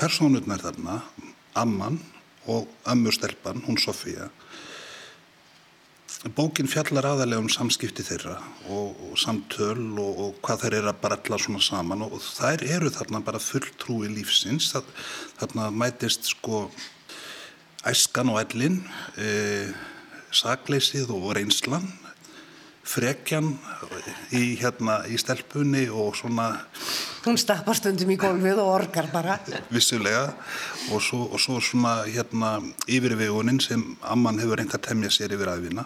personurnar 0.00 0.62
þarna, 0.64 1.00
amman 1.58 1.98
og 2.50 2.68
ömmustelpan, 2.90 3.62
hún 3.66 3.78
Sofía 3.80 4.28
Bókin 6.20 6.68
fjallar 6.68 7.06
aðalega 7.08 7.40
um 7.40 7.46
samskipti 7.48 8.04
þeirra 8.04 8.34
og, 8.68 8.98
og 9.08 9.14
samtöl 9.16 9.78
og, 9.96 10.18
og 10.20 10.34
hvað 10.44 10.66
þeir 10.66 10.74
eru 10.76 10.90
að 10.90 10.98
baralla 11.00 11.38
svona 11.40 11.62
saman 11.64 12.04
og 12.04 12.18
þær 12.20 12.64
eru 12.76 12.90
þarna 12.92 13.22
bara 13.24 13.40
fulltrúi 13.40 14.10
lífsins. 14.12 14.66
Það, 14.74 14.90
þarna 15.38 15.70
mætist 15.72 16.28
sko 16.28 16.66
æskan 17.88 18.34
og 18.34 18.36
ellin, 18.42 18.82
e, 19.16 19.72
sakleysið 20.36 21.08
og 21.16 21.30
reynslan, 21.38 21.88
frekjan 22.86 23.52
í, 24.32 24.56
hérna, 24.60 25.02
í 25.06 25.18
stelpunni 25.20 25.86
og 25.92 26.16
svona 26.18 26.54
Hún 27.20 27.36
stapar 27.36 27.76
stundum 27.76 28.08
í 28.14 28.16
gólfið 28.16 28.62
og 28.62 28.68
orgar 28.72 29.10
bara. 29.12 29.34
Vissulega 29.68 30.30
og 30.88 31.02
svo, 31.04 31.26
og 31.28 31.40
svo 31.42 31.58
svona 31.60 31.98
hérna 32.06 32.54
yfirvegunin 32.88 33.60
sem 33.60 33.82
amman 34.00 34.40
hefur 34.40 34.56
reynd 34.56 34.72
að 34.72 34.86
temja 34.88 35.10
sér 35.12 35.34
yfir 35.36 35.50
aðvina 35.52 35.84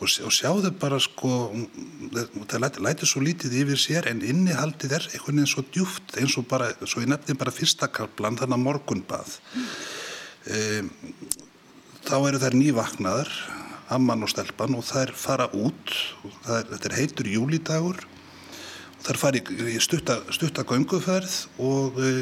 og, 0.00 0.08
og 0.08 0.32
sjáðu 0.32 0.70
bara 0.80 0.98
sko, 1.02 1.50
það 2.48 2.62
læti, 2.64 2.84
læti 2.86 3.08
svo 3.08 3.22
lítið 3.24 3.58
yfir 3.62 3.82
sér 3.82 4.08
en 4.10 4.22
innihaldið 4.24 4.96
er 4.96 5.08
einhvern 5.10 5.42
veginn 5.42 5.52
svo 5.52 5.66
djúft 5.68 6.16
eins 6.20 6.38
og 6.40 6.48
bara, 6.50 6.70
svo 6.82 7.04
ég 7.04 7.10
nefndi 7.12 7.36
bara 7.38 7.54
fyrsta 7.54 7.90
kalplan 7.92 8.38
þannig 8.40 8.58
að 8.58 8.64
morgunbað. 8.64 9.36
E, 10.48 10.82
þá 12.08 12.16
eru 12.20 12.40
þær 12.40 12.58
nývaknaðar, 12.60 13.36
amman 13.92 14.24
og 14.24 14.30
stelpan 14.32 14.76
og 14.78 14.84
þær 14.86 15.12
fara 15.18 15.48
út, 15.52 15.94
er, 16.48 16.64
þetta 16.70 16.88
er 16.88 16.98
heitur 16.98 17.28
júlidagur 17.28 18.04
þar 19.04 19.20
fari 19.20 19.42
í 19.74 19.80
stutta, 19.82 20.20
stutta 20.32 20.64
gönguferð 20.68 21.34
og 21.62 21.98
e, 22.00 22.12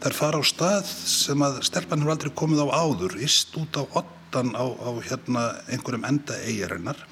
þar 0.00 0.16
fara 0.16 0.40
á 0.40 0.44
stað 0.46 0.88
sem 0.88 1.44
að 1.44 1.60
stelpann 1.68 2.04
hefur 2.04 2.14
aldrei 2.14 2.32
komið 2.38 2.64
á 2.64 2.68
áður, 2.72 3.18
íst 3.20 3.56
út 3.60 3.76
á 3.76 3.84
ottan 4.00 4.54
á, 4.56 4.64
á 4.64 4.90
hérna 5.04 5.44
einhverjum 5.68 6.08
enda 6.08 6.38
eigirinnar 6.46 7.02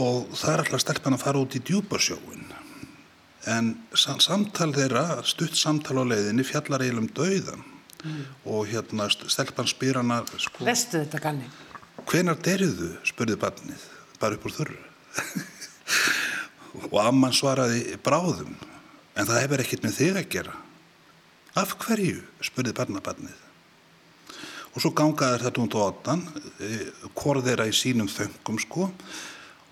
og 0.00 0.30
það 0.32 0.52
er 0.54 0.64
alltaf 0.64 0.84
stelpann 0.86 1.18
að 1.18 1.24
fara 1.26 1.44
út 1.44 1.58
í 1.58 1.64
djúbarsjóin 1.66 2.48
en 3.50 3.74
samtal 3.96 4.70
þeirra, 4.76 5.20
stutt 5.28 5.56
samtal 5.56 6.00
á 6.00 6.04
leiðinni 6.08 6.44
fjallar 6.46 6.84
eiginlega 6.84 7.04
um 7.04 7.12
dauðan 7.16 7.64
mm. 8.04 8.22
og 8.52 8.68
hérna 8.70 9.08
stelpann 9.12 9.68
spyr 9.68 10.00
hana 10.00 10.22
sko, 10.36 10.64
Vestu 10.64 11.02
þetta 11.02 11.20
kanni? 11.24 11.48
Hvenar 12.08 12.38
deriðu, 12.42 12.94
spurði 13.06 13.36
barnið, 13.40 13.84
bara 14.20 14.36
upp 14.38 14.46
úr 14.48 14.56
þurru. 14.56 14.80
Og 16.90 16.98
amman 17.02 17.34
svaraði 17.34 17.96
bráðum 18.04 18.54
en 19.18 19.26
það 19.26 19.40
hefur 19.42 19.62
ekkert 19.64 19.86
með 19.86 19.96
þig 19.98 20.18
að 20.20 20.28
gera. 20.36 20.56
Af 21.58 21.74
hverju, 21.82 22.20
spurði 22.46 22.74
barnabarnið. 22.78 23.38
Og 24.70 24.78
svo 24.78 24.92
gangaði 24.94 25.42
þetta 25.42 25.64
út 25.64 25.74
á 25.74 25.80
ottan 25.82 26.22
hvort 27.18 27.42
þeirra 27.46 27.66
í 27.66 27.74
sínum 27.74 28.10
þöngum 28.10 28.60
sko 28.62 28.86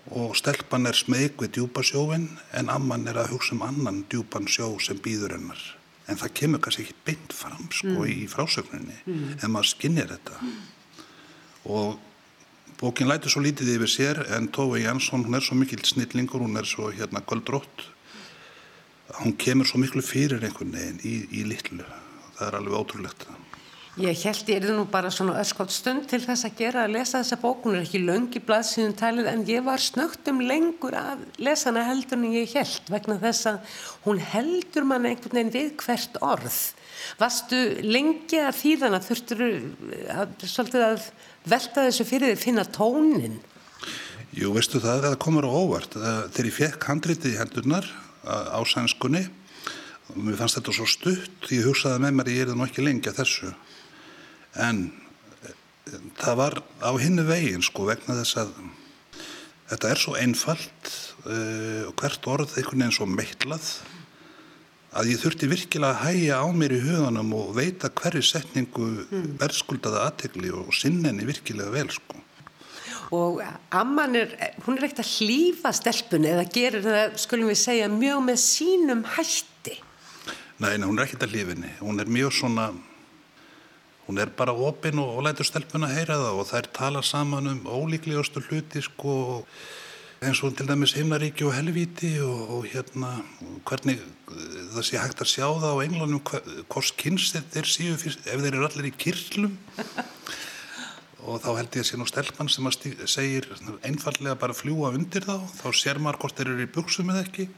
og 0.09 0.33
stelpan 0.35 0.89
er 0.89 0.97
smeg 0.97 1.37
við 1.39 1.53
djúpasjóin 1.55 2.27
en 2.57 2.71
amman 2.73 3.07
er 3.07 3.21
að 3.21 3.35
hugsa 3.35 3.55
um 3.55 3.63
annan 3.63 4.03
djúpan 4.11 4.49
sjó 4.49 4.73
sem 4.83 4.99
býður 4.99 5.37
hennar. 5.37 5.61
En 6.09 6.19
það 6.19 6.35
kemur 6.41 6.63
kannski 6.65 6.87
ekki 6.87 6.97
beint 7.05 7.35
fram 7.37 7.69
sko 7.71 7.95
mm. 7.95 8.11
í 8.11 8.27
frásögninni 8.27 8.97
mm. 9.05 9.25
en 9.39 9.53
maður 9.53 9.71
skinnir 9.71 10.11
þetta. 10.11 10.39
Mm. 10.43 10.59
og 11.69 11.97
Bókin 12.79 13.09
lætur 13.11 13.27
svo 13.33 13.41
lítið 13.43 13.73
yfir 13.73 13.91
sér 13.91 14.19
en 14.37 14.45
Tói 14.55 14.85
Jansson, 14.85 15.25
hún 15.27 15.35
er 15.35 15.43
svo 15.43 15.57
mikil 15.59 15.81
snillingur, 15.83 16.39
hún 16.39 16.55
er 16.55 16.63
svo 16.63 16.87
hérna 16.95 17.19
göldrótt. 17.27 17.83
Hún 19.19 19.35
kemur 19.35 19.67
svo 19.67 19.81
miklu 19.81 19.99
fyrir 19.99 20.39
einhvern 20.39 20.71
veginn 20.71 21.01
í, 21.03 21.15
í 21.27 21.43
litlu. 21.43 21.83
Það 22.37 22.47
er 22.47 22.57
alveg 22.61 22.77
ótrúlegt. 22.79 23.27
Ég 23.99 24.21
held 24.23 24.47
ég 24.47 24.63
er 24.63 24.71
nú 24.77 24.85
bara 24.87 25.11
svona 25.11 25.35
öskot 25.41 25.73
stund 25.75 26.05
til 26.07 26.21
þess 26.23 26.47
að 26.47 26.55
gera 26.61 26.85
að 26.85 26.93
lesa 26.95 27.19
þessa 27.19 27.41
bók, 27.41 27.65
hún 27.65 27.75
er 27.75 27.83
ekki 27.83 27.99
löngi 27.99 28.39
blaðsíðum 28.47 28.95
talið 28.95 29.27
en 29.27 29.43
ég 29.49 29.65
var 29.65 29.83
snögt 29.83 30.29
um 30.31 30.39
lengur 30.39 30.95
að 30.95 31.25
lesa 31.43 31.73
hana 31.73 31.83
heldur 31.89 32.15
en 32.15 32.29
ég 32.31 32.53
held 32.55 32.93
vegna 32.93 33.17
þess 33.19 33.49
að 33.51 33.81
hún 34.05 34.21
heldur 34.23 34.87
mann 34.87 35.09
einhvern 35.09 35.35
veginn 35.41 35.51
við 35.57 35.73
hvert 35.83 36.15
orð. 36.23 36.61
Varstu 37.19 37.59
lengi 37.83 38.39
að 38.39 38.55
þýðana 38.61 39.01
þurftur 39.03 39.43
að, 40.15 40.31
að 40.79 41.09
velta 41.49 41.87
þessu 41.87 42.05
fyrir 42.07 42.35
að 42.35 42.43
finna 42.43 42.65
tónin? 42.65 43.39
Jú, 44.37 44.53
veistu 44.53 44.81
það, 44.83 45.07
það 45.07 45.19
komur 45.23 45.47
á 45.49 45.51
óvart. 45.51 45.97
Þegar 45.97 46.49
ég 46.49 46.57
fekk 46.59 46.87
handritið 46.91 47.35
í 47.35 47.39
hendurnar 47.41 47.89
á 48.29 48.59
sænskunni 48.67 49.25
mér 50.17 50.39
fannst 50.39 50.57
þetta 50.57 50.73
svo 50.73 50.87
stutt, 50.89 51.49
ég 51.53 51.67
hugsaði 51.67 52.01
með 52.03 52.15
mér 52.17 52.31
ég 52.33 52.47
er 52.47 52.55
það 52.55 52.81
lengi 52.85 53.11
að 53.11 53.19
þessu 53.21 53.51
en 54.59 54.81
eh, 55.45 55.99
það 56.17 56.39
var 56.39 56.57
á 56.81 56.91
hinnu 57.01 57.25
veginn 57.27 57.65
sko 57.65 57.85
vegna 57.89 58.17
þess 58.21 58.39
að 58.41 58.55
þetta 59.69 59.91
er 59.91 60.01
svo 60.01 60.15
einfalt 60.17 60.91
og 61.29 61.93
hvert 61.99 62.27
orð 62.31 62.55
einhvern 62.57 62.81
veginn 62.81 62.95
svo 62.95 63.05
meitlað 63.09 63.67
að 64.97 65.11
ég 65.11 65.21
þurfti 65.21 65.49
virkilega 65.51 65.93
að 65.93 66.07
hæja 66.07 66.39
á 66.41 66.47
mér 66.55 66.73
í 66.73 66.79
huganum 66.81 67.35
og 67.37 67.51
veita 67.57 67.91
hverju 67.93 68.23
setningu 68.25 68.87
mm. 69.05 69.27
verðskuldaða 69.41 70.07
aðtegli 70.07 70.53
og 70.55 70.73
sinninni 70.73 71.27
virkilega 71.29 71.73
vel 71.75 71.91
sko. 71.93 72.23
Og 73.15 73.39
amman 73.73 74.17
er, 74.19 74.33
hún 74.65 74.77
er 74.77 74.85
ekkert 74.85 75.01
að 75.01 75.13
hlýfa 75.17 75.71
stelpunni 75.73 76.29
eða 76.29 76.45
gerir 76.53 76.85
það, 76.85 77.15
skulum 77.21 77.49
við 77.49 77.61
segja, 77.63 77.87
mjög 77.89 78.21
með 78.27 78.41
sínum 78.43 79.01
hætti? 79.15 79.79
Nei, 80.59 80.75
nei 80.77 80.85
hún 80.85 80.99
er 80.99 81.07
ekkert 81.07 81.25
að 81.25 81.33
hlýfinni. 81.33 81.73
Hún 81.81 82.03
er 82.03 82.11
mjög 82.11 82.35
svona 82.37 82.69
hún 84.09 84.17
er 84.17 84.31
bara 84.33 84.53
opinn 84.57 84.97
og, 85.01 85.19
og 85.19 85.25
lætur 85.25 85.45
stelpuna 85.45 85.89
að 85.89 85.99
heyra 85.99 86.17
það 86.17 86.39
og 86.41 86.47
þær 86.49 86.69
tala 86.73 87.01
saman 87.05 87.51
um 87.51 87.67
ólíklegustu 87.69 88.41
hluti 88.47 88.81
sko 88.81 89.13
eins 90.19 90.41
og 90.43 90.55
til 90.57 90.67
dæmis 90.67 90.95
himnaríki 90.97 91.45
og 91.47 91.53
helvíti 91.55 92.11
og, 92.23 92.39
og 92.57 92.65
hérna 92.67 93.11
hvernig 93.67 93.99
það 94.27 94.85
sé 94.85 94.99
hægt 94.99 95.23
að 95.23 95.31
sjá 95.31 95.45
það 95.47 95.71
á 95.71 95.83
englanum 95.85 96.21
hvors 96.71 96.91
kynst 96.99 97.39
þeir 97.53 97.69
séu 97.69 97.95
fyrst, 97.99 98.25
ef 98.27 98.43
þeir 98.43 98.57
eru 98.57 98.67
allir 98.67 98.89
í 98.89 98.93
kyrlum 98.99 99.55
og 101.29 101.39
þá 101.43 101.49
held 101.61 101.79
ég 101.79 101.85
að 101.85 101.89
sé 101.89 101.99
nú 101.99 102.07
stelpann 102.09 102.51
sem 102.51 102.69
segir 103.07 103.47
einfallega 103.87 104.35
bara 104.39 104.57
fljúa 104.57 104.91
undir 104.95 105.23
þá 105.27 105.37
þá 105.61 105.67
sér 105.77 106.03
maður 106.03 106.23
hvort 106.25 106.39
þeir 106.39 106.53
eru 106.53 106.67
í 106.67 106.71
buksum 106.75 107.11
eða 107.13 107.25
ekki 107.27 107.49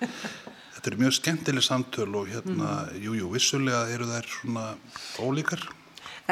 þetta 0.78 0.92
eru 0.92 1.04
mjög 1.04 1.18
skemmtileg 1.18 1.66
samtöl 1.66 2.10
og 2.14 2.30
hérna, 2.30 2.72
jújú, 2.94 3.14
mm. 3.14 3.22
jú, 3.22 3.36
vissulega 3.36 3.86
eru 3.96 4.10
þær 4.14 4.34
svona 4.38 4.68
ólíkar 5.22 5.70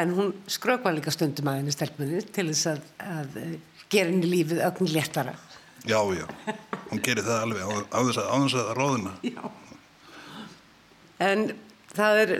en 0.00 0.14
hún 0.14 0.32
skrökva 0.50 0.92
líka 0.94 1.12
stundum 1.14 1.50
að 1.50 1.60
henni 1.60 1.74
stelpunni 1.74 2.22
til 2.32 2.48
þess 2.50 2.70
að, 2.70 2.84
að 3.04 3.38
eh, 3.42 3.54
gera 3.90 4.12
henni 4.12 4.28
lífið 4.30 4.62
ögn 4.64 4.90
léttara. 4.94 5.34
Já, 5.88 6.00
já, 6.12 6.26
hún 6.90 7.00
gerir 7.00 7.24
það 7.24 7.42
alveg 7.46 7.88
á 7.88 7.98
þess 8.04 8.54
að, 8.60 8.70
ráðina. 8.76 9.12
Já, 9.24 9.42
en 11.24 11.44
það 11.94 12.20
er, 12.22 12.32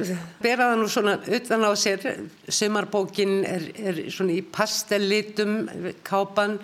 beraða 0.43 0.79
nú 0.79 0.89
svona 0.91 1.17
utan 1.25 1.65
á 1.67 1.73
sér, 1.79 2.05
sömarbókin 2.49 3.41
er, 3.49 3.67
er 3.81 4.01
svona 4.13 4.37
í 4.37 4.43
pastellitum, 4.45 5.55
kápan, 6.07 6.59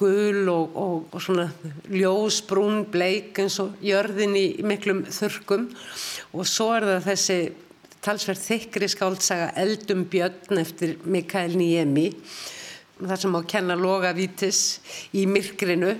gul 0.00 0.48
og, 0.48 0.76
og, 0.80 1.08
og 1.12 1.24
svona 1.24 1.48
ljósbrún, 1.92 2.86
bleik 2.92 3.42
eins 3.42 3.58
og 3.60 3.74
jörðin 3.84 4.38
í 4.38 4.46
miklum 4.64 5.02
þurkum 5.12 5.68
og 6.32 6.46
svo 6.48 6.70
er 6.78 6.88
það 6.94 7.10
þessi 7.10 7.40
talsverð 8.00 8.46
þykri 8.46 8.88
skáldsaga 8.88 9.50
Eldum 9.60 10.06
björn 10.08 10.60
eftir 10.62 10.96
Mikael 11.04 11.52
Niemi. 11.58 12.08
Þar 13.00 13.20
sem 13.20 13.36
á 13.36 13.40
kenna 13.48 13.76
logavítis 13.80 14.62
í 15.16 15.26
myrkrinu 15.28 15.92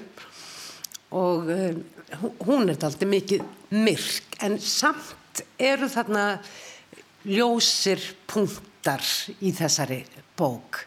og 1.10 1.50
uh, 1.50 1.74
hún 2.46 2.68
er 2.68 2.76
alltaf 2.76 3.08
mikið 3.08 3.44
myrk 3.76 4.40
en 4.46 4.58
samt 4.62 5.44
eru 5.58 5.88
þarna 5.90 6.24
ljósir 7.28 8.02
punktar 8.30 9.04
í 9.40 9.52
þessari 9.54 10.02
bók 10.38 10.84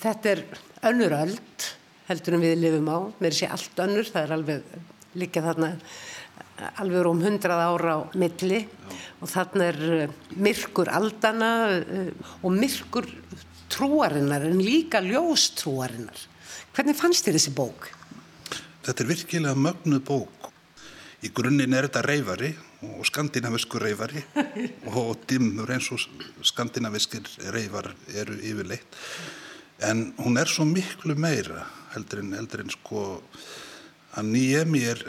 þetta 0.00 0.34
er 0.34 0.44
önnur 0.90 1.16
öld 1.18 1.70
heldur 2.08 2.36
en 2.36 2.44
við 2.44 2.60
lifum 2.60 2.90
á, 2.92 2.98
mér 3.20 3.36
sé 3.36 3.48
allt 3.48 3.80
önnur 3.84 4.08
það 4.08 4.26
er 4.26 4.36
alveg 4.38 4.74
líka 5.18 5.42
þarna 5.44 5.74
alveg 6.78 7.08
um 7.08 7.22
hundrað 7.24 7.62
ára 7.64 7.96
á 7.98 8.00
milli 8.18 8.60
Já. 8.62 8.68
og 9.20 9.30
þarna 9.30 9.68
er 9.72 9.80
eh, 9.96 10.14
myrkur 10.36 10.90
aldana 10.92 11.50
eh, 11.80 12.12
og 12.42 12.54
myrkur 12.54 13.08
trúarinnar 13.74 14.44
en 14.46 14.60
líka 14.62 15.00
ljóstrúarinnar. 15.02 16.18
Hvernig 16.74 16.98
fannst 16.98 17.26
þér 17.26 17.38
þessi 17.38 17.54
bók? 17.56 17.88
Þetta 18.84 19.04
er 19.04 19.08
virkilega 19.08 19.56
mögnuð 19.56 20.02
bók. 20.04 20.50
Í 21.24 21.30
grunninn 21.32 21.72
er 21.72 21.86
þetta 21.88 22.02
reyfari 22.04 22.50
og 22.84 23.06
skandinaviskur 23.08 23.80
reyfari 23.80 24.20
og 25.00 25.22
dimmur 25.28 25.72
eins 25.72 25.88
og 25.94 26.02
skandinaviskir 26.44 27.24
reyfar 27.54 27.94
eru 28.12 28.36
yfirleitt. 28.36 28.98
En 29.88 30.10
hún 30.20 30.36
er 30.38 30.50
svo 30.50 30.66
miklu 30.68 31.16
meira 31.16 31.64
heldur 31.94 32.20
en, 32.20 32.34
heldur 32.36 32.64
en 32.64 32.74
sko 32.74 33.06
að 34.14 34.28
nýjemi 34.30 34.84
er 34.86 35.00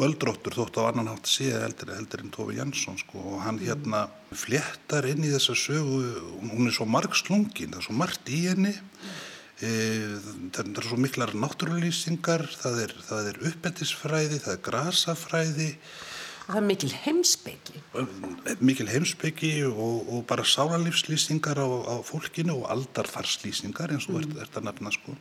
göldróttur 0.00 0.56
þótt 0.56 0.78
á 0.80 0.82
annan 0.88 1.10
hátt 1.12 1.28
sé 1.28 1.50
eldur, 1.52 1.92
eldur 1.92 2.22
en 2.24 2.32
Tófi 2.32 2.56
Jansson 2.56 2.96
sko, 3.00 3.20
og 3.34 3.42
hann 3.44 3.60
hérna 3.60 4.06
fléttar 4.32 5.04
inn 5.10 5.26
í 5.26 5.32
þessa 5.34 5.56
sögu, 5.58 6.00
hún 6.40 6.70
er 6.70 6.74
svo 6.74 6.86
marg 6.88 7.12
slungin, 7.18 7.74
það 7.74 7.82
er 7.82 7.86
svo 7.88 7.96
margt 7.98 8.32
í 8.32 8.40
henni. 8.46 8.72
E, 8.72 9.29
það 9.60 10.70
er 10.80 10.86
svo 10.88 10.96
miklar 11.00 11.34
náttúrulýsingar, 11.36 12.46
það 12.62 12.80
er, 12.86 12.94
er 13.18 13.42
uppettisfræði, 13.50 14.40
það 14.46 14.56
er 14.56 14.64
grasafræði 14.70 15.74
Það 16.50 16.56
er 16.58 16.64
mikil 16.66 16.88
heimsbyggi. 16.90 17.80
Mikil 18.58 18.88
heimsbyggi 18.90 19.50
og, 19.68 20.08
og 20.10 20.24
bara 20.26 20.42
sálarlífslýsingar 20.42 21.60
á, 21.62 21.68
á 21.86 21.94
fólkinu 22.02 22.56
og 22.56 22.64
aldarfarslýsingar 22.74 23.94
eins 23.94 24.08
og 24.10 24.16
mm. 24.16 24.32
er 24.34 24.48
þetta 24.48 24.64
nefna 24.66 24.90
sko. 24.96 25.14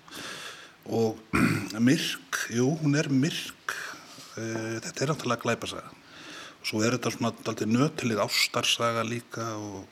Og 0.90 1.20
myrk, 1.92 2.40
jú, 2.56 2.72
hún 2.82 2.98
er 2.98 3.12
myrk 3.14 3.78
Eh, 4.40 4.78
þetta 4.84 5.04
er 5.04 5.12
náttúrulega 5.12 5.44
glæpasaga 5.44 5.90
og 6.60 6.68
svo 6.68 6.82
er 6.84 6.96
þetta 6.96 7.12
svona 7.16 7.32
nötilið 7.72 8.20
ástarsaga 8.24 9.04
líka 9.08 9.46
og... 9.58 9.88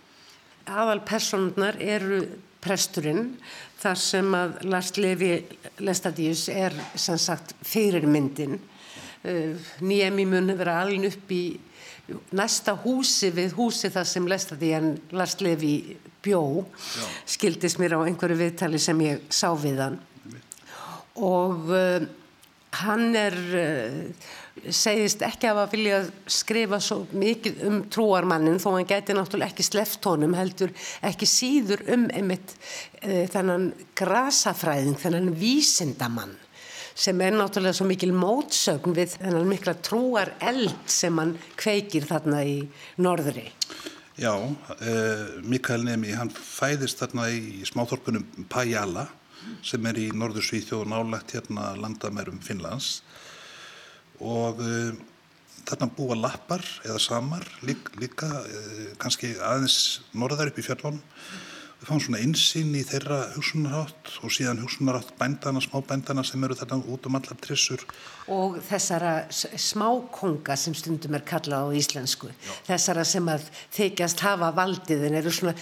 Aðal 0.68 1.02
personar 1.08 1.80
eru 1.80 2.22
presturinn 2.68 3.30
þar 3.80 4.02
sem 4.02 4.34
að 4.36 4.58
Lars 4.68 4.92
Levi 5.00 5.32
Lestadius 5.86 6.48
er 6.52 6.76
sem 6.96 7.18
sagt 7.22 7.56
fyrirmyndin. 7.66 8.60
Eh, 9.24 9.56
nýjemi 9.82 10.28
mun 10.28 10.52
vera 10.58 10.82
alveg 10.84 11.08
upp 11.14 11.32
í 11.32 11.44
næsta 12.36 12.76
húsi 12.84 13.32
við 13.36 13.56
húsi 13.58 13.92
þar 13.92 14.08
sem 14.08 14.28
Lars 14.28 15.40
Levi 15.42 15.98
bjó. 16.24 16.66
Já. 16.68 17.08
skildist 17.26 17.80
mér 17.80 17.98
á 18.00 18.06
einhverju 18.06 18.38
viðtali 18.40 18.80
sem 18.80 19.02
ég 19.06 19.26
sá 19.30 19.52
við 19.56 19.82
hann. 19.84 20.00
Og 21.18 21.72
uh, 21.74 22.04
hann 22.82 23.16
er 23.18 23.38
uh, 23.58 24.00
segist 24.74 25.22
ekki 25.26 25.50
að 25.52 25.62
vilja 25.74 26.00
skrifa 26.32 26.80
svo 26.84 27.04
mikið 27.12 27.62
um 27.68 27.78
trúarmannin 27.94 28.60
þó 28.62 28.72
hann 28.76 28.90
geti 28.90 29.16
náttúrulega 29.16 29.54
ekki 29.54 29.66
sleft 29.68 30.06
honum 30.10 30.36
heldur 30.38 30.74
ekki 31.06 31.30
síður 31.30 31.84
um 31.94 32.08
einmitt 32.10 32.56
uh, 33.04 33.26
þennan 33.34 33.72
grasafræðing, 33.98 34.98
þennan 35.02 35.32
vísindamann 35.38 36.36
sem 36.98 37.20
er 37.22 37.36
náttúrulega 37.38 37.78
svo 37.78 37.86
mikil 37.90 38.14
mótsögn 38.18 38.96
við 38.98 39.20
þennan 39.20 39.52
mikla 39.52 39.76
trúar 39.86 40.34
eld 40.42 40.90
sem 40.90 41.20
hann 41.22 41.36
kveikir 41.60 42.08
þarna 42.10 42.42
í 42.42 42.58
norðri. 43.06 43.46
Já, 44.18 44.34
uh, 44.34 45.26
Mikael 45.46 45.86
Nemi, 45.86 46.16
hann 46.18 46.34
fæðist 46.34 47.04
þarna 47.04 47.28
í 47.30 47.62
smáþorpunum 47.70 48.48
Pajala 48.50 49.06
sem 49.66 49.90
er 49.90 50.00
í 50.02 50.08
norður 50.16 50.46
Svíþjóð 50.48 50.88
nálagt 50.92 51.36
hérna 51.36 51.74
landamærum 51.80 52.40
Finnlands 52.44 53.02
og 54.24 54.62
uh, 54.64 54.96
þarna 55.68 55.92
búa 55.98 56.18
lappar 56.18 56.64
eða 56.86 57.02
samar 57.04 57.46
líka, 57.68 57.94
líka 58.02 58.32
uh, 58.42 58.88
kannski 59.02 59.36
aðeins 59.38 60.02
norðar 60.16 60.52
upp 60.52 60.62
í 60.62 60.66
fjallónum 60.66 61.04
við 61.78 61.90
fáum 61.92 62.00
svona 62.02 62.22
einsinn 62.26 62.74
í 62.78 62.82
þeirra 62.88 63.18
hugsunarátt 63.36 64.16
og 64.26 64.34
síðan 64.34 64.62
hugsunarátt 64.64 65.12
bændana, 65.20 65.62
smá 65.62 65.78
bændana 65.86 66.24
sem 66.26 66.44
eru 66.44 66.58
þarna 66.58 66.80
út 66.90 67.06
um 67.06 67.18
allar 67.20 67.38
trissur. 67.44 67.84
Og 68.34 68.58
þessara 68.66 69.12
smákonga 69.30 70.58
sem 70.58 70.74
stundum 70.78 71.18
er 71.18 71.26
kallað 71.28 71.70
á 71.70 71.78
íslensku, 71.78 72.32
Já. 72.34 72.56
þessara 72.72 73.06
sem 73.06 73.30
að 73.30 73.46
þykjast 73.78 74.26
hafa 74.26 74.50
valdið 74.58 75.06
en 75.10 75.20
eru 75.22 75.34
svona, 75.38 75.54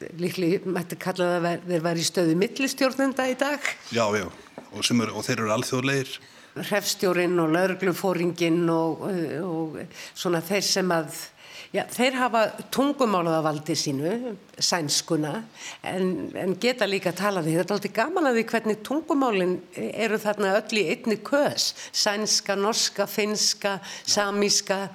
eh, 0.00 0.08
eh, 0.08 0.16
líklega 0.22 0.74
mætti 0.74 0.98
kalla 1.00 1.30
það 1.34 1.48
að 1.52 1.70
þeir 1.70 1.86
var 1.86 2.00
í 2.00 2.08
stöðu 2.08 2.36
millistjórnenda 2.42 3.28
í 3.28 3.38
dag. 3.38 3.70
Já, 3.94 4.04
já, 4.18 4.26
og, 4.72 4.82
er, 4.82 5.14
og 5.14 5.24
þeir 5.26 5.38
eru 5.38 5.54
alþjóðleir 5.58 6.18
hrefstjórin 6.58 7.38
og 7.38 7.52
lauruglufóringin 7.54 8.64
og, 8.72 9.02
og 9.46 9.76
svona 10.18 10.40
þeir 10.42 10.64
sem 10.66 10.88
að 10.90 11.26
Já, 11.68 11.82
þeir 11.92 12.14
hafa 12.16 12.42
tungumálaðavaldi 12.72 13.74
sínu, 13.76 14.12
sænskuna, 14.56 15.42
en, 15.84 16.06
en 16.32 16.54
geta 16.56 16.86
líka 16.88 17.10
að 17.12 17.18
tala 17.18 17.42
því. 17.44 17.56
Þetta 17.58 17.74
er 17.74 17.76
alltaf 17.76 17.92
gaman 17.98 18.28
að 18.30 18.38
því 18.38 18.44
hvernig 18.52 18.78
tungumálinn 18.88 19.52
eru 19.76 20.16
þarna 20.22 20.54
öll 20.62 20.80
í 20.80 20.86
einni 20.94 21.18
kös. 21.20 21.74
Sænska, 21.92 22.56
norska, 22.56 23.04
finska, 23.04 23.74
samíska. 24.08 24.86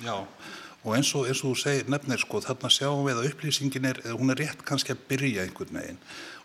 Já, 0.00 0.16
og 0.84 0.94
eins 0.98 1.10
og, 1.16 1.26
eins 1.28 1.40
og 1.42 1.54
þú 1.54 1.56
segir 1.62 1.90
nefnir, 1.90 2.20
sko, 2.20 2.42
þarna 2.44 2.70
sjáum 2.72 3.04
við 3.08 3.20
að 3.20 3.28
upplýsingin 3.32 3.90
er, 3.90 4.00
hún 4.12 4.34
er 4.34 4.40
rétt 4.44 4.64
kannski 4.68 4.92
að 4.92 5.04
byrja 5.10 5.46
einhvern 5.46 5.80
veginn 5.80 6.00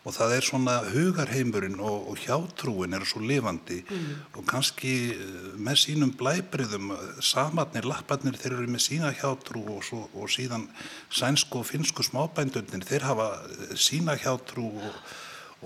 og 0.07 0.15
það 0.15 0.33
er 0.37 0.45
svona 0.47 0.75
hugarheimurinn 0.93 1.79
og, 1.83 2.05
og 2.11 2.19
hjátrúin 2.23 2.95
er 2.95 3.03
svo 3.07 3.19
lifandi 3.23 3.81
mm. 3.83 4.05
og 4.39 4.45
kannski 4.47 4.93
eh, 5.11 5.49
með 5.59 5.81
sínum 5.83 6.13
blæbriðum 6.19 6.93
samarnir, 7.23 7.87
lapparnir 7.89 8.37
þeir 8.39 8.55
eru 8.55 8.69
með 8.71 8.85
sína 8.85 9.11
hjátrú 9.19 9.65
og, 9.75 9.81
svo, 9.85 10.05
og 10.15 10.31
síðan 10.31 10.69
sænsku 11.11 11.59
og 11.59 11.67
finsku 11.67 12.05
smábændunir 12.07 12.87
þeir 12.87 13.09
hafa 13.09 13.27
eh, 13.43 13.75
sína 13.75 14.15
hjátrú 14.21 14.69
og, 14.79 15.03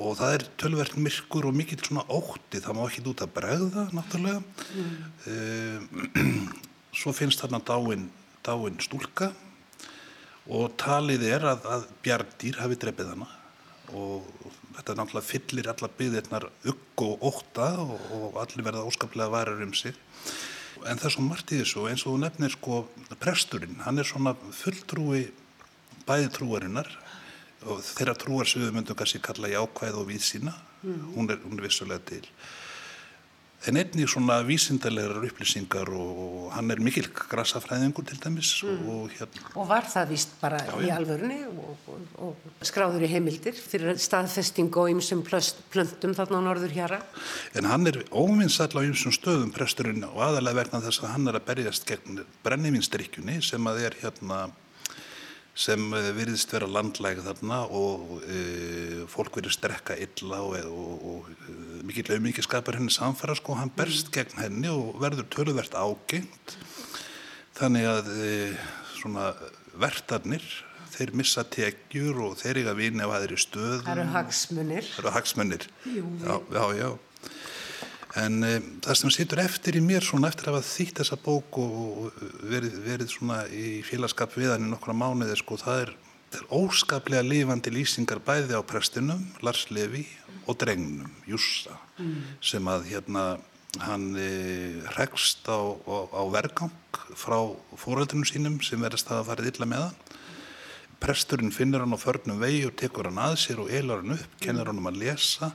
og 0.02 0.18
það 0.18 0.40
er 0.40 0.48
tölverð 0.64 0.98
myrkur 1.06 1.52
og 1.52 1.58
mikill 1.60 1.84
svona 1.86 2.08
ótti 2.10 2.64
það 2.64 2.80
má 2.80 2.84
ekki 2.88 3.06
út 3.14 3.22
að 3.22 3.34
bregða 3.38 3.88
náttúrulega 3.94 4.42
mm. 4.42 4.94
um, 5.30 6.52
svo 7.04 7.14
finnst 7.14 7.46
þarna 7.46 7.62
dáin, 7.62 8.10
dáin 8.46 8.80
stúlka 8.84 9.32
og 10.52 10.74
talið 10.80 11.24
er 11.30 11.46
að, 11.54 11.68
að 11.76 11.86
bjardýr 12.04 12.60
hafi 12.60 12.80
drefið 12.82 13.14
hana. 13.14 13.30
Og 13.94 14.26
þetta 14.78 14.96
náttúrulega 14.98 15.28
fyllir 15.28 15.70
alla 15.72 15.90
byggðirnar 16.00 16.48
ugg 16.72 17.04
og 17.06 17.24
óta 17.30 17.70
og, 17.84 17.94
og 18.18 18.42
allir 18.42 18.66
verða 18.66 18.88
óskaplega 18.90 19.32
varir 19.32 19.64
um 19.64 19.74
sig. 19.78 19.96
En 20.84 21.00
það 21.00 21.08
er 21.08 21.16
svo 21.16 21.24
margt 21.24 21.54
í 21.54 21.62
þessu 21.62 21.86
eins 21.88 22.04
og 22.04 22.16
þú 22.16 22.24
nefnir 22.24 22.56
sko 22.58 22.82
presturinn, 23.22 23.80
hann 23.86 24.02
er 24.02 24.08
svona 24.08 24.34
fulltrúi 24.36 25.30
bæði 26.04 26.32
trúarinnar 26.36 26.90
og 27.64 27.80
þeirra 27.86 28.18
trúar 28.20 28.50
sem 28.50 28.66
við 28.66 28.74
myndum 28.76 28.98
kannski 29.00 29.22
kalla 29.24 29.52
jákvæð 29.54 30.02
og 30.02 30.10
víðsýna. 30.10 30.56
Mm. 30.84 31.14
hún 31.16 31.30
er 31.32 31.64
vissulega 31.64 32.02
til 32.04 32.26
en 33.68 33.78
einnig 33.80 34.10
svona 34.12 34.42
vísindalegar 34.44 35.24
upplýsingar 35.24 35.90
og 35.96 36.50
hann 36.56 36.72
er 36.74 36.82
mikil 36.84 37.08
grasafræðingur 37.14 38.06
til 38.10 38.20
dæmis 38.20 38.52
mm. 38.64 38.90
og, 38.92 39.14
hérna. 39.16 39.44
og 39.56 39.70
var 39.70 39.88
það 39.88 40.10
vist 40.12 40.34
bara 40.42 40.60
já, 40.66 40.74
í 40.84 40.92
alvörunni 40.96 41.40
og, 41.48 41.86
og, 41.88 42.26
og 42.28 42.66
skráður 42.68 43.06
í 43.08 43.12
heimildir 43.14 43.56
fyrir 43.56 44.00
staðfesting 44.02 44.74
og 44.76 44.92
ymsum 44.92 45.24
plöntum 45.24 46.16
þarna 46.18 46.42
á 46.44 46.48
norður 46.50 46.76
hjara 46.76 47.00
en 47.56 47.70
hann 47.72 47.88
er 47.88 48.02
óvinnsall 48.12 48.74
á 48.76 48.82
ymsum 48.84 49.16
stöðum 49.16 49.54
presturinn 49.56 50.04
og 50.10 50.20
aðalega 50.28 50.64
vegna 50.64 50.84
þess 50.84 51.04
að 51.04 51.16
hann 51.16 51.32
er 51.32 51.40
að 51.40 51.48
berjast 51.52 51.88
gegn 51.88 52.24
brennivinstrykkjunni 52.44 53.40
sem 53.46 53.72
að 53.72 53.86
er 53.88 54.00
hérna 54.04 54.46
sem 55.54 55.94
eh, 55.94 56.10
virðist 56.18 56.54
vera 56.54 56.68
landlæg 56.70 57.22
þarna 57.26 57.60
og 57.70 58.16
e, 58.26 59.06
fólk 59.12 59.38
verið 59.38 59.54
strekka 59.54 59.98
illa 60.02 60.42
og, 60.42 60.58
og, 60.66 61.06
og 61.12 61.30
e, 61.30 61.56
mikill 61.86 62.10
auðmikið 62.16 62.48
skapar 62.48 62.80
henni 62.80 62.94
samfara 62.94 63.36
sko, 63.38 63.58
hann 63.60 63.74
berst 63.78 64.10
gegn 64.16 64.42
henni 64.42 64.72
og 64.74 64.98
verður 65.04 65.30
töluvert 65.34 65.78
ágengt. 65.78 66.58
Þannig 67.54 67.90
að 67.92 68.12
e, 68.18 68.34
svona 68.98 69.30
vertarnir 69.78 70.46
þeir 70.94 71.14
missa 71.18 71.46
tekjur 71.46 72.20
og 72.30 72.38
þeir 72.42 72.64
eiga 72.64 72.76
vini 72.78 73.06
af 73.06 73.14
aðri 73.20 73.38
stöð 73.42 73.80
Það 73.86 73.96
eru 73.96 74.10
hagsmunir. 74.14 74.90
Það 74.90 75.04
eru 75.04 75.16
hagsmunir. 75.20 75.68
Já, 75.86 76.36
já, 76.54 76.66
já 76.82 76.90
En 78.22 78.44
um, 78.46 78.66
það 78.86 78.98
sem 79.00 79.14
sittur 79.16 79.42
eftir 79.42 79.80
í 79.80 79.82
mér 79.82 80.06
svona 80.06 80.30
eftir 80.30 80.52
að 80.52 80.66
þýtt 80.68 81.00
þessa 81.02 81.18
bók 81.24 81.58
og 81.62 82.20
verið, 82.46 82.76
verið 82.86 83.14
svona 83.14 83.40
í 83.50 83.80
félagskap 83.86 84.36
við 84.38 84.54
hann 84.54 84.68
í 84.68 84.74
nokkra 84.74 84.94
mánuði 84.94 85.38
sko 85.40 85.58
það 85.62 85.86
er, 85.86 85.94
það 86.30 86.44
er 86.44 86.52
óskaplega 86.60 87.26
lifandi 87.26 87.74
lýsingar 87.74 88.22
bæði 88.26 88.60
á 88.60 88.62
prestinum, 88.70 89.26
Lars 89.42 89.66
Levi 89.74 90.06
og 90.46 90.60
drengnum, 90.62 91.10
Jussa 91.26 91.80
mm. 91.98 92.38
sem 92.44 92.70
að 92.70 92.86
hérna 92.92 93.24
hann 93.82 94.12
e, 94.20 94.30
rekst 94.98 95.48
á, 95.50 95.58
á, 95.58 95.98
á 96.14 96.24
vergang 96.30 96.74
frá 97.18 97.40
fóröldunum 97.80 98.28
sínum 98.30 98.60
sem 98.62 98.82
verðast 98.82 99.10
að 99.10 99.26
farið 99.32 99.50
illa 99.54 99.70
með 99.70 99.88
hann. 99.88 100.20
Presturinn 101.02 101.52
finnir 101.52 101.82
hann 101.82 101.98
á 101.98 102.00
förnum 102.00 102.38
vegi 102.40 102.62
og 102.70 102.78
tekur 102.80 103.10
hann 103.10 103.18
að 103.24 103.40
sér 103.42 103.64
og 103.64 103.74
eilar 103.74 104.04
hann 104.04 104.14
upp, 104.20 104.38
kennir 104.44 104.70
hann 104.70 104.80
um 104.84 104.92
að 104.92 105.02
lesa 105.02 105.50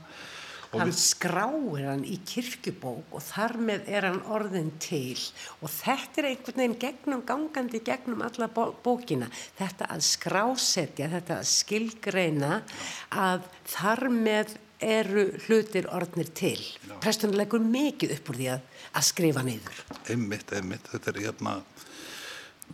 hann 0.73 0.93
skráir 0.93 1.87
hann 1.89 2.05
í 2.05 2.19
kirkjubók 2.29 3.15
og 3.15 3.23
þar 3.25 3.57
með 3.69 3.89
er 3.89 4.07
hann 4.09 4.21
orðin 4.29 4.71
til. 4.81 5.17
Og 5.63 5.71
þetta 5.73 6.21
er 6.21 6.29
einhvern 6.31 6.61
veginn 6.61 6.79
gegnum 6.83 7.25
gangandi 7.27 7.81
gegnum 7.85 8.23
alla 8.25 8.49
bó 8.53 8.69
bókina. 8.83 9.29
Þetta 9.57 9.89
að 9.95 10.05
skrásetja, 10.09 11.09
þetta 11.15 11.39
að 11.39 11.51
skilgreina 11.53 12.63
að 13.09 13.47
þar 13.73 14.09
með 14.13 14.57
eru 14.79 15.25
hlutir 15.45 15.89
orðnir 15.91 16.29
til. 16.35 16.59
Prestunleikur 17.03 17.63
mikið 17.63 18.15
upp 18.15 18.31
úr 18.31 18.39
því 18.39 18.49
að, 18.53 18.67
að 18.95 19.07
skrifa 19.09 19.43
niður. 19.43 19.81
Einmitt, 20.07 20.53
einmitt, 20.55 20.87
þetta 20.93 21.11
er 21.11 21.21
hérna 21.25 21.57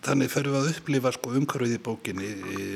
Þannig 0.04 0.32
ferum 0.34 0.56
við 0.56 0.60
að 0.60 0.70
upplifa 0.74 1.12
sko, 1.16 1.32
umhverfið 1.40 1.76
í 1.78 1.84
bókinni 1.86 2.32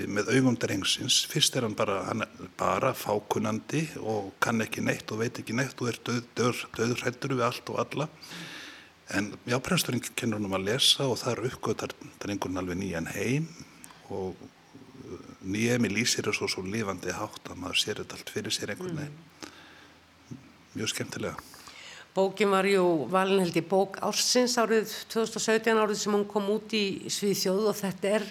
með 0.07 0.29
augum 0.37 0.55
drengsins. 0.59 1.17
Fyrst 1.29 1.57
er 1.59 1.65
hann 1.67 1.75
bara, 1.77 1.97
hann 2.07 2.23
er 2.23 2.47
bara 2.57 2.93
fákunandi 2.95 3.83
og 3.99 4.31
kann 4.43 4.63
ekki 4.63 4.83
neitt 4.85 5.11
og 5.11 5.19
veit 5.19 5.41
ekki 5.41 5.57
neitt 5.57 5.81
og 5.83 5.91
er 5.91 5.99
döð, 6.07 6.63
döðrættur 6.77 7.35
við 7.35 7.43
allt 7.49 7.73
og 7.73 7.81
alla. 7.83 8.07
En 9.19 9.33
já, 9.49 9.57
presturinn 9.65 10.03
kennur 10.15 10.39
hann 10.39 10.47
um 10.47 10.57
að 10.57 10.67
lesa 10.69 11.09
og 11.09 11.19
það 11.19 11.35
er 11.35 11.51
uppgötar 11.51 11.95
drengurinn 12.23 12.61
alveg 12.61 12.79
nýjan 12.79 13.11
heim 13.11 13.51
og 14.13 14.39
uh, 14.39 15.29
nýjemi 15.43 15.91
lýsir 15.91 16.29
þessu 16.29 16.49
svo 16.53 16.63
lifandi 16.65 17.13
hátt 17.17 17.51
að 17.51 17.63
maður 17.65 17.83
sér 17.83 18.03
þetta 18.03 18.19
allt 18.19 18.35
fyrir 18.35 18.55
sér 18.55 18.75
einhvern 18.75 19.01
veginn. 19.03 19.17
Mm. 20.29 20.43
Mjög 20.77 20.93
skemmtilega. 20.93 21.58
Bókin 22.15 22.49
var 22.49 22.65
jú 22.65 23.05
valinheld 23.11 23.55
í 23.59 23.61
bók 23.69 23.99
ársins 24.01 24.57
árið 24.57 24.89
2017 25.13 25.77
árið 25.77 25.99
sem 26.01 26.15
hún 26.15 26.25
kom 26.27 26.47
út 26.49 26.73
í 26.73 27.05
Svíþjóð 27.05 27.67
og 27.69 27.77
þetta 27.77 28.13
er, 28.17 28.25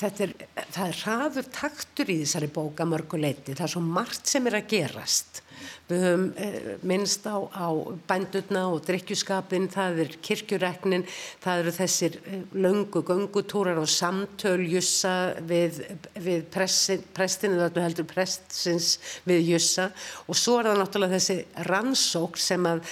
þetta 0.00 0.24
er, 0.24 0.32
það 0.64 0.86
er 0.86 1.00
hraður 1.02 1.50
taktur 1.58 2.12
í 2.14 2.20
þessari 2.22 2.48
bóka 2.56 2.88
mörguleiti. 2.88 3.52
Það 3.52 3.66
er 3.68 3.74
svo 3.74 3.84
margt 3.84 4.32
sem 4.32 4.48
er 4.48 4.58
að 4.62 4.70
gerast. 4.72 5.42
Við 5.90 6.04
höfum 6.06 6.24
eh, 6.42 6.70
minnst 6.86 7.26
á, 7.30 7.36
á 7.46 7.68
bændurna 8.08 8.66
og 8.72 8.80
drikkjuskapin, 8.86 9.68
það 9.72 10.00
er 10.04 10.14
kirkjureknin, 10.28 11.06
það 11.44 11.62
eru 11.62 11.74
þessir 11.76 12.18
eh, 12.24 12.40
löngu 12.56 13.02
göngutúrar 13.06 13.80
og 13.82 13.90
samtöljussa 13.90 15.16
við, 15.46 15.82
við 16.18 16.46
prestinu, 16.54 17.60
þetta 17.64 17.86
heldur 17.86 18.08
prestsins 18.10 18.96
við 19.28 19.52
jussa. 19.54 19.90
Og 20.26 20.38
svo 20.38 20.60
er 20.60 20.72
það 20.72 20.82
náttúrulega 20.82 21.20
þessi 21.20 21.68
rannsók 21.70 22.40
sem 22.40 22.66
að 22.66 22.82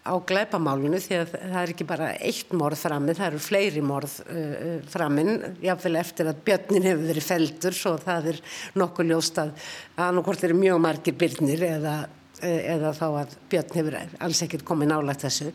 á 0.00 0.14
gleipamálunu 0.26 1.00
því 1.02 1.16
að 1.18 1.34
það 1.34 1.58
er 1.62 1.72
ekki 1.74 1.86
bara 1.88 2.12
eitt 2.24 2.54
morð 2.56 2.80
framið, 2.80 3.18
það 3.18 3.28
eru 3.30 3.42
fleiri 3.44 3.82
morð 3.84 4.14
uh, 4.24 4.78
framinn, 4.90 5.34
jáfnveil 5.64 5.98
eftir 6.00 6.30
að 6.30 6.40
björnin 6.46 6.88
hefur 6.88 7.10
verið 7.10 7.28
feldur 7.28 7.76
svo 7.76 7.96
það 8.00 8.30
er 8.32 8.40
nokkuð 8.80 9.12
ljóst 9.12 9.42
að 9.42 9.52
annarkort 10.00 10.46
eru 10.48 10.56
mjög 10.60 10.80
margir 10.86 11.18
byrnir 11.20 11.66
eða 11.68 11.98
eða 12.42 12.92
þá 12.96 13.06
að 13.08 13.36
Björn 13.50 13.76
hefur 13.78 13.96
alls 14.26 14.42
ekkert 14.44 14.64
komið 14.68 14.90
nálagt 14.92 15.24
þessu 15.26 15.50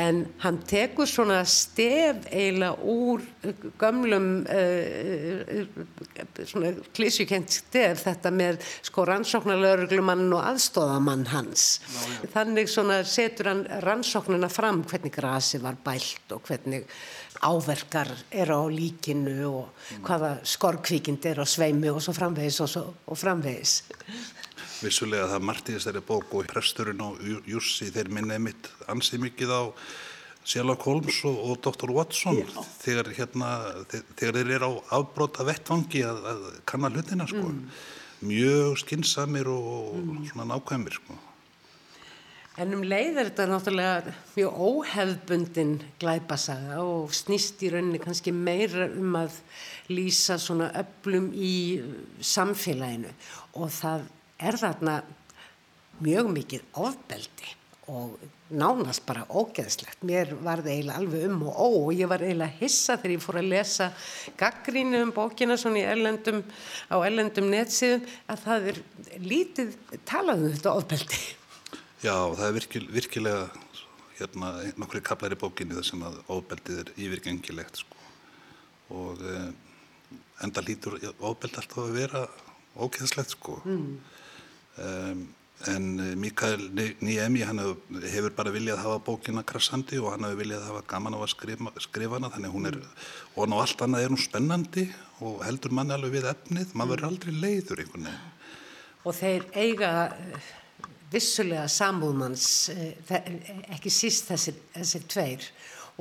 en 0.00 0.22
hann 0.44 0.60
tekur 0.68 1.08
svona 1.10 1.40
stef 1.48 2.28
eiginlega 2.30 2.74
úr 2.94 3.24
gömlum 3.80 4.28
uh, 4.44 5.64
svona 6.44 6.72
klísjukent 6.96 7.52
stef 7.54 8.04
þetta 8.06 8.32
með 8.34 8.62
sko 8.84 9.06
rannsóknarlauruglumann 9.10 10.26
og 10.34 10.46
aðstóðamann 10.52 11.26
hans 11.32 11.66
já, 11.84 12.00
já. 12.00 12.32
þannig 12.36 12.72
svona 12.72 13.02
setur 13.08 13.52
hann 13.52 13.66
rannsóknuna 13.84 14.50
fram 14.52 14.84
hvernig 14.88 15.14
grasi 15.14 15.62
var 15.62 15.78
bælt 15.84 16.34
og 16.34 16.44
hvernig 16.48 16.88
áverkar 17.44 18.08
eru 18.30 18.56
á 18.56 18.64
líkinu 18.70 19.34
og 19.48 19.66
mm. 19.68 20.04
hvaða 20.06 20.30
skorkvíkind 20.46 21.26
er 21.28 21.42
á 21.42 21.46
sveimi 21.46 21.90
og 21.90 22.00
svo 22.02 22.14
framvegis 22.16 22.60
og, 22.64 22.70
svo, 22.70 22.84
og 23.06 23.18
framvegis 23.18 23.82
vissulega 24.82 25.28
það 25.34 25.50
í 25.52 25.76
þessari 25.76 26.02
bók 26.06 26.34
og 26.34 26.48
presturinn 26.50 27.04
og 27.04 27.22
Jussi 27.46 27.90
þeir 27.94 28.10
minnaði 28.14 28.44
mitt 28.48 28.70
ansið 28.90 29.24
mikið 29.28 29.54
á 29.54 29.62
Sherlock 30.44 30.84
Holmes 30.84 31.20
og, 31.24 31.36
og 31.40 31.60
Dr. 31.64 31.92
Watson 31.94 32.40
Já. 32.42 32.64
þegar 32.82 33.12
hérna 33.16 33.50
þegar 33.88 34.40
þeir 34.40 34.56
eru 34.58 34.68
á 34.68 34.72
afbróta 34.98 35.46
vettvangi 35.48 36.04
að, 36.04 36.24
að 36.32 36.48
kanna 36.68 36.90
hlutina 36.92 37.28
sko 37.30 37.46
mm. 37.48 37.62
mjög 38.28 38.82
skinsamir 38.82 39.48
og 39.52 39.94
mm. 40.02 40.26
svona 40.32 40.50
nákvæmir 40.52 41.00
sko 41.00 41.20
En 42.54 42.70
um 42.70 42.84
leið 42.86 43.16
er 43.18 43.28
þetta 43.32 43.44
náttúrulega 43.50 44.12
mjög 44.36 44.58
óhefbundin 44.62 45.72
glæpasaga 45.98 46.84
og 46.84 47.10
snýst 47.10 47.64
í 47.66 47.70
rauninni 47.72 47.98
kannski 47.98 48.30
meira 48.30 48.86
um 48.94 49.16
að 49.18 49.40
lýsa 49.90 50.36
svona 50.38 50.68
öllum 50.84 51.32
í 51.34 51.80
samfélaginu 52.22 53.10
og 53.58 53.72
það 53.74 54.06
er 54.38 54.58
þarna 54.60 55.02
mjög 56.02 56.30
mikið 56.34 56.64
ofbeldi 56.80 57.52
og 57.92 58.16
nánast 58.54 59.04
bara 59.04 59.26
ógeðslegt. 59.28 60.00
Mér 60.06 60.32
var 60.44 60.62
það 60.64 60.72
eiginlega 60.72 61.00
alveg 61.00 61.24
um 61.28 61.42
og 61.50 61.58
ó 61.58 61.68
og 61.68 61.90
ég 61.96 62.08
var 62.08 62.22
eiginlega 62.24 62.58
hissa 62.60 62.96
þegar 62.96 63.14
ég 63.14 63.24
fór 63.24 63.38
að 63.40 63.50
lesa 63.52 63.88
gaggrínu 64.40 65.02
um 65.04 65.12
bókina 65.14 65.56
svona 65.60 65.82
í 65.82 65.86
ellendum, 65.92 66.40
á 66.88 66.96
ellendum 67.04 67.50
netsíðum 67.52 68.06
að 68.32 68.44
það 68.46 68.68
er 68.70 68.80
lítið 69.24 69.74
talað 70.08 70.46
um 70.46 70.54
þetta 70.54 70.74
ofbeldi. 70.80 71.20
Já, 72.04 72.16
það 72.36 72.46
er 72.46 72.56
virkil, 72.58 72.84
virkilega 72.92 73.44
hérna 74.18 74.54
nokkru 74.80 75.02
kaplar 75.04 75.34
í 75.34 75.40
bókinni 75.40 75.76
þar 75.76 75.88
sem 75.88 76.02
að 76.06 76.18
ofbeldið 76.32 76.80
er 76.84 76.92
yfirgengilegt 76.96 77.82
sko. 77.82 78.00
og 78.94 79.20
eh, 79.24 79.48
enda 80.44 80.62
lítur 80.62 80.98
ofbeld 81.18 81.56
alltaf 81.56 81.78
að 81.86 81.96
vera 81.96 82.26
ógeðslegt 82.76 83.32
sko. 83.34 83.60
Mm. 83.64 83.96
Um, 84.74 85.28
en 85.70 86.00
eh, 86.00 86.14
Mikael 86.18 86.64
Niemi 87.00 87.44
hann 87.46 87.60
hefur 88.02 88.32
bara 88.36 88.52
viljað 88.52 88.82
hafa 88.82 88.98
bókina 89.06 89.44
krassandi 89.46 90.00
og 90.00 90.10
hann 90.12 90.26
hefur 90.26 90.40
viljað 90.42 90.66
hafa 90.68 90.82
gaman 90.90 91.14
á 91.14 91.18
að 91.22 91.30
skrifa, 91.32 91.72
skrifa 91.84 92.18
hana 92.18 92.30
þannig 92.34 92.54
hún 92.56 92.70
er, 92.72 92.78
og 93.36 93.48
ná 93.48 93.56
allt 93.60 93.84
annað 93.86 94.04
er 94.04 94.14
hún 94.14 94.22
spennandi 94.24 94.88
og 95.24 95.44
heldur 95.46 95.74
manni 95.76 95.94
alveg 95.94 96.16
við 96.16 96.28
efnið, 96.32 96.74
maður 96.74 96.94
verður 96.96 97.08
aldrei 97.12 97.32
leiður 97.38 97.84
einhvern 97.84 98.08
veginn. 98.08 98.32
Og 99.04 99.16
þeir 99.20 99.46
eiga 99.54 99.92
eh, 100.10 100.50
vissulega 101.14 101.68
sambúðmanns, 101.70 102.48
eh, 102.74 103.30
ekki 103.76 103.92
síst 103.92 104.32
þessir, 104.32 104.58
þessir 104.74 105.06
tveir 105.14 105.48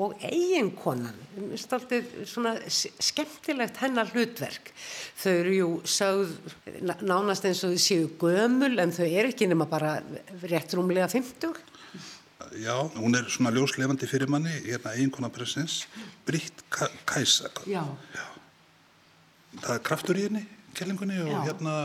og 0.01 0.15
eiginkonan, 0.25 1.17
stoltið 1.59 2.07
svona 2.25 2.55
skemmtilegt 2.67 3.77
hennar 3.83 4.09
hlutverk. 4.13 4.71
Þau 5.21 5.33
eru 5.33 5.53
jú 5.57 5.67
sáð 5.85 6.33
nánast 7.05 7.45
eins 7.45 7.61
og 7.67 7.75
þau 7.75 7.83
séu 7.83 8.07
gömul 8.21 8.73
en 8.81 8.95
þau 8.95 9.05
eru 9.05 9.29
ekki 9.29 9.49
nema 9.51 9.69
bara 9.69 9.99
rétt 10.41 10.73
rúmlega 10.73 11.09
50. 11.11 11.61
Já, 12.61 12.75
hún 12.97 13.15
er 13.17 13.29
svona 13.33 13.53
ljóslefandi 13.53 14.09
fyrir 14.09 14.29
manni, 14.29 14.53
hérna 14.65 14.93
eiginkona 14.97 15.29
pressins, 15.33 15.83
Britt 16.25 16.65
Kæsa. 16.69 17.49
Já. 17.69 17.85
Já. 18.13 18.27
Það 19.61 19.73
er 19.77 19.85
kraftur 19.85 20.17
í 20.17 20.25
henni 20.27 20.43
kellingunni 20.77 21.19
og 21.23 21.31
Já. 21.31 21.39
hérna 21.49 21.75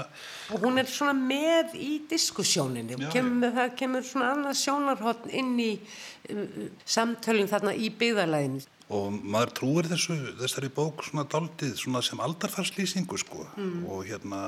og 0.54 0.64
hún 0.64 0.80
er 0.80 0.88
svona 0.90 1.14
með 1.16 1.76
í 1.78 1.92
diskussjóninni 2.10 2.98
og 2.98 3.06
kemur, 3.12 3.52
það 3.58 3.76
kemur 3.82 4.08
svona 4.08 4.32
annað 4.34 4.58
sjónarhótt 4.62 5.28
inn 5.30 5.54
í 5.62 5.70
uh, 5.78 6.66
samtölinn 6.84 7.50
þarna 7.50 7.76
í 7.76 7.92
byggðarlæðinu 8.00 8.66
og 8.88 9.12
maður 9.20 9.54
trúir 9.58 9.88
þessu 9.90 10.16
þessari 10.38 10.70
bók 10.72 11.04
svona 11.04 11.26
daldið 11.28 11.74
svona 11.76 12.00
sem 12.04 12.20
aldarfarslýsingu 12.24 13.18
sko 13.20 13.44
mm. 13.50 13.82
og 13.92 14.06
hérna 14.08 14.42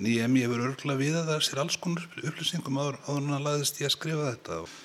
nýjemi 0.00 0.44
hefur 0.44 0.66
örgla 0.70 0.96
við 0.98 1.18
að 1.20 1.32
það 1.32 1.44
sér 1.44 1.62
alls 1.62 1.78
konar 1.80 2.06
upplýsingum 2.22 2.80
áður 2.80 3.00
hann 3.08 3.36
að 3.36 3.48
laðist 3.48 3.80
í 3.80 3.88
að 3.88 3.96
skrifa 3.96 4.30
þetta 4.30 4.60
og 4.64 4.76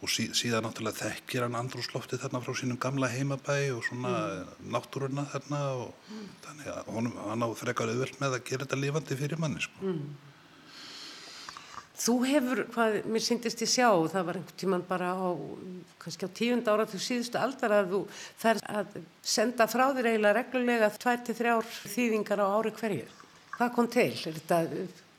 og 0.00 0.08
sí, 0.08 0.30
síðan 0.36 0.64
náttúrulega 0.64 1.10
þekkir 1.10 1.44
hann 1.44 1.58
andrúslofti 1.60 2.18
þarna 2.20 2.40
frá 2.44 2.54
sínum 2.56 2.80
gamla 2.80 3.10
heimabæ 3.12 3.58
og 3.74 3.84
svona 3.84 4.14
mm. 4.16 4.64
náttúruna 4.72 5.26
þarna 5.34 5.60
og 5.82 5.92
mm. 6.08 6.26
þannig 6.46 6.72
að 6.72 6.90
honum, 6.96 7.20
hann 7.26 7.44
á 7.44 7.48
frekar 7.60 7.92
auðvöld 7.92 8.16
með 8.22 8.38
að 8.38 8.44
gera 8.48 8.64
þetta 8.64 8.80
lifandi 8.80 9.18
fyrir 9.20 9.42
manni 9.42 9.64
sko. 9.64 9.84
mm. 9.84 10.10
Þú 12.00 12.14
hefur, 12.24 12.62
hvað 12.72 12.94
mér 13.12 13.22
syndist 13.26 13.60
ég 13.60 13.68
sjá 13.68 13.90
það 14.08 14.22
var 14.24 14.38
einhvern 14.38 14.58
tíman 14.62 14.84
bara 14.88 15.10
á 15.12 15.28
kannski 16.00 16.24
á 16.24 16.30
tíund 16.32 16.70
ára 16.72 16.86
til 16.88 17.00
síðustu 17.04 17.36
aldar 17.36 17.74
að 17.76 17.90
þú 17.92 18.00
þær 18.40 18.60
að 18.72 18.94
senda 19.20 19.66
frá 19.68 19.84
þér 19.92 20.08
eiginlega 20.14 20.38
reglulega 20.38 20.88
2-3 20.96 21.58
þýðingar 21.92 22.40
á 22.40 22.46
ári 22.56 22.72
hverju. 22.78 23.04
Hvað 23.58 23.74
kom 23.76 23.90
til? 23.92 24.14
Er 24.16 24.38
þetta 24.40 24.62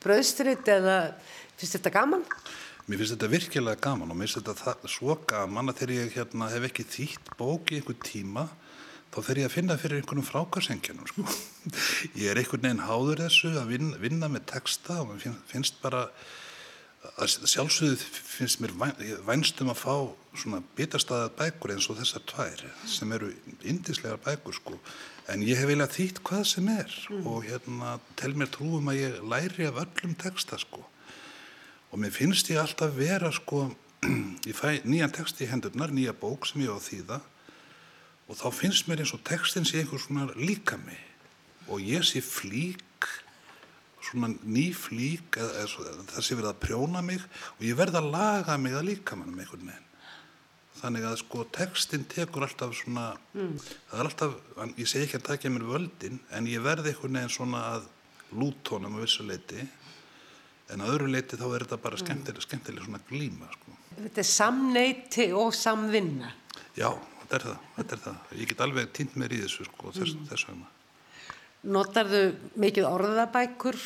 bröðstritt 0.02 0.74
eða 0.74 0.98
finnst 1.62 1.78
þetta 1.78 1.94
gaman? 2.00 2.26
Mér 2.88 3.02
finnst 3.02 3.16
þetta 3.16 3.32
virkilega 3.32 3.82
gaman 3.84 4.12
og 4.12 4.18
mér 4.18 4.32
finnst 4.32 4.50
þetta 4.50 4.90
svo 4.90 5.16
gaman 5.30 5.72
að 5.72 5.82
þegar 5.82 5.96
ég 5.98 6.16
hérna, 6.18 6.50
hef 6.54 6.68
ekki 6.70 6.88
þýtt 6.96 7.34
bóki 7.40 7.78
í 7.78 7.82
einhver 7.82 8.00
tíma 8.06 8.48
þá 9.12 9.20
fer 9.28 9.42
ég 9.42 9.50
að 9.50 9.56
finna 9.58 9.78
fyrir 9.80 10.00
einhvernum 10.00 10.28
frákarsengjunum 10.28 11.10
sko. 11.10 11.26
Ég 12.22 12.32
er 12.32 12.40
einhvern 12.40 12.64
veginn 12.64 12.86
háður 12.88 13.26
þessu 13.26 13.52
að 13.60 13.74
vinna, 13.74 14.00
vinna 14.00 14.30
með 14.32 14.48
texta 14.54 15.02
og 15.02 15.12
mér 15.12 15.36
finnst 15.52 15.82
bara 15.84 16.06
að 17.18 17.48
sjálfsögðu 17.50 17.98
finnst 17.98 18.62
mér 18.62 18.74
vænstum 19.26 19.72
að 19.74 19.80
fá 19.82 19.96
svona 20.38 20.62
bitastæðað 20.78 21.34
bækur 21.40 21.74
eins 21.74 21.88
og 21.90 21.98
þessar 21.98 22.24
tvær 22.30 22.62
sem 22.88 23.16
eru 23.16 23.32
indislegar 23.68 24.22
bækur 24.22 24.56
sko 24.56 24.78
en 25.32 25.44
ég 25.46 25.60
hef 25.60 25.70
viljað 25.72 25.96
þýtt 25.98 26.22
hvað 26.28 26.44
sem 26.52 26.70
er 26.72 26.94
mm. 27.10 27.26
og 27.28 27.48
hérna 27.48 27.96
tel 28.22 28.36
mér 28.38 28.52
trúum 28.54 28.94
að 28.94 29.02
ég 29.02 29.18
læri 29.34 29.68
af 29.68 29.82
öllum 29.82 30.14
texta 30.22 30.62
sko 30.62 30.86
og 31.92 32.00
mér 32.00 32.14
finnst 32.16 32.50
ég 32.52 32.60
alltaf 32.62 32.96
vera 32.96 33.32
sko, 33.36 33.68
ég 34.50 34.56
fæ 34.56 34.80
nýjan 34.88 35.14
text 35.14 35.42
í 35.44 35.50
hendurnar, 35.52 35.92
nýja 35.92 36.16
bók 36.18 36.48
sem 36.48 36.64
ég 36.64 36.72
á 36.72 36.80
þýða. 36.80 37.20
Og 38.32 38.40
þá 38.40 38.48
finnst 38.56 38.88
mér 38.88 39.04
eins 39.04 39.12
og 39.16 39.24
textin 39.28 39.68
sé 39.68 39.82
einhvers 39.82 40.08
svona 40.08 40.30
líka 40.40 40.80
mig 40.86 41.00
og 41.72 41.84
ég 41.84 42.04
sé 42.08 42.24
flík 42.24 43.08
svona 44.02 44.32
ný 44.44 44.72
flík 44.76 45.38
eða, 45.38 45.62
eða, 45.62 46.04
það 46.10 46.26
sé 46.26 46.36
verið 46.38 46.52
að 46.52 46.62
prjóna 46.64 47.04
mig. 47.06 47.24
Og 47.60 47.66
ég 47.68 47.78
verð 47.80 48.00
að 48.00 48.12
laga 48.16 48.58
mig 48.58 48.76
að 48.76 48.88
líka 48.90 49.18
mannum 49.20 49.40
einhvern 49.44 49.68
veginn. 49.70 49.88
Þannig 50.82 51.06
að 51.06 51.20
sko 51.22 51.44
textin 51.54 52.08
tekur 52.10 52.48
alltaf 52.48 52.74
svona 52.80 53.12
mm. 53.36 53.52
það 53.92 54.00
er 54.00 54.08
alltaf, 54.10 54.38
ég 54.80 54.90
segi 54.90 55.06
ekki 55.06 55.20
að 55.20 55.28
takja 55.28 55.52
mér 55.54 55.68
völdin 55.70 56.18
en 56.34 56.48
ég 56.50 56.64
verði 56.66 56.94
einhvern 56.94 57.20
veginn 57.20 57.36
svona 57.36 57.66
að 57.76 57.90
lútónum 58.32 58.96
á 58.98 59.00
vissu 59.04 59.28
leiti 59.28 59.68
en 60.72 60.84
að 60.84 60.94
öðru 60.96 61.12
leiti 61.12 61.40
þá 61.40 61.46
er 61.50 61.66
þetta 61.66 61.80
bara 61.84 61.98
mm. 61.98 62.04
skemmtileg, 62.06 62.46
skemmtileg 62.46 62.86
svona 62.86 63.02
glíma 63.10 63.50
sko. 63.56 63.78
Þetta 63.96 64.22
er 64.24 64.30
samneiti 64.32 65.26
og 65.38 65.56
samvinna 65.56 66.32
Já, 66.78 66.88
þetta 67.24 67.38
er 67.38 67.48
það, 67.48 67.66
þetta 67.78 67.98
er 67.98 68.04
það. 68.06 68.22
ég 68.40 68.52
get 68.52 68.64
alveg 68.66 68.94
týnt 68.96 69.18
mér 69.20 69.36
í 69.36 69.42
þessu 69.44 69.68
sko, 69.68 69.92
þess, 69.98 70.16
mm. 70.16 70.30
þess 70.32 70.48
vegna 70.52 70.72
Notar 71.72 72.08
þau 72.10 72.24
mikið 72.64 72.88
orðabækur? 72.90 73.78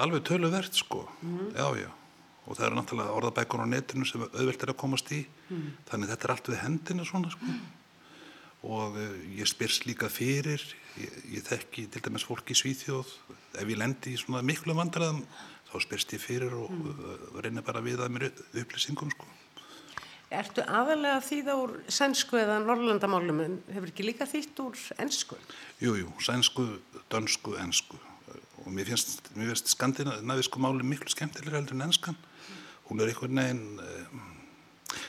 Alveg 0.00 0.22
töluvert 0.28 0.76
sko, 0.78 1.06
mm. 1.24 1.56
já 1.56 1.66
já 1.86 1.90
og 2.50 2.56
það 2.58 2.66
eru 2.66 2.78
náttúrulega 2.78 3.16
orðabækur 3.18 3.62
á 3.62 3.66
netinu 3.70 4.06
sem 4.08 4.22
auðvilt 4.24 4.64
er 4.64 4.72
að 4.72 4.80
komast 4.80 5.10
í 5.14 5.20
mm. 5.22 5.66
þannig 5.90 6.10
þetta 6.10 6.26
er 6.26 6.32
allt 6.34 6.50
við 6.50 6.62
hendina 6.64 7.06
svona 7.06 7.30
sko 7.34 7.52
og 8.70 8.96
uh, 8.98 9.12
ég 9.38 9.48
spyrs 9.48 9.84
líka 9.86 10.10
fyrir 10.12 10.64
ég, 11.00 11.12
ég 11.36 11.46
þekki 11.46 11.86
til 11.92 12.02
dæmis 12.04 12.26
fólk 12.28 12.50
í 12.52 12.56
Svíþjóð 12.58 13.12
ef 13.60 13.62
ég 13.62 13.78
lendi 13.78 14.14
í 14.14 14.20
svona 14.20 14.42
miklu 14.46 14.76
vandræðum 14.76 15.22
þá 15.70 15.76
spyrst 15.86 16.16
ég 16.16 16.22
fyrir 16.22 16.54
og 16.56 16.70
mm. 16.70 17.38
reynir 17.44 17.66
bara 17.66 17.82
við 17.84 18.02
að 18.04 18.12
mér 18.16 18.28
upplýsingum 18.30 19.12
sko. 19.14 19.28
Ertu 20.30 20.62
aðalega 20.62 21.22
þýða 21.26 21.54
úr 21.58 21.72
sænsku 21.90 22.38
eða 22.38 22.60
norrlandamálum 22.62 23.40
en 23.42 23.56
hefur 23.74 23.90
ekki 23.90 24.06
líka 24.06 24.28
þýtt 24.30 24.60
úr 24.62 24.78
ennsku? 25.02 25.38
Jújú, 25.82 26.04
jú, 26.04 26.12
sænsku, 26.22 26.66
dönsku, 27.10 27.56
ennsku 27.58 27.98
og 28.60 28.68
mér 28.74 28.90
finnst, 28.92 29.30
mér 29.34 29.50
finnst 29.50 29.72
skandinavísku 29.72 30.60
máli 30.62 30.86
miklu 30.86 31.10
skemmtilega 31.10 31.58
heldur 31.58 31.78
en 31.78 31.86
ennskan 31.88 32.18
hún 32.88 33.00
er 33.00 33.10
einhvern 33.10 33.40
veginn 33.40 33.80
um, 33.80 34.28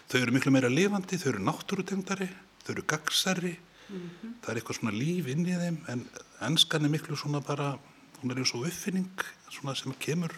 þau 0.09 0.19
eru 0.21 0.35
miklu 0.35 0.53
meira 0.55 0.71
lifandi, 0.71 1.19
þau 1.19 1.33
eru 1.33 1.43
náttúrutengdari 1.47 2.29
þau 2.63 2.73
eru 2.75 2.85
gagsari 2.93 3.53
mm 3.57 3.97
-hmm. 3.97 4.33
það 4.41 4.51
er 4.51 4.61
eitthvað 4.61 4.79
svona 4.79 4.97
líf 4.97 5.27
inn 5.27 5.45
í 5.45 5.57
þeim 5.63 5.79
en 5.87 6.05
ennskan 6.47 6.85
er 6.85 6.93
miklu 6.95 7.15
svona 7.15 7.41
bara 7.41 7.77
hún 8.21 8.33
er 8.33 8.41
eins 8.41 8.55
og 8.55 8.65
uppfinning 8.69 9.27
sem 9.51 9.93
kemur 9.99 10.33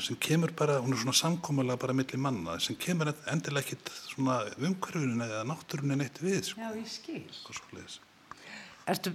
sem 0.00 0.16
kemur 0.16 0.52
bara, 0.56 0.78
hún 0.80 0.94
er 0.94 1.00
svona 1.00 1.16
samkómulega 1.16 1.76
bara 1.80 1.94
millir 1.96 2.20
manna, 2.20 2.58
sem 2.62 2.76
kemur 2.80 3.10
endilega 3.28 3.66
ekkit 3.66 3.90
svona 4.08 4.38
umhverfinin 4.56 5.24
eða 5.26 5.42
náttúrunin 5.48 6.00
neitt 6.00 6.20
við. 6.22 6.44
Sko. 6.46 6.62
Já, 6.62 6.70
ég 6.78 6.88
skil. 6.88 7.98
Ertu 8.90 9.12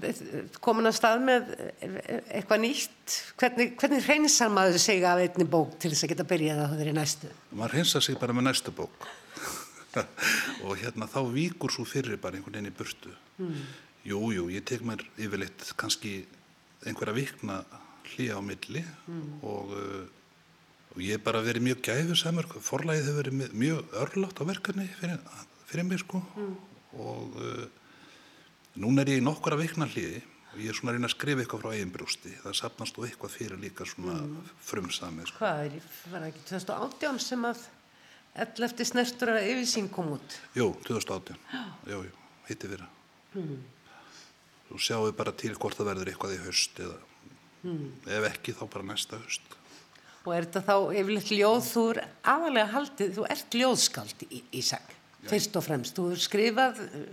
komin 0.63 0.87
að 0.87 0.97
stað 0.99 1.23
með 1.25 1.47
eitthvað 1.81 2.61
nýtt? 2.63 3.15
Hvernig, 3.41 3.73
hvernig 3.81 4.05
reynsar 4.07 4.51
maður 4.53 4.77
sig 4.83 5.03
af 5.03 5.23
einni 5.23 5.47
bók 5.55 5.73
til 5.81 5.91
þess 5.91 6.05
að 6.05 6.13
geta 6.13 6.27
byrjað 6.29 6.61
að 6.63 6.69
það 6.73 6.83
er 6.83 6.91
í 6.91 6.95
næstu? 6.99 7.31
Maður 7.51 7.75
reynsar 7.79 8.05
sig 8.05 8.19
bara 8.21 8.35
með 8.37 8.47
næstu 8.51 8.75
bók 8.77 9.09
og 10.67 10.77
hérna 10.79 11.09
þá 11.11 11.19
víkur 11.33 11.73
svo 11.73 11.87
fyrir 11.87 12.19
bara 12.21 12.37
einhvern 12.37 12.59
veginn 12.59 12.71
í 12.71 12.77
burtu 12.77 13.11
mm. 13.41 13.65
Jú, 14.05 14.19
jú, 14.35 14.47
ég 14.53 14.61
tek 14.69 14.83
mér 14.85 15.01
yfirleitt 15.17 15.71
kannski 15.81 16.19
einhverja 16.85 17.15
vikna 17.17 17.63
hlýja 18.13 18.37
á 18.37 18.41
milli 18.45 18.83
mm. 18.83 19.39
og, 19.45 19.73
uh, 19.73 20.93
og 20.93 21.01
ég 21.01 21.17
hef 21.17 21.25
bara 21.25 21.43
verið 21.45 21.67
mjög 21.69 21.81
gæfur 21.87 22.19
samar, 22.19 22.47
forlægið 22.49 23.09
hefur 23.09 23.19
verið 23.21 23.57
mjög 23.63 23.97
örlátt 24.03 24.41
á 24.41 24.43
verkefni 24.47 24.87
fyrir, 24.99 25.19
fyrir 25.69 25.89
mig 25.89 26.01
sko 26.03 26.21
mm. 26.21 26.55
og 27.01 27.39
uh, 27.41 27.65
núna 28.81 29.03
er 29.03 29.15
ég 29.15 29.21
í 29.23 29.25
nokkura 29.25 29.59
vikna 29.59 29.89
hlýði 29.89 30.21
og 30.53 30.61
ég 30.63 30.71
er 30.71 30.77
svona 30.77 30.93
að 30.93 30.99
reyna 30.99 31.09
að 31.09 31.15
skrifa 31.17 31.43
eitthvað 31.43 31.63
frá 31.65 31.71
eigin 31.75 31.95
brústi 31.95 32.35
það 32.43 32.59
sapnast 32.61 32.99
og 32.99 33.07
eitthvað 33.09 33.35
fyrir 33.35 33.61
líka 33.61 33.87
svona 33.89 34.19
mm. 34.21 34.51
frumsamið 34.69 35.31
sko. 35.31 35.41
Hvað 35.41 35.63
er, 35.65 35.93
var 36.11 36.21
það 36.21 36.29
ekki 36.31 36.45
2018 36.53 37.23
sem 37.25 37.47
að 37.49 37.65
ell 38.45 38.67
eftir 38.67 38.87
snertur 38.91 39.31
að 39.35 39.49
yfirsýn 39.53 39.87
kom 39.91 40.15
út? 40.17 40.41
Jú, 40.55 40.73
2018 40.87 41.39
Jú, 41.91 42.03
jú, 42.07 42.19
hitti 42.49 42.75
fyrir 42.75 42.91
mm 43.35 43.74
og 44.71 44.81
sjáum 44.81 45.05
við 45.07 45.17
bara 45.19 45.35
til 45.35 45.53
hvort 45.55 45.77
það 45.77 45.91
verður 45.91 46.11
eitthvað 46.11 46.35
í 46.37 46.41
höst 46.45 46.81
eða 46.81 46.97
mm. 47.65 47.85
ef 48.17 48.27
ekki 48.31 48.55
þá 48.57 48.65
bara 48.65 48.89
næsta 48.93 49.21
höst 49.21 49.55
Og 50.25 50.33
er 50.33 50.47
þetta 50.47 50.61
þá 50.65 50.75
yfirleitt 50.97 51.31
ljóð, 51.37 51.59
þú 51.69 51.81
er 51.91 51.99
aðalega 52.25 52.69
haldið, 52.71 53.09
þú 53.13 53.25
ert 53.29 53.57
ljóðskald 53.59 54.23
í 54.25 54.39
Ísak, 54.57 54.95
fyrst 55.29 55.59
og 55.59 55.65
fremst. 55.67 55.99
Þú 55.99 56.05
er 56.15 56.23
skrifað 56.23 56.79
uh, 56.81 57.03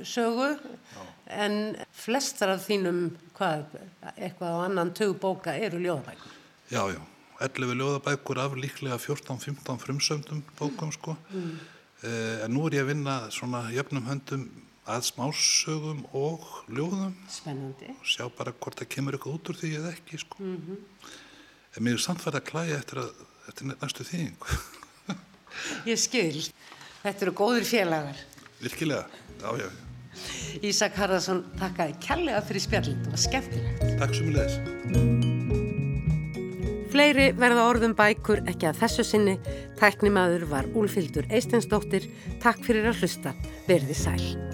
sögu 0.00 0.46
Já. 0.56 1.02
en 1.44 1.58
flestar 1.92 2.54
af 2.54 2.64
þínum, 2.64 3.02
hvað, 3.36 3.66
eitthvað 4.14 4.56
á 4.56 4.58
annan 4.64 4.94
tögbóka 4.96 5.52
eru 5.60 5.82
ljóðabækur. 5.84 6.40
Já, 6.72 6.80
já, 6.94 7.02
11 7.44 7.76
ljóðabækur 7.82 8.40
af 8.46 8.56
líklega 8.56 8.96
14-15 8.96 9.84
frumsöndum 9.84 10.40
bókum 10.56 10.92
sko. 10.96 11.18
Mm. 11.34 11.54
Eh, 12.04 12.44
en 12.44 12.52
nú 12.52 12.64
er 12.68 12.78
ég 12.78 12.84
að 12.84 12.94
vinna 12.94 13.18
svona 13.32 13.66
jöfnum 13.72 14.08
höndum 14.08 14.48
að 14.84 15.04
smásögum 15.08 16.02
og 16.12 16.44
ljóðum. 16.68 17.14
Spennandi. 17.32 17.94
Og 17.96 18.08
sjá 18.08 18.26
bara 18.36 18.52
hvort 18.52 18.80
það 18.82 18.90
kemur 18.96 19.16
eitthvað 19.16 19.38
út 19.38 19.52
úr 19.52 19.60
því 19.60 19.76
eða 19.80 19.94
ekki 19.96 20.20
sko. 20.20 20.42
Mm 20.44 20.58
-hmm 20.58 21.22
en 21.74 21.82
mér 21.82 21.98
er 21.98 22.02
samt 22.02 22.22
verið 22.22 22.40
að 22.40 22.48
klæja 22.50 22.76
eftir, 22.78 23.00
að, 23.02 23.24
eftir 23.50 23.70
næstu 23.72 24.06
þýðingu. 24.08 24.58
Ég 25.90 25.98
skil. 26.00 26.44
Þetta 27.02 27.26
eru 27.26 27.34
góðir 27.36 27.66
félagar. 27.68 28.22
Virkilega, 28.62 29.04
já, 29.42 29.48
já. 29.64 29.68
Ísak 30.64 30.94
Harðarsson, 30.96 31.42
takkaði 31.58 31.98
kærlega 32.04 32.40
fyrir 32.46 32.62
spjallin. 32.64 33.02
Var 33.10 33.22
skemmtilegt. 33.24 33.84
Takk 33.98 34.14
sem 34.14 34.30
ég 34.30 34.34
leðis. 34.38 34.56
Fleiri 36.94 37.32
verða 37.34 37.66
orðum 37.66 37.96
bækur 37.98 38.44
ekki 38.46 38.70
að 38.70 38.84
þessu 38.84 39.08
sinni. 39.10 39.36
Tæknimaður 39.80 40.46
var 40.54 40.70
Úlfildur 40.78 41.26
Eistensdóttir. 41.34 42.06
Takk 42.44 42.62
fyrir 42.62 42.86
að 42.92 43.02
hlusta. 43.02 43.34
Verði 43.66 43.98
sæl. 43.98 44.53